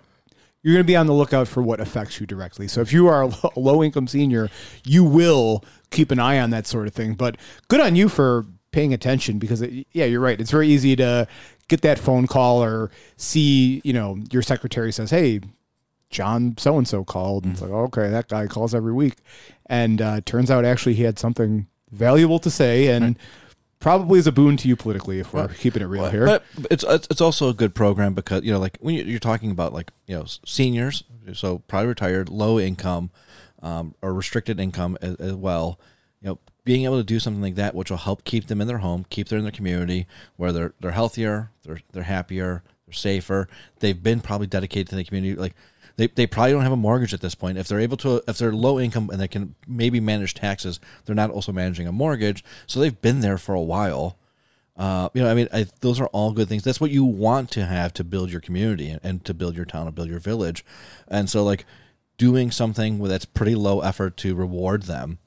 you're 0.63 0.73
gonna 0.73 0.83
be 0.83 0.95
on 0.95 1.05
the 1.07 1.13
lookout 1.13 1.47
for 1.47 1.61
what 1.61 1.79
affects 1.79 2.19
you 2.19 2.25
directly 2.25 2.67
so 2.67 2.81
if 2.81 2.91
you 2.93 3.07
are 3.07 3.23
a 3.23 3.31
low 3.59 3.83
income 3.83 4.07
senior 4.07 4.49
you 4.85 5.03
will 5.03 5.63
keep 5.91 6.09
an 6.09 6.19
eye 6.19 6.39
on 6.39 6.49
that 6.51 6.65
sort 6.65 6.87
of 6.87 6.93
thing 6.93 7.13
but 7.13 7.35
good 7.67 7.79
on 7.81 7.95
you 7.95 8.07
for 8.09 8.45
paying 8.71 8.93
attention 8.93 9.39
because 9.39 9.61
it, 9.61 9.87
yeah 9.93 10.05
you're 10.05 10.19
right 10.19 10.39
it's 10.41 10.51
very 10.51 10.67
easy 10.67 10.95
to 10.95 11.27
get 11.67 11.81
that 11.81 11.97
phone 11.97 12.27
call 12.27 12.63
or 12.63 12.91
see 13.15 13.81
you 13.83 13.93
know 13.93 14.17
your 14.31 14.41
secretary 14.41 14.91
says 14.91 15.09
hey 15.09 15.39
John 16.09 16.55
so 16.57 16.77
and 16.77 16.87
so 16.87 17.03
called. 17.03 17.43
And 17.43 17.51
it's 17.51 17.61
like, 17.61 17.69
okay, 17.69 18.09
that 18.09 18.29
guy 18.29 18.47
calls 18.47 18.73
every 18.73 18.93
week. 18.93 19.15
And 19.65 20.01
uh, 20.01 20.21
turns 20.23 20.49
out 20.49 20.63
actually 20.63 20.93
he 20.93 21.03
had 21.03 21.19
something 21.19 21.67
valuable 21.91 22.39
to 22.39 22.49
say 22.49 22.87
and 22.87 23.19
probably 23.81 24.17
is 24.17 24.25
a 24.25 24.31
boon 24.31 24.55
to 24.55 24.69
you 24.69 24.77
politically 24.77 25.19
if 25.19 25.33
we're 25.33 25.49
keeping 25.49 25.81
it 25.81 25.85
real 25.87 26.09
here. 26.09 26.25
But 26.25 26.43
it's 26.71 26.85
it's 26.87 27.19
also 27.19 27.49
a 27.49 27.53
good 27.53 27.75
program 27.75 28.13
because 28.13 28.43
you 28.43 28.53
know 28.53 28.59
like 28.59 28.77
when 28.79 28.95
you- 28.95 29.03
you're 29.03 29.19
talking 29.19 29.51
about 29.51 29.73
like 29.73 29.91
you 30.05 30.15
know 30.17 30.23
seniors, 30.45 31.03
so 31.33 31.59
probably 31.67 31.87
retired, 31.89 32.29
low 32.29 32.57
income, 32.57 33.09
um, 33.61 33.93
or 34.01 34.13
restricted 34.13 34.61
income 34.61 34.97
as, 35.01 35.15
as 35.17 35.33
well. 35.33 35.77
Being 36.67 36.83
able 36.83 36.97
to 36.97 37.13
do 37.13 37.19
something 37.19 37.41
like 37.41 37.55
that, 37.55 37.75
which 37.75 37.89
will 37.89 37.97
help 37.97 38.25
keep 38.25 38.47
them 38.47 38.61
in 38.61 38.67
their 38.67 38.79
home, 38.79 39.05
keep 39.09 39.29
them 39.29 39.39
in 39.39 39.45
their 39.45 39.51
community, 39.59 40.05
where 40.35 40.51
they're 40.51 40.73
they're 40.81 40.91
healthier, 40.91 41.51
they're 41.63 41.79
they're 41.93 42.03
happier, 42.03 42.61
they're 42.85 42.93
safer. 42.93 43.47
They've 43.79 44.03
been 44.03 44.19
probably 44.19 44.47
dedicated 44.47 44.89
to 44.89 44.95
the 44.95 45.03
community, 45.03 45.35
like. 45.35 45.55
They, 45.95 46.05
they 46.05 46.27
probably 46.27 46.51
don't 46.51 46.61
have 46.61 46.71
a 46.71 46.77
mortgage 46.89 47.15
at 47.15 47.21
this 47.21 47.33
point. 47.33 47.57
If 47.57 47.67
they're 47.67 47.79
able 47.79 47.97
to, 47.97 48.21
if 48.27 48.37
they're 48.37 48.51
low 48.51 48.79
income 48.79 49.09
and 49.09 49.19
they 49.19 49.27
can 49.27 49.55
maybe 49.67 49.99
manage 49.99 50.35
taxes, 50.35 50.79
they're 51.03 51.15
not 51.15 51.31
also 51.31 51.51
managing 51.51 51.87
a 51.87 51.91
mortgage. 51.91 52.43
So 52.67 52.79
they've 52.79 53.01
been 53.01 53.21
there 53.21 53.39
for 53.39 53.55
a 53.55 53.61
while. 53.61 54.15
Uh, 54.75 55.09
you 55.15 55.23
know, 55.23 55.31
I 55.31 55.33
mean, 55.33 55.47
I, 55.51 55.65
those 55.81 55.99
are 55.99 56.05
all 56.13 56.33
good 56.33 56.47
things. 56.49 56.63
That's 56.63 56.79
what 56.79 56.91
you 56.91 57.03
want 57.03 57.49
to 57.57 57.65
have 57.65 57.93
to 57.93 58.03
build 58.03 58.29
your 58.29 58.41
community 58.41 58.89
and, 58.89 59.01
and 59.03 59.25
to 59.25 59.33
build 59.33 59.55
your 59.55 59.65
town 59.65 59.87
and 59.87 59.95
build 59.95 60.07
your 60.07 60.19
village. 60.19 60.63
And 61.07 61.27
so, 61.31 61.43
like, 61.43 61.65
doing 62.19 62.51
something 62.51 63.01
that's 63.01 63.25
pretty 63.25 63.55
low 63.55 63.81
effort 63.81 64.17
to 64.17 64.35
reward 64.35 64.83
them 64.83 65.17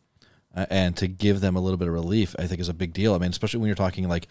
and 0.54 0.96
to 0.96 1.06
give 1.08 1.40
them 1.40 1.56
a 1.56 1.60
little 1.60 1.76
bit 1.76 1.88
of 1.88 1.94
relief, 1.94 2.34
I 2.38 2.46
think 2.46 2.60
is 2.60 2.68
a 2.68 2.74
big 2.74 2.92
deal. 2.92 3.14
I 3.14 3.18
mean, 3.18 3.30
especially 3.30 3.60
when 3.60 3.68
you're 3.68 3.76
talking 3.76 4.08
like 4.08 4.28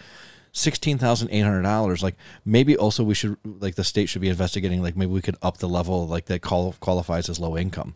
sixteen 0.51 0.97
thousand 0.97 1.29
eight 1.29 1.41
hundred 1.41 1.61
dollars. 1.61 2.03
Like, 2.03 2.15
maybe 2.43 2.75
also 2.75 3.03
we 3.03 3.13
should 3.13 3.37
like 3.43 3.75
the 3.75 3.83
state 3.83 4.09
should 4.09 4.21
be 4.21 4.29
investigating. 4.29 4.81
Like, 4.81 4.97
maybe 4.97 5.11
we 5.11 5.21
could 5.21 5.37
up 5.41 5.57
the 5.57 5.69
level 5.69 6.07
like 6.07 6.25
that 6.25 6.41
qual- 6.41 6.75
qualifies 6.79 7.29
as 7.29 7.39
low 7.39 7.57
income. 7.57 7.95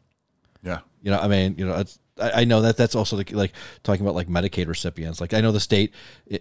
Yeah. 0.64 0.80
You 1.02 1.12
know, 1.12 1.20
I 1.20 1.28
mean, 1.28 1.56
you 1.58 1.66
know, 1.66 1.76
it's, 1.76 2.00
I, 2.18 2.42
I 2.42 2.44
know 2.46 2.62
that 2.62 2.78
that's 2.78 2.96
also 2.96 3.18
like, 3.18 3.32
like 3.32 3.52
talking 3.84 4.06
about 4.06 4.16
like 4.16 4.30
Medicaid 4.30 4.68
recipients. 4.68 5.20
Like, 5.20 5.34
I 5.34 5.42
know 5.42 5.52
the 5.52 5.60
state 5.60 5.94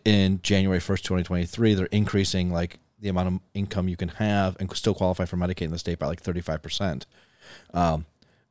in 0.05 0.41
January 0.43 0.79
first, 0.79 1.05
twenty 1.05 1.25
twenty 1.25 1.47
three, 1.47 1.75
they're 1.75 1.87
increasing 1.87 2.53
like 2.53 2.79
the 3.01 3.09
amount 3.09 3.29
of 3.29 3.41
income 3.55 3.89
you 3.89 3.97
can 3.97 4.11
have 4.11 4.57
and 4.61 4.71
still 4.77 4.95
qualify 4.95 5.25
for 5.25 5.37
Medicaid 5.37 5.63
in 5.63 5.73
the 5.73 5.79
state 5.79 5.99
by 5.99 6.07
like 6.07 6.21
thirty 6.21 6.41
five 6.41 6.63
percent. 6.63 7.07
Um, 7.75 8.07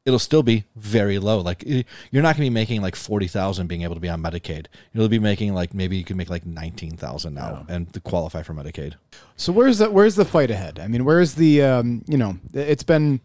it'll 0.05 0.19
still 0.19 0.43
be 0.43 0.65
very 0.75 1.19
low. 1.19 1.39
Like 1.39 1.63
you're 1.65 2.23
not 2.23 2.35
going 2.35 2.45
to 2.45 2.49
be 2.49 2.49
making 2.49 2.81
like 2.81 2.95
forty 2.95 3.27
thousand 3.27 3.67
being 3.67 3.83
able 3.83 3.95
to 3.95 4.01
be 4.01 4.09
on 4.09 4.21
Medicaid. 4.21 4.67
You'll 4.93 5.07
be 5.09 5.19
making 5.19 5.53
like 5.53 5.73
maybe 5.73 5.97
you 5.97 6.03
can 6.03 6.17
make 6.17 6.29
like 6.29 6.45
nineteen 6.45 6.97
thousand 6.97 7.35
now 7.35 7.65
and 7.69 7.91
to 7.93 7.99
qualify 7.99 8.43
for 8.43 8.53
Medicaid. 8.53 8.95
So 9.35 9.51
where's 9.51 9.77
the 9.77 9.91
where's 9.91 10.15
the 10.15 10.25
fight 10.25 10.51
ahead? 10.51 10.79
I 10.79 10.87
mean, 10.87 11.05
where's 11.05 11.35
the 11.35 11.61
um, 11.61 12.03
you 12.07 12.17
know, 12.17 12.37
it's 12.53 12.83
been 12.83 13.21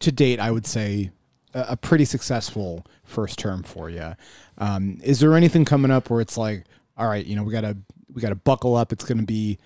to 0.00 0.12
date, 0.12 0.40
I 0.40 0.50
would 0.50 0.66
say, 0.66 1.10
a, 1.54 1.66
a 1.70 1.76
pretty 1.76 2.04
successful 2.04 2.84
first 3.04 3.38
term 3.38 3.62
for 3.62 3.88
you. 3.88 4.14
Um, 4.58 4.98
is 5.02 5.20
there 5.20 5.34
anything 5.34 5.64
coming 5.64 5.90
up 5.90 6.10
where 6.10 6.20
it's 6.20 6.36
like, 6.36 6.64
all 6.96 7.08
right, 7.08 7.24
you 7.24 7.36
know, 7.36 7.42
we 7.42 7.52
gotta 7.52 7.76
we 8.12 8.20
gotta 8.22 8.34
buckle 8.34 8.76
up. 8.76 8.92
It's 8.92 9.04
going 9.04 9.18
to 9.18 9.24
be, 9.24 9.58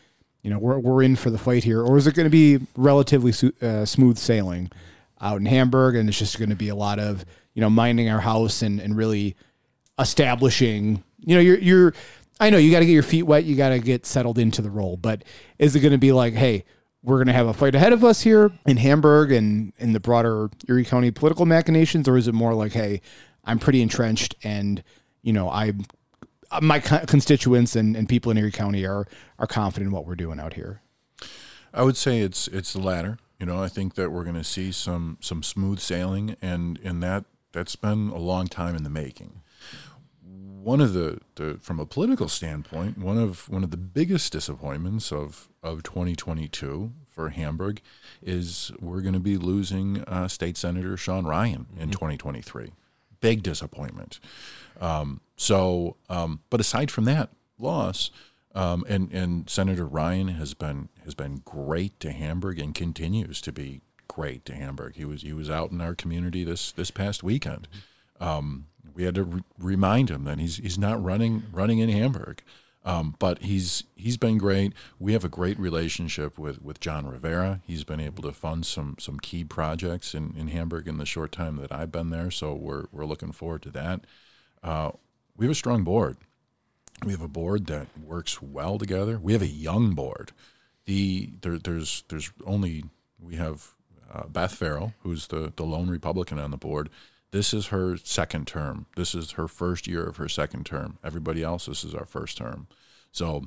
you 0.43 0.51
know, 0.51 0.59
we're 0.59 0.79
we're 0.79 1.03
in 1.03 1.17
for 1.17 1.31
the 1.31 1.39
fight 1.39 1.65
here, 1.65 1.83
or 1.83 1.97
is 1.97 2.07
it 2.07 2.15
going 2.15 2.27
to 2.27 2.31
be 2.31 2.67
relatively 2.77 3.33
uh, 3.63 3.85
smooth 3.85 4.19
sailing 4.19 4.71
out 5.21 5.39
in 5.39 5.47
Hamburg, 5.47 5.97
and 5.97 6.09
it's 6.09 6.19
just 6.19 6.39
going 6.39 6.51
to 6.51 6.57
be 6.57 6.69
a 6.69 6.75
lot 6.75 6.99
of 6.99 7.25
you 7.55 7.61
know 7.61 7.71
minding 7.71 8.09
our 8.09 8.21
house 8.21 8.63
and 8.63 8.81
and 8.81 8.97
really 8.97 9.37
establishing 9.99 11.03
you 11.19 11.35
know 11.35 11.41
you're 11.41 11.59
you're 11.59 11.95
i 12.39 12.49
know 12.49 12.57
you 12.57 12.71
got 12.71 12.81
to 12.81 12.87
get 12.87 12.93
your 12.93 13.03
feet 13.03 13.25
wet 13.25 13.45
you 13.45 13.57
got 13.57 13.71
to 13.71 13.79
get 13.79 14.07
settled 14.07 14.39
into 14.39 14.63
the 14.63 14.71
role 14.71 14.97
but 14.97 15.23
is 15.59 15.77
it 15.77 15.81
going 15.81 15.93
to 15.93 15.99
be 15.99 16.13
like 16.13 16.33
hey 16.33 16.65
we're 17.03 17.17
going 17.17 17.27
to 17.27 17.33
have 17.33 17.47
a 17.47 17.53
fight 17.53 17.75
ahead 17.75 17.93
of 17.93 18.03
us 18.05 18.23
here 18.23 18.51
in 18.67 18.79
hamburg 18.79 19.31
and 19.31 19.73
in 19.79 19.93
the 19.93 20.01
broader 20.01 20.49
erie 20.69 20.85
county 20.85 21.11
political 21.11 21.45
machinations 21.45 22.09
or 22.09 22.17
is 22.17 22.29
it 22.29 22.33
more 22.33 22.55
like 22.55 22.73
hey 22.73 23.01
i'm 23.45 23.59
pretty 23.59 23.83
entrenched 23.83 24.35
and 24.43 24.83
you 25.23 25.33
know 25.33 25.51
i 25.51 25.73
my 26.63 26.81
constituents 26.81 27.77
and, 27.77 27.95
and 27.95 28.09
people 28.09 28.31
in 28.31 28.39
erie 28.39 28.51
county 28.51 28.87
are 28.87 29.07
are 29.39 29.47
confident 29.47 29.89
in 29.89 29.93
what 29.93 30.07
we're 30.07 30.17
doing 30.17 30.41
out 30.41 30.55
here 30.55 30.81
I 31.73 31.83
would 31.83 31.97
say 31.97 32.21
it's 32.21 32.49
it's 32.49 32.73
the 32.73 32.81
latter. 32.81 33.19
You 33.41 33.47
know, 33.47 33.63
I 33.63 33.69
think 33.69 33.95
that 33.95 34.13
we're 34.13 34.25
going 34.25 34.37
to 34.37 34.45
see 34.45 34.71
some 34.71 35.17
some 35.21 35.43
smooth 35.43 35.81
sailing, 35.81 36.37
and 36.43 36.79
and 36.85 37.03
that 37.03 37.25
that's 37.53 37.75
been 37.75 38.11
a 38.11 38.19
long 38.19 38.47
time 38.47 38.77
in 38.77 38.85
the 38.85 38.91
making. 38.91 39.41
One 40.23 40.83
of 40.83 40.93
the, 40.93 41.21
the 41.37 41.59
from 41.63 41.81
a 41.81 41.87
political 41.87 42.29
standpoint, 42.29 42.99
one 42.99 43.17
of 43.17 43.49
one 43.49 43.65
of 43.65 43.71
the 43.71 43.79
biggest 43.79 44.31
disappointments 44.33 45.11
of 45.11 45.49
of 45.63 45.83
2022 45.83 46.93
for 47.09 47.31
Hamburg 47.31 47.81
is 48.23 48.73
we're 48.79 49.01
going 49.01 49.15
to 49.15 49.21
be 49.21 49.39
losing 49.39 50.03
uh, 50.05 50.29
State 50.29 50.59
Senator 50.59 50.97
Sean 50.99 51.25
Ryan 51.25 51.67
in 51.79 51.91
2023. 51.91 52.73
Big 53.21 53.43
disappointment. 53.43 54.21
Um, 54.81 55.21
so, 55.37 55.97
um, 56.09 56.41
but 56.51 56.61
aside 56.61 56.91
from 56.91 57.05
that 57.05 57.31
loss, 57.59 58.11
um, 58.55 58.85
and 58.89 59.13
and 59.13 59.49
Senator 59.49 59.87
Ryan 59.87 60.29
has 60.29 60.55
been 60.55 60.89
has 61.05 61.15
been 61.15 61.43
great 61.45 61.99
to 62.01 62.13
Hamburg 62.13 62.59
and 62.59 62.75
continues 62.75 63.41
to 63.43 63.53
be 63.53 63.81
great 64.09 64.45
to 64.47 64.55
Hamburg. 64.55 64.97
He 64.97 65.05
was 65.05 65.23
he 65.23 65.33
was 65.33 65.49
out 65.49 65.71
in 65.71 65.81
our 65.81 65.95
community 65.95 66.45
this 66.45 66.73
this 66.73 66.91
past 66.91 67.23
weekend. 67.23 67.69
Um, 68.19 68.67
we 68.95 69.05
had 69.05 69.15
to 69.15 69.25
re- 69.25 69.43
remind 69.59 70.11
him 70.11 70.25
that 70.25 70.39
he's 70.39 70.57
he's 70.57 70.79
not 70.79 71.03
running 71.03 71.45
running 71.53 71.79
in 71.79 71.89
Hamburg. 71.89 72.43
Um, 72.83 73.15
but 73.19 73.43
he's 73.43 73.85
he's 73.95 74.17
been 74.17 74.39
great. 74.39 74.73
We 74.99 75.13
have 75.13 75.25
a 75.25 75.29
great 75.29 75.59
relationship 75.59 76.39
with, 76.39 76.63
with 76.63 76.81
John 76.81 77.07
Rivera. 77.07 77.61
He's 77.67 77.85
been 77.85 78.01
able 78.01 78.23
to 78.23 78.33
fund 78.33 78.65
some 78.65 78.97
some 78.99 79.19
key 79.21 79.45
projects 79.45 80.15
in, 80.15 80.35
in 80.37 80.49
Hamburg 80.49 80.89
in 80.89 80.97
the 80.97 81.05
short 81.05 81.31
time 81.31 81.57
that 81.57 81.73
I've 81.73 81.93
been 81.93 82.09
there. 82.09 82.31
So 82.31 82.55
we're 82.55 82.87
we're 82.91 83.05
looking 83.05 83.33
forward 83.33 83.63
to 83.63 83.71
that. 83.73 84.07
Uh, 84.63 84.93
we 85.37 85.45
have 85.45 85.53
a 85.53 85.55
strong 85.55 85.85
board. 85.85 86.17
We 87.05 87.13
have 87.13 87.23
a 87.23 87.29
board 87.29 87.67
that 87.67 87.87
works 87.99 88.43
well 88.43 88.79
together. 88.79 89.19
We 89.19 89.33
have 89.33 89.43
a 89.43 89.47
young 89.47 89.95
board. 89.95 90.33
The 90.85 91.31
there, 91.41 91.59
there's 91.59 92.05
there's 92.09 92.31
only 92.45 92.85
we 93.19 93.37
have 93.37 93.75
uh, 94.13 94.27
Beth 94.27 94.55
Farrell, 94.55 94.95
who's 95.03 95.29
the 95.29 95.53
the 95.55 95.65
lone 95.65 95.89
Republican 95.89 96.39
on 96.39 96.51
the 96.51 96.57
board. 96.57 96.91
This 97.31 97.55
is 97.55 97.69
her 97.69 97.97
second 97.97 98.47
term. 98.47 98.87
This 98.97 99.15
is 99.15 99.33
her 99.33 99.47
first 99.47 99.87
year 99.87 100.05
of 100.05 100.17
her 100.17 100.29
second 100.29 100.67
term. 100.67 100.99
Everybody 101.05 101.43
else, 101.43 101.67
this 101.67 101.85
is 101.85 101.95
our 101.95 102.05
first 102.05 102.37
term. 102.39 102.67
So, 103.13 103.45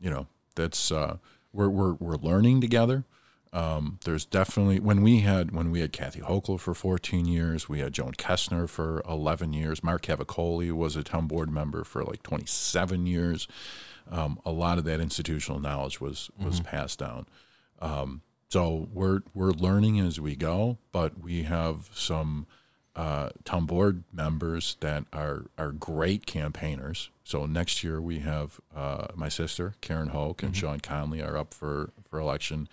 you 0.00 0.10
know, 0.10 0.26
that's 0.54 0.92
uh, 0.92 1.16
we're 1.52 1.70
we're 1.70 1.94
we're 1.94 2.16
learning 2.16 2.60
together. 2.60 3.04
Um, 3.52 3.98
there's 4.04 4.24
definitely 4.24 4.78
when 4.78 5.02
we 5.02 5.20
had 5.20 5.50
when 5.50 5.70
we 5.70 5.80
had 5.80 5.92
Kathy 5.92 6.20
Hochul 6.20 6.60
for 6.60 6.72
14 6.72 7.26
years, 7.26 7.68
we 7.68 7.80
had 7.80 7.92
Joan 7.92 8.12
Kessner 8.12 8.68
for 8.68 9.02
11 9.08 9.52
years. 9.52 9.82
Mark 9.82 10.02
Cavicoli 10.02 10.70
was 10.72 10.94
a 10.94 11.02
town 11.02 11.26
board 11.26 11.50
member 11.50 11.82
for 11.82 12.04
like 12.04 12.22
27 12.22 13.06
years. 13.06 13.48
Um, 14.08 14.40
a 14.44 14.52
lot 14.52 14.78
of 14.78 14.84
that 14.84 15.00
institutional 15.00 15.60
knowledge 15.60 16.00
was 16.00 16.30
was 16.38 16.60
passed 16.60 17.00
down. 17.00 17.26
Um, 17.80 18.22
so 18.48 18.88
we're 18.92 19.22
we're 19.34 19.50
learning 19.50 19.98
as 20.00 20.20
we 20.20 20.36
go, 20.36 20.78
but 20.92 21.20
we 21.20 21.44
have 21.44 21.90
some 21.92 22.46
uh, 22.96 23.30
town 23.44 23.66
board 23.66 24.02
members 24.12 24.76
that 24.80 25.04
are 25.12 25.46
are 25.56 25.72
great 25.72 26.26
campaigners. 26.26 27.10
So 27.22 27.46
next 27.46 27.84
year 27.84 28.00
we 28.00 28.18
have 28.18 28.60
uh, 28.74 29.06
my 29.14 29.28
sister 29.28 29.74
Karen 29.80 30.08
Hoak 30.08 30.42
and 30.42 30.56
Sean 30.56 30.80
Conley 30.80 31.22
are 31.22 31.36
up 31.36 31.54
for 31.54 31.90
for 32.08 32.18
election. 32.18 32.68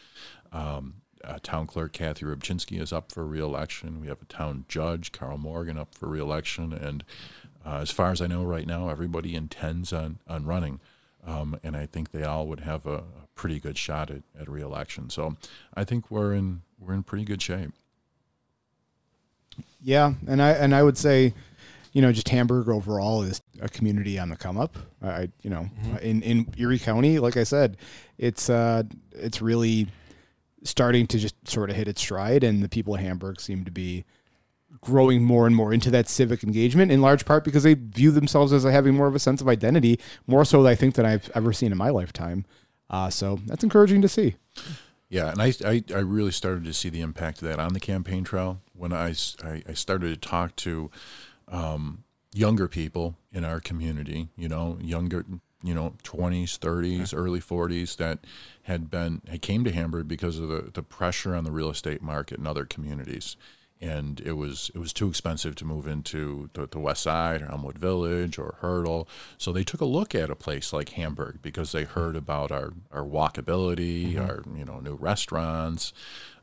Um, 0.58 0.96
uh, 1.24 1.40
town 1.44 1.68
clerk 1.68 1.94
Kathy 1.94 2.26
Rybczynski 2.26 2.80
is 2.82 2.94
up 2.94 3.12
for 3.12 3.26
reelection. 3.26 4.00
We 4.00 4.08
have 4.08 4.22
a 4.22 4.26
town 4.26 4.66
judge 4.68 5.12
Carl 5.12 5.38
Morgan 5.38 5.78
up 5.78 5.94
for 5.94 6.08
reelection, 6.08 6.74
and 6.74 7.04
uh, 7.66 7.80
as 7.82 7.92
far 7.92 8.12
as 8.12 8.22
I 8.22 8.28
know 8.28 8.44
right 8.44 8.66
now, 8.66 8.90
everybody 8.90 9.36
intends 9.36 9.92
on 9.92 10.20
on 10.28 10.46
running. 10.46 10.80
Um, 11.26 11.60
and 11.64 11.76
I 11.76 11.86
think 11.86 12.12
they 12.12 12.24
all 12.24 12.48
would 12.48 12.62
have 12.62 12.86
a, 12.86 12.98
a 13.00 13.28
pretty 13.36 13.60
good 13.60 13.78
shot 13.78 14.10
at, 14.10 14.22
at 14.40 14.48
reelection. 14.48 15.10
So 15.10 15.36
I 15.74 15.84
think 15.84 16.10
we're 16.10 16.34
in 16.34 16.62
we're 16.80 16.94
in 16.94 17.04
pretty 17.04 17.26
good 17.26 17.42
shape. 17.42 17.72
Yeah, 19.82 20.14
and 20.28 20.42
I 20.42 20.52
and 20.52 20.74
I 20.74 20.84
would 20.84 20.98
say, 20.98 21.34
you 21.92 22.02
know, 22.02 22.12
just 22.12 22.30
Hamburg 22.30 22.70
overall 22.70 23.24
is 23.24 23.42
a 23.60 23.68
community 23.68 24.18
on 24.18 24.30
the 24.30 24.38
come 24.38 24.58
up. 24.58 24.78
I, 25.04 25.30
you 25.42 25.50
know, 25.50 25.70
in 26.02 26.22
in 26.22 26.54
Erie 26.58 26.80
County, 26.80 27.20
like 27.20 27.36
I 27.36 27.44
said, 27.44 27.78
it's 28.18 28.50
uh, 28.50 28.84
it's 29.12 29.42
really 29.42 29.88
starting 30.64 31.08
to 31.08 31.18
just 31.18 31.36
sort 31.48 31.70
of 31.70 31.76
hit 31.76 31.88
its 31.88 32.02
stride, 32.02 32.44
and 32.44 32.64
the 32.64 32.70
people 32.70 32.96
of 32.96 33.02
Hamburg 33.02 33.40
seem 33.40 33.66
to 33.66 33.72
be 33.72 34.06
growing 34.82 35.24
more 35.24 35.48
and 35.48 35.56
more 35.56 35.74
into 35.74 35.90
that 35.92 36.10
civic 36.10 36.44
engagement 36.44 36.92
in 36.92 37.02
large 37.02 37.26
part 37.26 37.44
because 37.44 37.64
they 37.64 37.74
view 37.74 38.12
themselves 38.12 38.52
as 38.52 38.64
having 38.64 38.94
more 38.94 39.08
of 39.08 39.16
a 39.16 39.20
sense 39.20 39.40
of 39.40 39.48
identity 39.48 39.98
more 40.28 40.44
so 40.44 40.68
i 40.68 40.76
think 40.76 40.94
than 40.96 41.06
i've 41.06 41.32
ever 41.34 41.54
seen 41.54 41.72
in 41.72 41.78
my 41.78 41.90
lifetime. 41.90 42.46
Uh, 42.90 43.10
so 43.10 43.40
that's 43.46 43.64
encouraging 43.64 44.02
to 44.02 44.08
see. 44.08 44.36
Yeah, 45.10 45.32
and 45.32 45.42
I, 45.42 45.54
I, 45.66 45.84
I 45.94 46.00
really 46.00 46.32
started 46.32 46.66
to 46.66 46.74
see 46.74 46.90
the 46.90 47.02
impact 47.02 47.42
of 47.42 47.48
that 47.48 47.60
on 47.60 47.74
the 47.74 47.80
campaign 47.80 48.24
trail 48.24 48.62
when 48.74 48.92
I 48.92 49.10
I 49.44 49.74
started 49.74 50.22
to 50.22 50.30
talk 50.30 50.56
to 50.58 50.92
um, 51.48 52.04
younger 52.34 52.68
people 52.68 53.16
in 53.32 53.46
our 53.46 53.60
community, 53.60 54.30
you 54.36 54.50
know, 54.50 54.78
younger, 54.82 55.26
you 55.64 55.74
know, 55.74 55.96
20s, 56.04 56.58
30s, 56.60 57.14
early 57.16 57.40
40s 57.40 57.98
that 57.98 58.20
had 58.64 58.90
been, 58.90 59.22
had 59.28 59.42
came 59.42 59.64
to 59.64 59.72
Hamburg 59.72 60.08
because 60.08 60.38
of 60.40 60.50
the, 60.50 60.70
the 60.74 60.84
pressure 60.84 61.36
on 61.36 61.44
the 61.44 61.52
real 61.52 61.70
estate 61.70 62.02
market 62.02 62.40
in 62.40 62.48
other 62.48 62.66
communities. 62.66 63.36
And 63.80 64.20
it 64.22 64.34
was 64.34 64.72
it 64.74 64.80
was 64.80 64.92
too 64.92 65.08
expensive 65.08 65.54
to 65.56 65.66
move 65.66 65.86
into 65.86 66.50
the, 66.54 66.66
the 66.66 66.80
West 66.80 67.04
Side 67.04 67.44
or 67.44 67.52
Elmwood 67.52 67.78
Village 67.78 68.40
or 68.40 68.56
Hertel, 68.62 69.08
so 69.38 69.52
they 69.52 69.64
took 69.64 69.82
a 69.82 69.86
look 69.86 70.16
at 70.16 70.32
a 70.32 70.36
place 70.36 70.74
like 70.74 70.90
Hamburg 70.90 71.44
because 71.44 71.74
they 71.74 71.84
heard 71.84 72.16
about 72.16 72.52
our 72.52 72.74
our 72.92 73.04
walkability, 73.04 74.20
our 74.20 74.42
you 74.58 74.66
know 74.66 74.80
new 74.80 74.96
restaurants, 74.96 75.94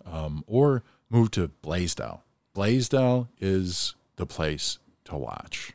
um, 0.06 0.44
or 0.46 0.84
moved 1.10 1.34
to 1.34 1.50
Blasdell. 1.60 2.20
Blasdell 2.54 3.26
is 3.40 3.96
the 4.14 4.26
place 4.26 4.78
to 5.06 5.16
watch. 5.16 5.72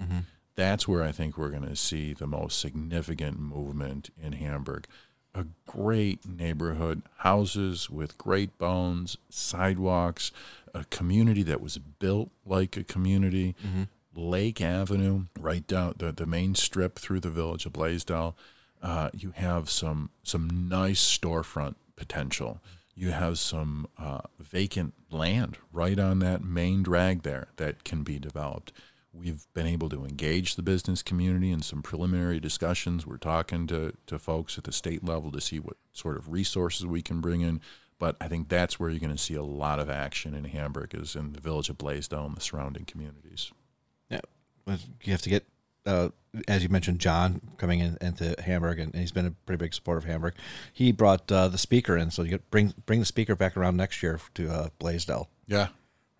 That's 0.59 0.89
where 0.89 1.03
I 1.03 1.13
think 1.13 1.37
we're 1.37 1.51
going 1.51 1.69
to 1.69 1.75
see 1.77 2.11
the 2.11 2.27
most 2.27 2.59
significant 2.59 3.39
movement 3.39 4.09
in 4.21 4.33
Hamburg. 4.33 4.87
A 5.33 5.45
great 5.65 6.27
neighborhood, 6.27 7.01
houses 7.19 7.89
with 7.89 8.17
great 8.17 8.57
bones, 8.57 9.15
sidewalks, 9.29 10.33
a 10.73 10.83
community 10.83 11.43
that 11.43 11.61
was 11.61 11.77
built 11.77 12.31
like 12.45 12.75
a 12.75 12.83
community. 12.83 13.55
Lake 14.13 14.59
Avenue, 14.59 15.27
right 15.39 15.65
down 15.65 15.93
the, 15.97 16.11
the 16.11 16.25
main 16.25 16.55
strip 16.55 16.99
through 16.99 17.21
the 17.21 17.29
village 17.29 17.65
of 17.65 17.71
Blasdell. 17.71 18.33
Uh, 18.81 19.09
you 19.13 19.31
have 19.31 19.69
some 19.69 20.09
some 20.23 20.67
nice 20.67 20.99
storefront 20.99 21.75
potential. 21.95 22.59
You 22.95 23.11
have 23.11 23.39
some 23.39 23.87
uh, 23.97 24.23
vacant 24.37 24.93
land 25.09 25.57
right 25.71 25.97
on 25.97 26.19
that 26.19 26.43
main 26.43 26.83
drag 26.83 27.23
there 27.23 27.47
that 27.55 27.85
can 27.85 28.03
be 28.03 28.19
developed. 28.19 28.73
We've 29.11 29.45
been 29.53 29.65
able 29.65 29.89
to 29.89 30.05
engage 30.05 30.55
the 30.55 30.61
business 30.61 31.01
community 31.01 31.51
in 31.51 31.61
some 31.61 31.81
preliminary 31.81 32.39
discussions. 32.39 33.07
We're 33.07 33.17
talking 33.17 33.65
to, 33.67 33.93
to 34.05 34.19
folks 34.19 34.57
at 34.57 34.65
the 34.65 34.71
state 34.71 35.03
level 35.03 35.31
to 35.31 35.41
see 35.41 35.59
what 35.59 35.77
sort 35.91 36.15
of 36.17 36.31
resources 36.31 36.85
we 36.85 37.01
can 37.01 37.19
bring 37.19 37.41
in. 37.41 37.59
But 37.97 38.15
I 38.21 38.27
think 38.27 38.47
that's 38.47 38.79
where 38.79 38.89
you're 38.89 38.99
going 38.99 39.11
to 39.11 39.21
see 39.21 39.33
a 39.33 39.43
lot 39.43 39.79
of 39.79 39.89
action 39.89 40.33
in 40.33 40.45
Hamburg, 40.45 40.93
is 40.93 41.15
in 41.15 41.33
the 41.33 41.41
village 41.41 41.69
of 41.69 41.77
Blasdell 41.77 42.25
and 42.25 42.37
the 42.37 42.41
surrounding 42.41 42.85
communities. 42.85 43.51
Yeah, 44.09 44.21
you 45.03 45.11
have 45.11 45.21
to 45.23 45.29
get, 45.29 45.45
uh, 45.85 46.09
as 46.47 46.63
you 46.63 46.69
mentioned, 46.69 46.99
John 46.99 47.41
coming 47.57 47.81
in 47.81 47.97
into 47.99 48.35
Hamburg, 48.41 48.79
and 48.79 48.95
he's 48.95 49.11
been 49.11 49.25
a 49.25 49.31
pretty 49.31 49.57
big 49.57 49.73
supporter 49.73 49.97
of 49.97 50.05
Hamburg. 50.05 50.35
He 50.71 50.93
brought 50.93 51.29
uh, 51.29 51.49
the 51.49 51.57
speaker 51.57 51.97
in, 51.97 52.09
so 52.11 52.21
you 52.21 52.29
get, 52.29 52.49
bring 52.51 52.73
bring 52.85 53.01
the 53.01 53.05
speaker 53.05 53.35
back 53.35 53.57
around 53.57 53.75
next 53.75 54.01
year 54.01 54.19
to 54.35 54.49
uh, 54.49 54.69
Blasdell, 54.79 55.27
Yeah, 55.47 55.67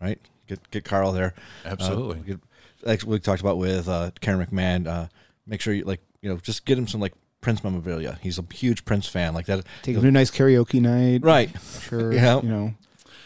right? 0.02 0.20
Get 0.48 0.70
get 0.72 0.84
Carl 0.84 1.14
there. 1.14 1.34
Absolutely. 1.64 2.20
Uh, 2.20 2.24
get, 2.24 2.40
like 2.84 3.04
we 3.04 3.20
talked 3.20 3.42
about 3.42 3.58
with 3.58 3.88
uh, 3.88 4.12
Karen 4.22 4.46
McMahon. 4.46 4.88
Uh, 4.88 5.08
make 5.48 5.62
sure 5.62 5.74
you 5.74 5.84
like 5.86 6.02
you 6.22 6.30
know 6.30 6.38
just 6.38 6.66
get 6.66 6.78
him 6.78 6.88
some 6.88 7.02
like 7.02 7.14
Prince 7.42 7.64
memorabilia. 7.64 8.20
He's 8.22 8.38
a 8.38 8.46
huge 8.54 8.86
Prince 8.86 9.08
fan, 9.08 9.34
like 9.34 9.46
that. 9.48 9.64
take 9.82 9.96
them 9.96 10.02
to 10.04 10.08
a 10.10 10.12
nice 10.12 10.30
karaoke 10.32 10.82
night 10.82 11.24
Right. 11.24 11.50
sure 11.82 12.12
Yeah. 12.14 12.42
you 12.42 12.50
know 12.50 12.74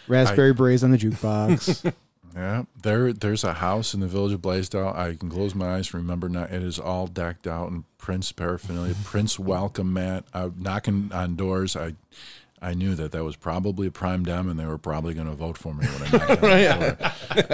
raspberry 0.08 0.54
berets 0.54 0.84
on 0.84 0.92
the 0.92 0.98
jukebox 0.98 1.92
yeah. 2.36 2.64
There, 2.82 3.14
there's 3.14 3.44
a 3.44 3.54
house 3.54 3.94
in 3.94 4.00
the 4.02 4.08
village 4.08 4.34
of 4.34 4.42
Blasdell. 4.42 4.96
I 4.96 5.16
can 5.16 5.30
close 5.30 5.56
my 5.56 5.76
eyes, 5.76 5.94
remember 5.94 6.28
now. 6.30 6.44
It 6.44 6.62
is 6.64 6.78
all 6.80 7.08
decked 7.08 7.48
out 7.48 7.70
in 7.72 7.86
Prince 7.98 8.32
paraphernalia, 8.32 8.96
Prince 9.04 9.40
welcome 9.40 9.94
mat. 9.94 10.26
I'm 10.34 10.56
knocking 10.58 11.12
on 11.14 11.36
doors. 11.36 11.76
I, 11.76 11.94
I 12.64 12.74
knew 12.74 12.96
that 12.96 13.12
that 13.12 13.24
was 13.24 13.36
probably 13.36 13.88
a 13.88 13.92
prime 13.92 14.24
dem, 14.24 14.50
and 14.50 14.58
they 14.58 14.66
were 14.66 14.78
probably 14.78 15.14
going 15.14 15.28
to 15.28 15.34
vote 15.34 15.58
for 15.58 15.74
me 15.74 15.86
when 15.86 16.02
I 16.02 16.12
knocked 16.18 16.44
on 16.44 16.50
the 16.50 16.98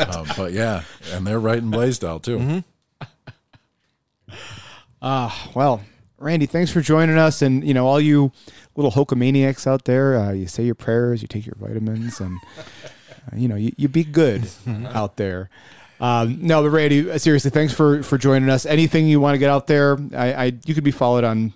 door. 0.06 0.20
Um, 0.20 0.28
but 0.38 0.54
yeah, 0.54 0.84
and 1.12 1.26
they're 1.26 1.40
right 1.40 1.58
in 1.58 1.72
Blasdell 1.72 2.22
too. 2.22 2.64
Ah, 5.02 5.50
well, 5.56 5.82
Randy, 6.18 6.46
thanks 6.46 6.72
for 6.72 6.82
joining 6.82 7.18
us, 7.18 7.42
and 7.42 7.64
you 7.66 7.74
know 7.74 7.88
all 7.88 8.00
you 8.00 8.32
little 8.76 8.92
hokomaniacs 8.92 9.66
out 9.66 9.86
there. 9.86 10.18
Uh, 10.18 10.32
you 10.32 10.48
say 10.48 10.64
your 10.64 10.76
prayers, 10.76 11.22
you 11.22 11.28
take 11.28 11.46
your 11.46 11.56
vitamins, 11.58 12.20
and 12.20 12.38
uh, 12.58 13.36
you 13.36 13.48
know 13.48 13.56
you, 13.56 13.72
you 13.78 13.88
be 13.88 14.04
good 14.04 14.48
out 14.94 15.16
there. 15.18 15.50
Um, 16.02 16.40
no, 16.42 16.62
but 16.62 16.70
Randy, 16.70 17.10
uh, 17.10 17.18
seriously, 17.18 17.52
thanks 17.52 17.74
for 17.74 18.04
for 18.04 18.18
joining 18.18 18.50
us. 18.50 18.66
Anything 18.66 19.08
you 19.08 19.20
want 19.20 19.36
to 19.36 19.40
get 19.40 19.50
out 19.50 19.68
there, 19.68 19.98
I, 20.16 20.34
I 20.34 20.46
you 20.66 20.74
could 20.74 20.84
be 20.84 20.92
followed 20.92 21.24
on 21.24 21.54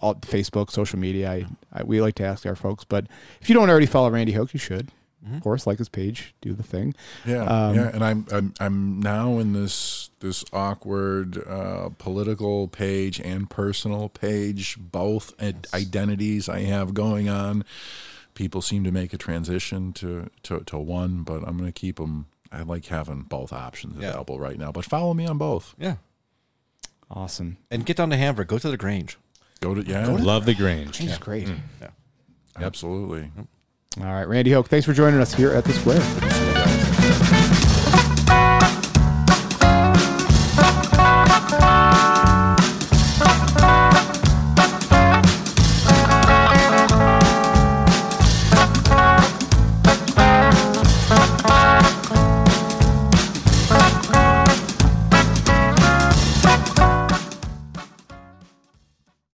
all, 0.00 0.14
Facebook, 0.16 0.70
social 0.70 0.98
media. 0.98 1.30
I, 1.30 1.46
I 1.72 1.82
we 1.84 2.00
like 2.00 2.14
to 2.16 2.24
ask 2.24 2.44
our 2.46 2.56
folks, 2.56 2.84
but 2.84 3.06
if 3.40 3.48
you 3.48 3.54
don't 3.54 3.68
already 3.70 3.86
follow 3.86 4.10
Randy 4.10 4.32
Hoak, 4.32 4.52
you 4.54 4.58
should. 4.60 4.90
Of 5.34 5.42
course, 5.42 5.66
like 5.66 5.78
his 5.78 5.88
page, 5.88 6.36
do 6.40 6.52
the 6.54 6.62
thing. 6.62 6.94
Yeah, 7.26 7.42
Um, 7.42 7.74
yeah, 7.74 7.90
and 7.92 8.04
I'm 8.04 8.26
I'm 8.30 8.54
I'm 8.60 9.00
now 9.00 9.38
in 9.40 9.54
this 9.54 10.10
this 10.20 10.44
awkward 10.52 11.38
uh, 11.48 11.88
political 11.98 12.68
page 12.68 13.18
and 13.18 13.50
personal 13.50 14.08
page, 14.08 14.76
both 14.78 15.34
ad- 15.42 15.66
identities 15.74 16.48
I 16.48 16.60
have 16.60 16.94
going 16.94 17.28
on. 17.28 17.64
People 18.34 18.62
seem 18.62 18.84
to 18.84 18.92
make 18.92 19.12
a 19.12 19.18
transition 19.18 19.92
to 19.94 20.30
to, 20.44 20.60
to 20.60 20.78
one, 20.78 21.24
but 21.24 21.42
I'm 21.44 21.56
going 21.58 21.72
to 21.72 21.80
keep 21.80 21.96
them. 21.96 22.26
I 22.52 22.62
like 22.62 22.86
having 22.86 23.22
both 23.22 23.52
options 23.52 23.96
Yeah. 23.98 24.10
available 24.10 24.38
right 24.38 24.56
now. 24.56 24.70
But 24.70 24.84
follow 24.84 25.12
me 25.12 25.26
on 25.26 25.38
both. 25.38 25.74
Yeah. 25.76 25.96
Awesome. 27.10 27.56
And 27.70 27.84
get 27.84 27.96
down 27.96 28.10
to 28.10 28.16
Hamburg. 28.16 28.46
Go 28.48 28.58
to 28.58 28.70
the 28.70 28.76
Grange. 28.76 29.18
Go 29.60 29.74
to 29.74 29.82
yeah, 29.82 30.06
Love 30.06 30.46
the 30.46 30.54
Grange. 30.54 30.96
He's 30.96 31.18
great. 31.18 31.46
Mm. 31.46 31.58
Yeah. 31.80 31.88
Absolutely. 32.58 33.30
All 33.98 34.04
right, 34.04 34.24
Randy 34.24 34.50
Hoak, 34.50 34.68
thanks 34.68 34.84
for 34.84 34.92
joining 34.92 35.20
us 35.20 35.32
here 35.32 35.52
at 35.52 35.64
the 35.64 35.72
Square. 35.72 37.72